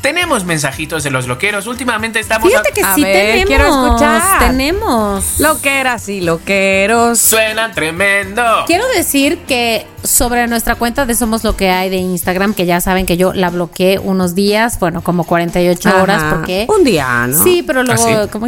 [0.00, 1.66] Tenemos mensajitos de los loqueros.
[1.66, 2.48] Últimamente estamos.
[2.48, 3.12] Fíjate que A sí ver,
[3.44, 3.46] tenemos.
[3.48, 4.38] quiero escuchar.
[4.38, 5.38] Tenemos.
[5.40, 7.18] Loqueras y loqueros.
[7.18, 8.64] Suenan tremendo.
[8.66, 12.80] Quiero decir que sobre nuestra cuenta de Somos Lo que hay de Instagram, que ya
[12.80, 16.36] saben que yo la bloqueé unos días, bueno, como 48 horas, Ajá.
[16.36, 16.66] porque...
[16.68, 17.42] Un día, ¿no?
[17.44, 18.28] Sí, pero luego ¿Ah, sí?
[18.30, 18.46] como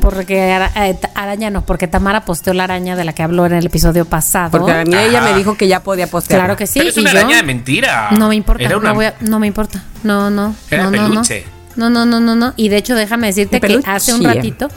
[0.00, 3.52] porque ara- eh, araña no, porque Tamara posteó la araña de la que habló en
[3.54, 4.50] el episodio pasado.
[4.50, 6.40] Porque a mí ella me dijo que ya podía postear.
[6.40, 6.78] claro que sí.
[6.78, 8.08] Pero es y una yo- araña de mentira.
[8.18, 9.82] No me importa, Era una- no, voy a- no me importa.
[10.02, 10.54] No, no.
[10.70, 11.08] Era no, no, no.
[11.10, 11.44] peluche.
[11.76, 12.52] No, no, no, no, no.
[12.56, 14.68] Y de hecho, déjame decirte que hace un ratito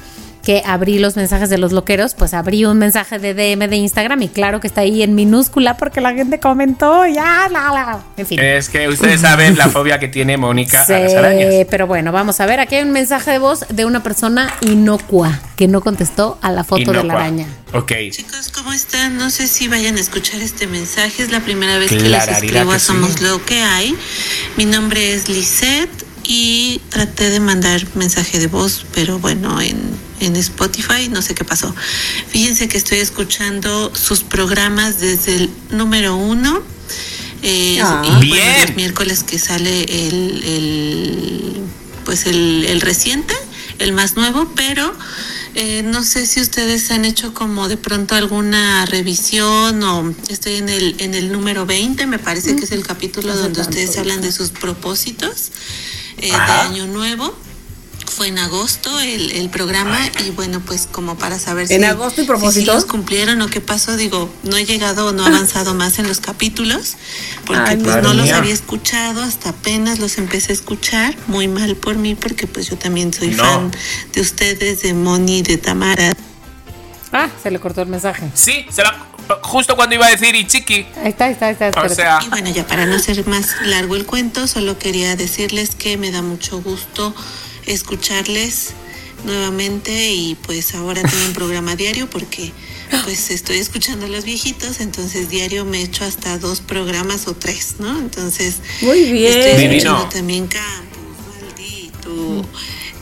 [0.45, 4.21] que abrí los mensajes de los loqueros, pues abrí un mensaje de DM de Instagram
[4.21, 8.03] y claro que está ahí en minúscula porque la gente comentó, ya, la, la.
[8.15, 8.39] En fin.
[8.39, 11.65] Es que ustedes saben la fobia que tiene Mónica Sí, a las arañas.
[11.69, 12.59] pero bueno, vamos a ver.
[12.59, 16.63] Aquí hay un mensaje de voz de una persona inocua que no contestó a la
[16.63, 17.47] foto de la araña.
[17.73, 17.93] Ok.
[18.11, 19.17] Chicos, ¿cómo están?
[19.17, 21.23] No sé si vayan a escuchar este mensaje.
[21.23, 22.85] Es la primera vez que les escribo que a sí.
[22.85, 23.95] Somos Lo que hay.
[24.57, 29.77] Mi nombre es Lisette y traté de mandar mensaje de voz, pero bueno, en,
[30.19, 31.73] en Spotify no sé qué pasó.
[32.29, 36.61] Fíjense que estoy escuchando sus programas desde el número uno.
[37.43, 38.01] eh, Ah.
[38.03, 38.61] y bueno, Bien.
[38.67, 41.61] los miércoles que sale el, el
[42.05, 43.33] pues el, el reciente,
[43.79, 44.93] el más nuevo, pero
[45.55, 50.69] eh, no sé si ustedes han hecho como de pronto alguna revisión o estoy en
[50.69, 54.31] el, en el número 20, me parece que es el capítulo donde ustedes hablan de
[54.31, 55.51] sus propósitos
[56.17, 57.33] eh, de año nuevo.
[58.07, 62.21] Fue en agosto el, el programa y bueno, pues como para saber ¿En si, agosto
[62.21, 65.73] y si los cumplieron o qué pasó, digo, no he llegado o no he avanzado
[65.73, 66.95] más en los capítulos
[67.45, 71.75] porque Ay, pues no los había escuchado, hasta apenas los empecé a escuchar, muy mal
[71.75, 73.43] por mí porque pues yo también soy No.
[73.43, 73.71] fan
[74.13, 76.13] de ustedes, de Moni, de Tamara.
[77.15, 78.29] Ah, se le cortó el mensaje.
[78.33, 79.07] Sí, se la-
[79.41, 80.85] justo cuando iba a decir y chiqui.
[81.03, 81.81] Ahí está, ahí está, ahí está.
[81.81, 85.73] O sea, Y bueno, ya para no ser más largo el cuento, solo quería decirles
[85.75, 87.15] que me da mucho gusto
[87.65, 88.73] escucharles
[89.25, 92.51] nuevamente y pues ahora tengo un programa diario porque
[93.03, 97.75] pues estoy escuchando a los viejitos, entonces diario me echo hasta dos programas o tres,
[97.79, 97.97] ¿no?
[97.97, 99.39] Entonces Muy bien.
[99.39, 100.99] estoy escuchando también Campos,
[101.41, 102.47] maldito,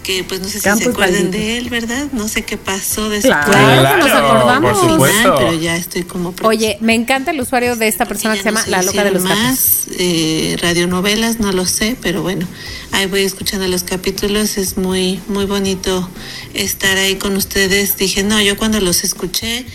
[0.03, 2.07] que pues no sé si Campos, se acuerdan de él, ¿verdad?
[2.11, 3.33] No sé qué pasó después.
[3.33, 3.51] Claro.
[3.51, 4.77] Claro nos acordamos.
[4.77, 5.35] por supuesto.
[5.37, 8.63] Pero ya estoy como Oye, me encanta el usuario de esta persona que se llama
[8.65, 12.45] no La Loca de los más, eh, radionovelas, no lo sé, pero bueno,
[12.91, 16.07] ahí voy escuchando los capítulos, es muy, muy bonito
[16.53, 17.97] estar ahí con ustedes.
[17.97, 19.65] Dije, no, yo cuando los escuché,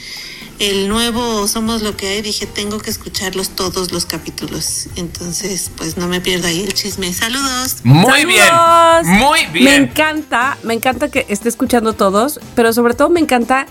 [0.58, 4.88] el nuevo Somos lo que hay, dije, tengo que escucharlos todos los capítulos.
[4.96, 7.12] Entonces, pues no me pierdo ahí el chisme.
[7.12, 7.76] Saludos.
[7.84, 8.44] muy bien.
[8.46, 9.06] ¡Saludos!
[9.06, 9.82] Muy Me bien.
[9.84, 13.66] encanta, me encanta que esté escuchando todos, pero sobre todo me encanta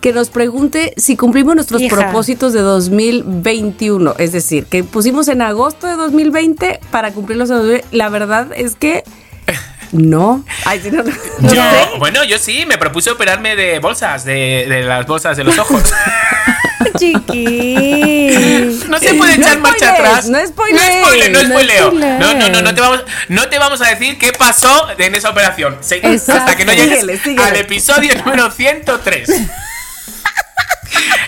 [0.00, 1.96] que nos pregunte si cumplimos nuestros Hija.
[1.96, 4.14] propósitos de 2021.
[4.18, 7.48] Es decir, que pusimos en agosto de 2020 para cumplirlos.
[7.50, 7.96] en 2020.
[7.96, 9.02] La verdad es que
[9.92, 10.44] no.
[10.66, 11.88] Ay, sí, no, no, no Yo, sé.
[11.98, 15.82] bueno, yo sí, me propuse operarme de bolsas, de, de las bolsas de los ojos.
[16.98, 18.80] Chiqui.
[18.88, 20.26] No se puede No echar marcha atrás.
[20.28, 21.90] no spoilees, No spoiler, no spoileo.
[21.92, 25.30] No, no, no, no te vamos, no te vamos a decir qué pasó en esa
[25.30, 25.78] operación.
[25.80, 27.42] Se- hasta que no llegues Síguele, síguele.
[27.48, 29.28] al episodio número 103.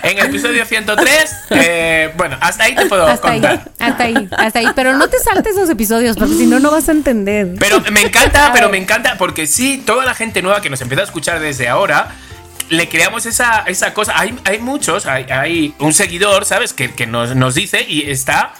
[0.03, 3.71] En el episodio 103, eh, bueno, hasta ahí te puedo Hasta ahí, contar.
[3.79, 4.67] hasta ahí, hasta ahí.
[4.75, 7.55] Pero no te saltes esos episodios, porque si no, no vas a entender.
[7.59, 11.01] Pero me encanta, pero me encanta porque sí, toda la gente nueva que nos empieza
[11.01, 12.09] a escuchar desde ahora,
[12.69, 14.13] le creamos esa, esa cosa.
[14.15, 16.73] Hay, hay muchos, hay, hay un seguidor, ¿sabes?
[16.73, 18.53] Que, que nos, nos dice y está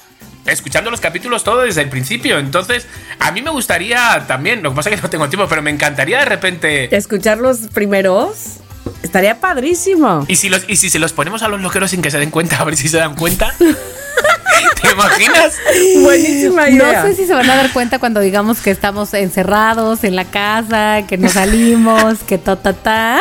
[0.46, 2.40] escuchando los capítulos todo desde el principio.
[2.40, 2.88] Entonces,
[3.20, 5.72] a mí me gustaría también, lo que pasa es que no tengo tiempo, pero me
[5.72, 6.96] encantaría de repente...
[6.96, 8.58] Escuchar los primeros
[9.04, 10.26] estaría padrísimo.
[10.28, 12.32] ¿Y si, los, y si se los ponemos a los loqueros sin que se den
[12.32, 13.54] cuenta, a ver si se dan cuenta.
[14.82, 15.56] ¿Te imaginas?
[16.02, 17.04] Buenísima No idea.
[17.04, 21.04] sé si se van a dar cuenta cuando digamos que estamos encerrados en la casa,
[21.08, 23.20] que no salimos, que ta ta ta.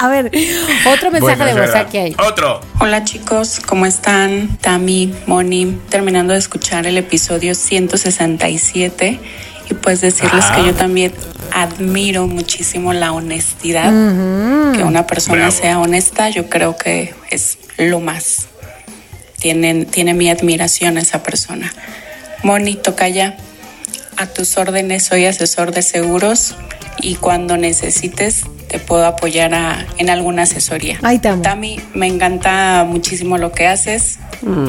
[0.00, 0.30] A ver,
[0.92, 2.16] otro mensaje Bueno, de WhatsApp que hay.
[2.18, 2.60] Otro.
[2.80, 4.58] Hola chicos, ¿cómo están?
[4.58, 9.20] Tami, Moni, terminando de escuchar el episodio 167
[9.70, 10.56] y pues decirles Ah.
[10.56, 11.12] que yo también
[11.52, 13.90] admiro muchísimo la honestidad.
[14.74, 15.52] Que una persona Bravo.
[15.52, 18.46] sea honesta, yo creo que es lo más.
[19.38, 21.72] Tienen, tiene mi admiración esa persona.
[22.42, 23.36] Moni, Tocaya,
[24.16, 26.54] a tus órdenes soy asesor de seguros
[27.00, 30.98] y cuando necesites te puedo apoyar a- en alguna asesoría.
[31.02, 31.42] Ay, te amo.
[31.42, 34.18] Tami, me encanta muchísimo lo que haces.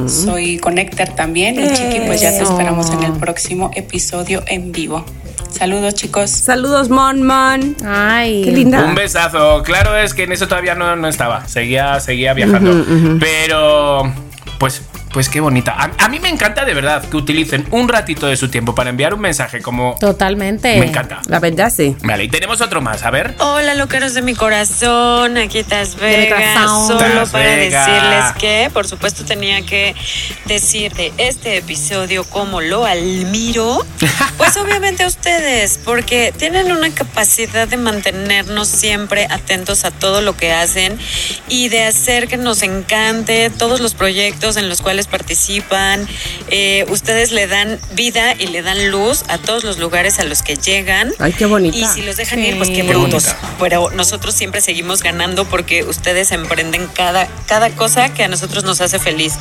[0.07, 5.03] Soy connector también y Chiqui, pues ya te esperamos en el próximo episodio en vivo.
[5.51, 6.29] Saludos chicos.
[6.31, 7.75] Saludos, Mon Mon.
[7.85, 8.41] Ay.
[8.43, 8.85] Qué linda.
[8.85, 9.63] Un besazo.
[9.63, 11.47] Claro es que en eso todavía no, no estaba.
[11.47, 12.85] Seguía, seguía viajando.
[13.19, 14.13] Pero,
[14.59, 14.81] pues,
[15.15, 15.71] pues qué bonita.
[15.71, 18.89] A, a mí me encanta de verdad que utilicen un ratito de su tiempo para
[18.89, 19.95] enviar un mensaje como...
[19.97, 20.77] Totalmente.
[20.77, 21.21] Me encanta.
[21.29, 21.95] La verdad, sí.
[22.03, 23.03] Vale, y tenemos otro más.
[23.03, 23.33] A ver.
[23.39, 26.35] Hola, loqueros de mi corazón, aquí Taz De mi Vega.
[26.35, 26.87] corazón.
[26.87, 27.85] Solo Taz para Vega.
[27.85, 29.95] decirles que, por supuesto, tenía que
[30.47, 33.85] decir de este episodio cómo lo admiro.
[34.37, 40.35] Pues obviamente a ustedes, porque tienen una capacidad de mantenernos siempre atentos a todo lo
[40.35, 40.99] que hacen
[41.47, 46.07] y de hacer que nos encante todos los proyectos en los cuales participan.
[46.49, 50.41] Eh, ustedes le dan vida y le dan luz a todos los lugares a los
[50.41, 51.11] que llegan.
[51.19, 51.77] Ay, qué bonita.
[51.77, 52.81] Y si los dejan ir, pues qué Sí.
[52.81, 53.23] Qué brutos.
[53.25, 53.55] bonita.
[53.59, 58.81] Pero nosotros siempre seguimos ganando porque ustedes emprenden cada, cada cosa que a nosotros nos
[58.81, 59.33] hace feliz.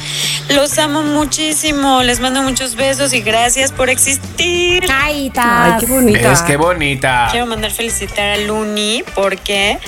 [0.49, 4.85] Los amo muchísimo, les mando muchos besos y gracias por existir.
[4.91, 6.33] Ay, Ay, qué bonita.
[6.33, 7.29] Es que bonita.
[7.31, 9.79] Quiero mandar felicitar a Luni porque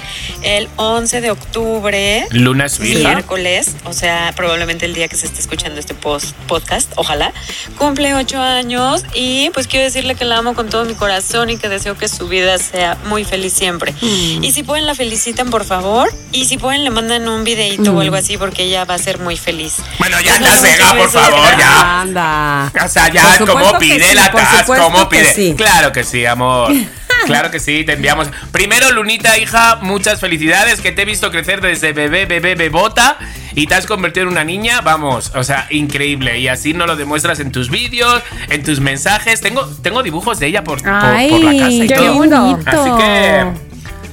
[0.43, 5.41] el 11 de octubre Luna es miércoles, o sea, probablemente el día que se esté
[5.41, 7.33] escuchando este post, podcast, ojalá,
[7.79, 11.57] cumple ocho años y pues quiero decirle que la amo con todo mi corazón y
[11.57, 13.95] que deseo que su vida sea muy feliz siempre.
[14.01, 18.01] Y si pueden la felicitan, por favor, y si pueden le mandan un videito o
[18.01, 19.77] algo así porque ella va a ser muy feliz.
[19.99, 22.01] Bueno, ya, Vega, muchos por favor, ya.
[22.01, 22.73] Anda.
[22.85, 25.33] O sea, ya, como pide sí, la supuesto como pide.
[25.33, 25.55] sí.
[25.57, 26.73] Claro que sí, amor.
[27.25, 28.29] Claro que sí, te enviamos.
[28.53, 33.19] Primero, Lunita, hija, muchas felicidades, que te he visto crecer desde bebé, bebé, bebota
[33.57, 36.39] y te has convertido en una niña, vamos, o sea, increíble.
[36.39, 39.41] Y así nos lo demuestras en tus vídeos, en tus mensajes.
[39.41, 42.15] Tengo, tengo dibujos de ella por, por- Ay, por la casa y qué todo.
[42.15, 42.59] bonito.
[42.67, 43.45] Así que,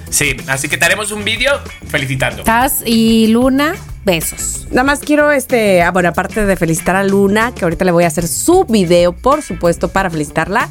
[0.09, 1.51] sí, así que te haremos un vídeo
[1.87, 2.43] felicitando.
[2.43, 3.75] Taz y Luna,
[4.05, 4.65] besos.
[4.71, 8.05] Nada más quiero, este, ah, bueno, aparte de felicitar a Luna, que ahorita le voy
[8.05, 10.69] a hacer su video, por supuesto, para felicitarla.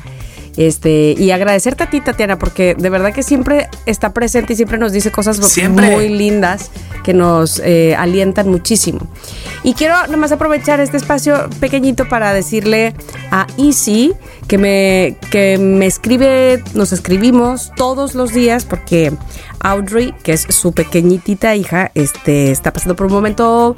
[0.56, 4.78] Este, y agradecerte a ti, Tatiana, porque de verdad que siempre está presente y siempre
[4.78, 5.90] nos dice cosas Siempre.
[5.90, 6.70] muy lindas
[7.04, 9.00] que nos eh, alientan muchísimo.
[9.62, 12.94] Y quiero nomás aprovechar este espacio pequeñito para decirle
[13.30, 14.12] a Easy
[14.52, 19.10] que me, que me escribe, nos escribimos todos los días porque
[19.60, 23.76] Audrey, que es su pequeñitita hija, este, está pasando por un momento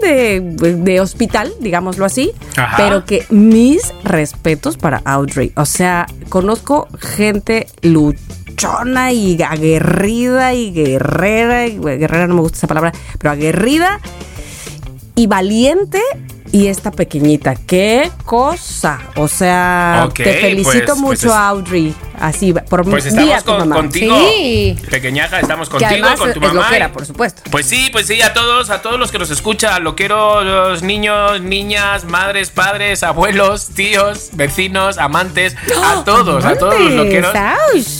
[0.00, 2.76] de, de- de hospital, digámoslo así, Ajá.
[2.76, 5.50] pero que mis respetos para Audrey.
[5.56, 12.68] O sea, conozco gente luchona y aguerrida y guerrera, y, guerrera no me gusta esa
[12.68, 13.98] palabra, pero aguerrida
[15.16, 16.00] y valiente.
[16.58, 18.98] Y esta pequeñita, qué cosa.
[19.14, 21.94] O sea, te felicito pues- mucho, pues es- Audrey.
[22.20, 23.76] Así, por Pues día estamos tu mamá.
[23.76, 24.76] contigo, Sí.
[24.90, 26.62] pequeñaja, estamos Que contigo, además con tu es mamá.
[26.64, 27.42] loquera, por supuesto.
[27.48, 32.02] Pues sí, pues sí, a todos, a todos los que nos escuchan, loqueros, niños, niñas,
[32.06, 37.32] madres, padres, abuelos, tíos, vecinos, amantes, a todos, a todos los loqueros.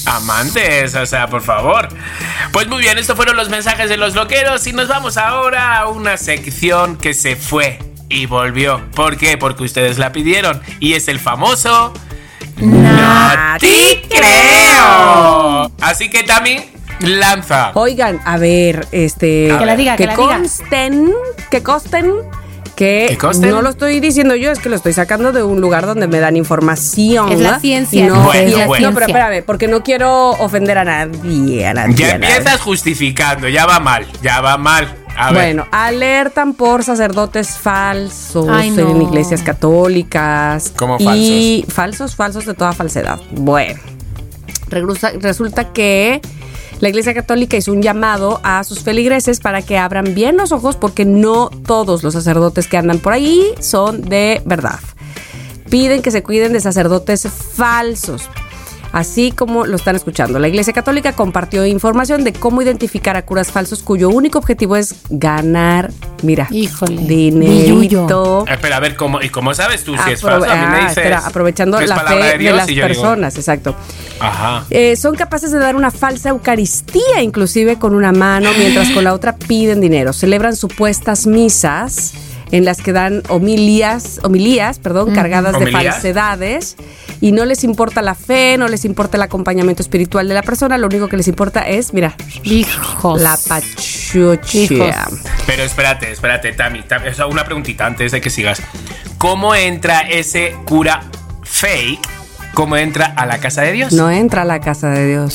[0.06, 1.88] Amantes, o sea, por favor.
[2.50, 5.86] Pues muy bien, estos fueron los mensajes de los loqueros y nos vamos ahora a
[5.86, 7.78] una sección que se fue
[8.09, 8.80] y volvió.
[8.94, 9.36] ¿Por qué?
[9.38, 11.92] Porque ustedes la pidieron y es el famoso
[12.56, 15.70] No te creo.
[15.80, 16.56] Así que Tami,
[17.00, 17.70] lanza.
[17.74, 19.54] Oigan, a ver, este.
[19.59, 20.36] Que la diga, que la diga.
[20.38, 21.11] consten,
[21.50, 22.12] que costen.
[22.76, 25.84] Que, ¿Que no lo estoy diciendo yo, es que lo estoy sacando de un lugar
[25.84, 27.32] donde me dan información.
[27.32, 28.88] Es la ciencia, Y no, Bueno, y es- bueno.
[28.90, 31.66] no, pero espérame, porque no quiero ofender a nadie.
[31.66, 32.36] A nadie Ya a nadie.
[32.36, 34.94] empiezas justificando, ya va mal, ya va mal.
[35.18, 35.42] A ver.
[35.54, 38.90] Bueno, alertan por sacerdotes falsos Ay, no.
[38.90, 40.72] en iglesias católicas.
[40.76, 43.18] ¿Cómo Y falsos, falsos de toda falsedad.
[43.32, 43.80] Bueno,
[44.68, 46.20] resulta, resulta que
[46.78, 50.76] la iglesia católica hizo un llamado a sus feligreses para que abran bien los ojos
[50.76, 54.78] porque no todos los sacerdotes que andan por ahí son de verdad.
[55.68, 58.30] Piden que se cuiden de sacerdotes falsos.
[58.92, 63.52] Así como lo están escuchando, la Iglesia Católica compartió información de cómo identificar a curas
[63.52, 65.90] falsos cuyo único objetivo es ganar,
[66.22, 67.78] mira, Híjole, dinerito.
[67.78, 68.46] billullo.
[68.46, 70.50] Espera, a ver, ¿cómo, ¿y cómo sabes tú si es falso?
[70.50, 70.96] A mí me ah, dices.
[70.96, 73.74] espera, aprovechando la fe de, Dios las digo, personas, exacto.
[74.20, 74.64] Ajá.
[74.70, 79.12] Eh, son capaces de dar una falsa Eucaristía, inclusive con una mano, mientras con la
[79.12, 80.12] otra piden dinero.
[80.12, 82.14] Celebran supuestas misas
[82.50, 86.76] en las que dan homilías, homilías, perdón, cargadas de falsedades
[87.20, 90.79] y no les importa la fe, no les importa el acompañamiento espiritual de la persona,
[90.79, 92.14] lo único que les importa es, mira,
[92.45, 93.20] Hijos.
[93.20, 94.58] la pachucha.
[94.58, 94.95] Hijos.
[95.46, 96.83] Pero espérate, espérate, Tami.
[96.83, 98.62] Tami, o sea, una preguntita antes de que sigas.
[99.18, 101.03] ¿Cómo entra ese cura
[101.42, 102.08] fake?
[102.54, 103.92] ¿Cómo entra a la casa de Dios?
[103.92, 105.34] No entra a la casa de Dios.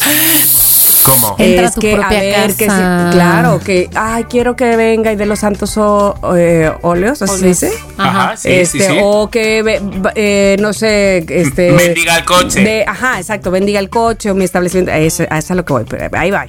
[1.05, 1.35] ¿Cómo?
[1.37, 3.09] Entra a es tu que, propia a ver, que casa.
[3.11, 7.39] sí, claro, que, ay, quiero que venga y de los santos o- eh, óleos, ¿así
[7.39, 7.71] se dice?
[7.97, 8.97] Ajá, sí, este, sí, sí.
[9.01, 9.81] O que,
[10.15, 11.71] eh, no sé, este...
[11.71, 12.63] Bendiga el coche.
[12.63, 14.91] de- ajá, exacto, bendiga el coche o mi establecimiento.
[14.91, 16.45] A eso, a eso es a lo que voy, pero ahí va.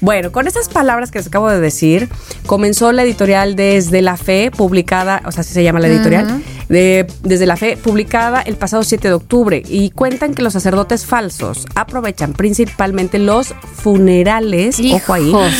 [0.00, 2.08] Bueno, con esas palabras que les acabo de decir,
[2.46, 7.06] comenzó la editorial Desde la Fe, publicada, o sea, así se llama la editorial, de,
[7.22, 9.62] Desde la Fe, publicada el pasado 7 de octubre.
[9.66, 15.52] Y cuentan que los sacerdotes falsos aprovechan principalmente los funerales, ojo ahí, Hijos.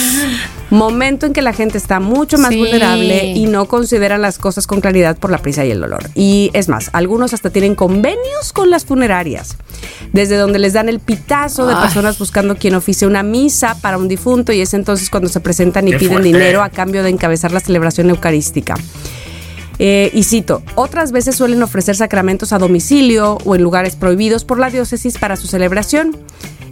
[0.70, 2.59] Momento en que la gente está mucho más Sí.
[2.59, 6.05] vulnerable y no consideran las cosas con claridad por la prisa y el dolor.
[6.15, 9.57] Y es más, algunos hasta tienen convenios con las funerarias,
[10.12, 11.81] desde donde les dan el pitazo de Ay.
[11.82, 15.89] personas buscando quien oficie una misa para un difunto y es entonces cuando se presentan
[15.89, 16.28] y Qué piden fuerte.
[16.28, 18.74] dinero a cambio de encabezar la celebración eucarística.
[19.81, 24.59] Eh, y cito, otras veces suelen ofrecer sacramentos a domicilio o en lugares prohibidos por
[24.59, 26.16] la diócesis para su celebración.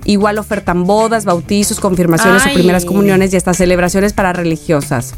[0.07, 2.53] Igual ofertan bodas, bautizos, confirmaciones Ay.
[2.53, 5.15] o primeras comuniones y hasta celebraciones para religiosas.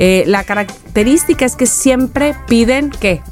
[0.00, 3.22] Eh, la característica es que siempre piden ¿qué?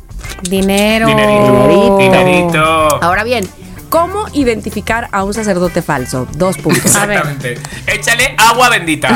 [0.48, 1.08] Dinero.
[1.08, 1.98] Dinerito.
[1.98, 3.02] Dinerito.
[3.02, 3.48] Ahora bien,
[3.88, 6.28] ¿cómo identificar a un sacerdote falso?
[6.36, 6.86] Dos puntos.
[6.86, 7.58] Exactamente.
[7.86, 9.08] Échale agua bendita.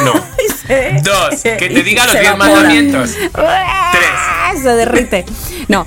[0.00, 0.12] Uno.
[1.02, 1.42] Dos.
[1.42, 3.10] Que te diga los diez mandamientos.
[3.34, 4.52] ¡Ah!
[4.60, 5.26] Se derrite.
[5.68, 5.86] No.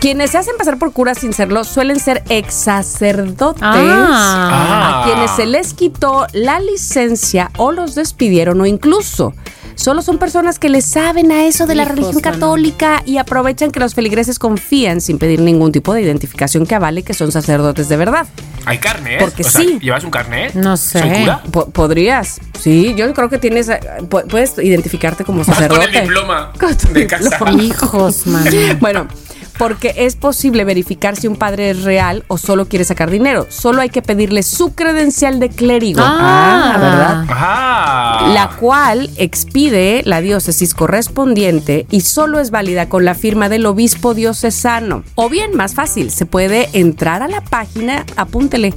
[0.00, 5.02] Quienes se hacen pasar por curas sin serlo suelen ser ex sacerdotes Ah.
[5.02, 9.34] a quienes se les quitó la licencia o los despidieron o incluso
[9.74, 13.70] solo son personas que le saben a eso de la Hijos, religión católica y aprovechan
[13.70, 17.88] que los feligreses confían sin pedir ningún tipo de identificación que avale que son sacerdotes
[17.88, 18.26] de verdad.
[18.64, 19.18] Hay carnet.
[19.18, 19.78] Porque o sea, sí.
[19.80, 20.54] ¿Llevas un carnet?
[20.54, 21.00] No sé.
[21.00, 21.42] ¿Soy cura?
[21.50, 22.38] Po- ¿Podrías?
[22.60, 25.98] Sí, yo creo que tienes, eh, pu- puedes identificarte como Vas con sacerdote.
[25.98, 27.30] el diploma Con tu de casa.
[27.30, 27.62] diploma.
[27.62, 28.44] Hijos, man.
[28.80, 29.08] Bueno,
[29.58, 33.46] porque es posible verificar si un padre es real o solo quiere sacar dinero.
[33.50, 36.00] Solo hay que pedirle su credencial de clérigo.
[36.02, 36.76] Ah.
[36.78, 37.26] ¿verdad?
[37.28, 38.30] Ah.
[38.34, 44.14] La cual expide la diócesis correspondiente y solo es válida con la firma del obispo
[44.14, 45.04] diocesano.
[45.14, 48.74] O bien, más fácil, se puede entrar a la página, apúntele,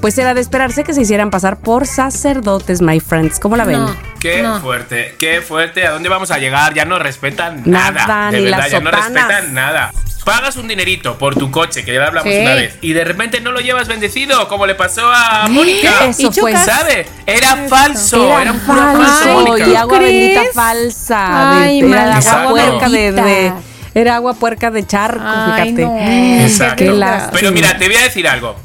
[0.00, 3.38] pues era de esperarse que se hicieran pasar por sacerdotes, my friends.
[3.40, 3.80] ¿Cómo la ven?
[3.80, 3.96] No.
[4.20, 4.60] Qué No.
[4.60, 5.86] fuerte, qué fuerte.
[5.86, 6.74] ¿A dónde vamos a llegar?
[6.74, 8.30] Ya no respetan Nada, nada.
[8.30, 9.92] de ni verdad, las ya no respetan nada.
[10.24, 12.40] Pagas un dinerito por tu coche, que ya lo hablamos Sí.
[12.40, 16.06] una vez, y de repente no lo llevas bendecido, como le pasó a Mónica.
[16.08, 16.56] Eso fue.
[16.56, 17.06] ¿Sabe?
[17.26, 20.12] Era falso, era, Era un cura falso y agua crees?
[20.34, 21.60] bendita falsa.
[21.62, 22.02] de- era
[22.42, 23.52] agua puerca de, de-
[23.94, 25.82] era agua puerca de charco, Ay, fíjate.
[25.84, 25.96] no.
[26.42, 26.84] Exacto.
[27.32, 28.56] Pero mira, te voy a decir algo.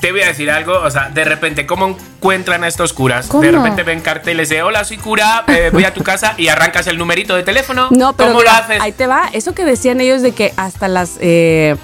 [0.00, 3.26] Te voy a decir algo, o sea, de repente, ¿cómo encuentran a estos curas?
[3.26, 3.42] ¿Cómo?
[3.42, 6.86] De repente ven carteles de hola, soy cura, eh, voy a tu casa y arrancas
[6.86, 7.88] el numerito de teléfono.
[7.90, 8.80] No, pero ¿Cómo mira, lo haces?
[8.80, 9.28] ahí te va.
[9.32, 11.74] Eso que decían ellos de que hasta las eh,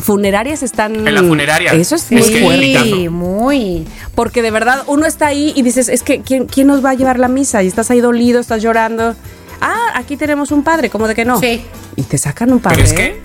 [0.00, 1.06] funerarias están.
[1.08, 1.72] En la funeraria.
[1.72, 3.86] Eso es Es muy que- muy.
[4.14, 6.94] Porque de verdad uno está ahí y dices, es que ¿quién, quién nos va a
[6.94, 7.62] llevar la misa?
[7.62, 9.14] Y estás ahí dolido, estás llorando.
[9.60, 11.40] Ah, aquí tenemos un padre, ¿cómo de que no?
[11.40, 11.64] Sí.
[11.96, 12.76] Y te sacan un padre.
[12.76, 13.22] Pero es que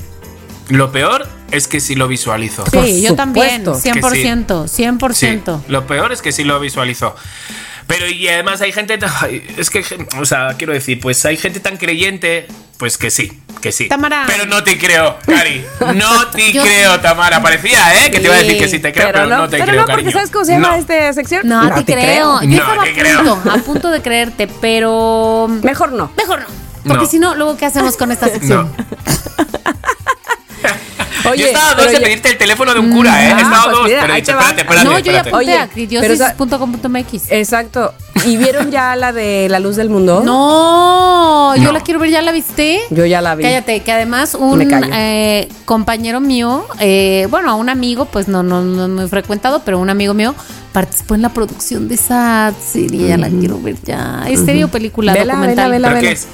[0.69, 2.64] lo peor es que sí lo visualizo.
[2.72, 3.64] Sí, yo también.
[3.65, 3.90] supuesto.
[3.99, 4.68] 100%.
[4.68, 5.61] Sí, 100%.
[5.68, 7.15] lo peor es que sí lo visualizo.
[7.85, 8.98] Pero y además hay gente,
[9.57, 9.84] es que,
[10.18, 13.90] o sea, quiero decir, pues hay gente tan creyente, pues que sí, que sí.
[13.90, 14.23] Tamara.
[14.26, 15.65] Pero no te creo, Cari.
[15.94, 17.41] No te Yo- creo, Tamara.
[17.41, 18.10] Parecía, ¿eh?
[18.10, 19.85] Que te iba a decir que sí te creo, pero, no, te pero creo, no,
[19.88, 20.11] porque cariño.
[20.14, 20.76] ¿sabes cómo se llama No.
[20.76, 21.41] esta sección?
[21.48, 22.41] No, te, creo.
[22.41, 23.18] Yo No estaba te a creo.
[23.35, 25.49] punto, a punto de creerte, pero.
[25.61, 26.10] Mejor no.
[26.18, 26.48] Mejor no.
[26.88, 27.10] Porque No.
[27.10, 28.72] si no, luego, ¿qué hacemos con esta sección?
[31.32, 33.32] Oye, yo estaba a dos pero de ya- pedirte el teléfono de un cura, ¿eh?
[33.34, 34.86] Ah, He estado pues dos, mira, pero he dicho, espérate, espérate.
[34.86, 35.20] no, yo ya
[36.66, 37.32] apunté a pero.
[37.32, 37.94] Exacto.
[38.26, 40.22] ¿Y vieron ya la de la luz del mundo?
[40.24, 41.72] No, yo No.
[41.72, 42.80] la quiero ver, ¿ya la viste?
[42.90, 43.44] Yo ya la vi.
[43.44, 44.62] Cállate, que además un
[44.94, 49.90] eh, compañero mío, eh, bueno, un amigo, pues no, no, no muy frecuentado, pero un
[49.90, 50.36] amigo mío
[50.72, 54.24] participó en la producción de esa serie, ya la quiero ver ya.
[54.28, 55.72] ¿Es serie o película Vela, documental?
[55.72, 56.08] vela, ¿Pero vela.
[56.10, 56.28] qué es?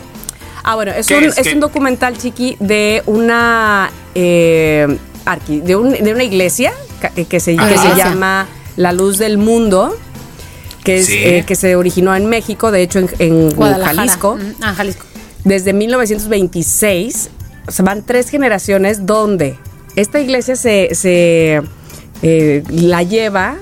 [0.72, 1.54] Ah, bueno, es ¿Qué un, es?
[1.54, 4.86] un documental chiqui de una eh,
[5.26, 6.72] arqui- de, un- de una iglesia
[7.28, 7.90] que se, que Ajá.
[7.90, 8.48] se llama
[8.78, 9.98] La Luz del Mundo,
[10.84, 11.18] que, es, Sí.
[11.18, 13.96] eh, que se originó en México, de hecho en, en Guadalajara.
[13.96, 14.36] Jalisco.
[14.36, 15.06] Mm, Ah, Jalisco.
[15.44, 17.32] desde 1926,
[17.68, 19.58] o sea, van tres generaciones donde
[19.96, 21.62] esta iglesia se, se,
[22.22, 23.56] eh, la lleva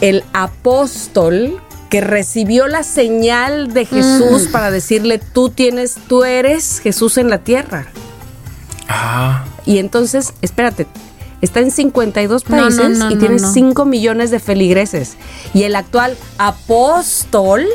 [0.00, 1.60] el apóstol
[1.90, 7.38] que recibió la señal de Jesús para decirle, tú tienes, tú eres Jesús en la
[7.38, 7.88] tierra.
[8.88, 9.44] Ah.
[9.66, 10.86] Y entonces, espérate,
[11.40, 13.52] está en 52 No, no, países no, y no, tiene no.
[13.52, 15.16] 5 millones de feligreses.
[15.52, 17.66] Y el actual apóstol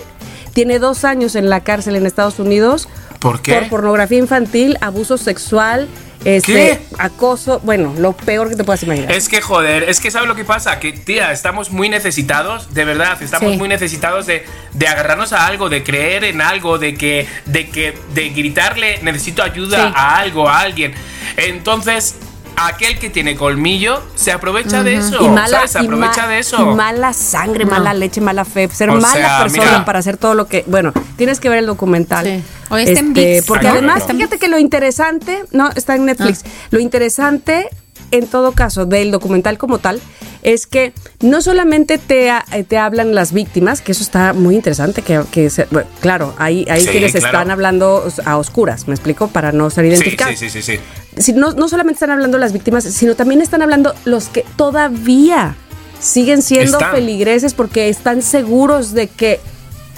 [0.54, 2.88] tiene dos años en la cárcel en Estados Unidos
[3.20, 3.56] ¿Por qué?
[3.56, 5.90] por pornografía infantil, abuso sexual,
[6.24, 6.80] este, ¿Qué?
[6.98, 9.12] acoso, bueno, lo peor que te puedas imaginar.
[9.12, 10.80] Es que joder, es que ¿sabes lo que pasa?
[10.80, 13.58] Que tía, estamos muy necesitados, de verdad, estamos Sí.
[13.58, 17.98] muy necesitados de, de agarrarnos a algo, de creer en algo, de que, de que,
[18.14, 19.94] de gritarle necesito ayuda Sí.
[19.96, 20.94] a algo, a alguien.
[21.38, 22.16] Entonces,
[22.58, 25.22] aquel que tiene colmillo se aprovecha de eso.
[25.24, 25.72] y mala, ¿sabes?
[25.72, 26.58] Se y aprovecha ma- de eso.
[26.72, 27.72] y mala sangre, No.
[27.72, 29.86] mala leche, mala fe, ser O mala sea, persona mira.
[29.86, 30.64] para hacer todo lo que.
[30.68, 32.26] Bueno, tienes que ver el documental.
[32.26, 32.44] Sí.
[32.70, 33.46] O está en Este, ViX.
[33.46, 34.16] porque Ah, no, además, no.
[34.16, 36.44] fíjate que lo interesante, no, está en Netflix.
[36.46, 36.50] Ah.
[36.72, 37.68] Lo interesante,
[38.12, 40.02] en todo caso, del documental como tal,
[40.44, 45.02] es que no solamente te, eh, te hablan las víctimas, que eso está muy interesante,
[45.02, 47.26] que, que se- bueno, claro, hay, hay Sí, quienes claro.
[47.28, 50.78] están hablando a oscuras, me explico, para no ser Sí, identificados sí, sí, sí,
[51.16, 51.22] sí.
[51.22, 55.56] si no, no solamente están hablando las víctimas, sino también están hablando los que todavía
[56.00, 56.94] siguen siendo Están.
[56.94, 59.40] feligreses porque están seguros de que,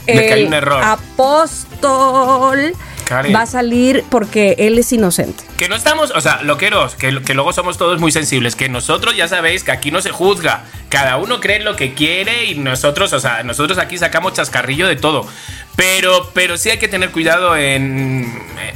[0.07, 0.83] el un error.
[0.83, 2.73] apóstol
[3.33, 5.43] va a salir porque él es inocente.
[5.57, 9.15] Que no estamos, o sea, loqueros, que, que luego somos todos muy sensibles, que nosotros
[9.15, 13.13] ya sabéis que aquí no se juzga, cada uno cree lo que quiere y nosotros,
[13.13, 15.27] o sea, nosotros aquí sacamos chascarrillo de todo.
[15.75, 18.25] Pero, pero sí hay que tener cuidado en,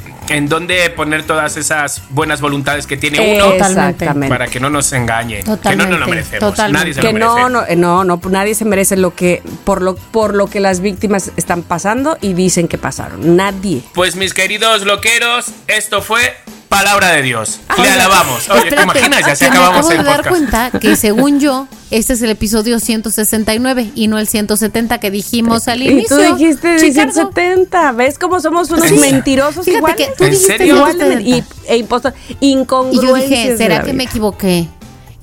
[0.05, 0.10] en
[0.49, 3.53] dónde poner todas esas buenas voluntades que tiene uno.
[3.53, 4.29] Exactamente.
[4.29, 6.51] para que no nos engañe, que no nos lo merecemos.
[6.51, 6.79] totalmente.
[6.79, 7.51] Nadie se que lo no, merece.
[7.51, 10.79] no, eh, no, no, nadie se merece lo que por lo por lo que las
[10.81, 13.35] víctimas están pasando y dicen que pasaron.
[13.35, 13.81] Nadie.
[13.93, 16.35] Pues mis queridos loqueros, esto fue
[16.71, 17.59] palabra de Dios.
[17.77, 18.49] Le Oiga, alabamos.
[18.49, 19.19] Oye, ¿te imaginas?
[19.27, 20.29] Ya se me acabamos acabo el de dar podcast.
[20.29, 25.67] cuenta que según yo, este es el episodio 169 y no el 170 que dijimos
[25.67, 26.17] al Y inicio.
[26.17, 27.11] tú dijiste Chicardo.
[27.11, 27.91] 170.
[27.91, 28.95] ¿Ves cómo somos unos Sí.
[28.95, 30.07] mentirosos Fíjate iguales?
[30.07, 30.75] que tú ¿En dijiste serio?
[30.77, 31.29] Igual de- 170.
[31.67, 34.67] y, e impostor, Y incongruencias yo dije, ¿será que me equivoqué?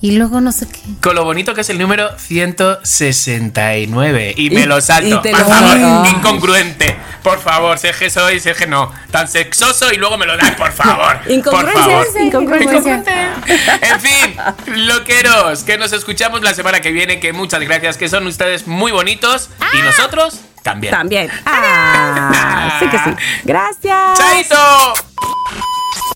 [0.01, 0.79] Y luego no sé qué.
[1.03, 4.35] Con lo bonito que es el número 169.
[4.37, 5.16] Y me Y- lo salto.
[5.16, 6.97] y te Por lo- favor, incongruente.
[7.25, 8.93] Por favor, sé que soy, sé que no.
[9.11, 11.19] Tan sexoso y luego me lo das, por favor.
[11.23, 13.07] por Incongruencias, incongruencias.
[13.83, 14.37] En fin,
[14.87, 17.19] loqueros, que nos escuchamos la semana que viene.
[17.19, 19.51] Que muchas gracias, que son ustedes muy bonitos.
[19.77, 20.93] Y nosotros también.
[20.93, 21.29] También.
[21.45, 23.11] Ah, sí que sí.
[23.45, 24.16] Gracias.
[24.19, 24.95] ¡Chaito!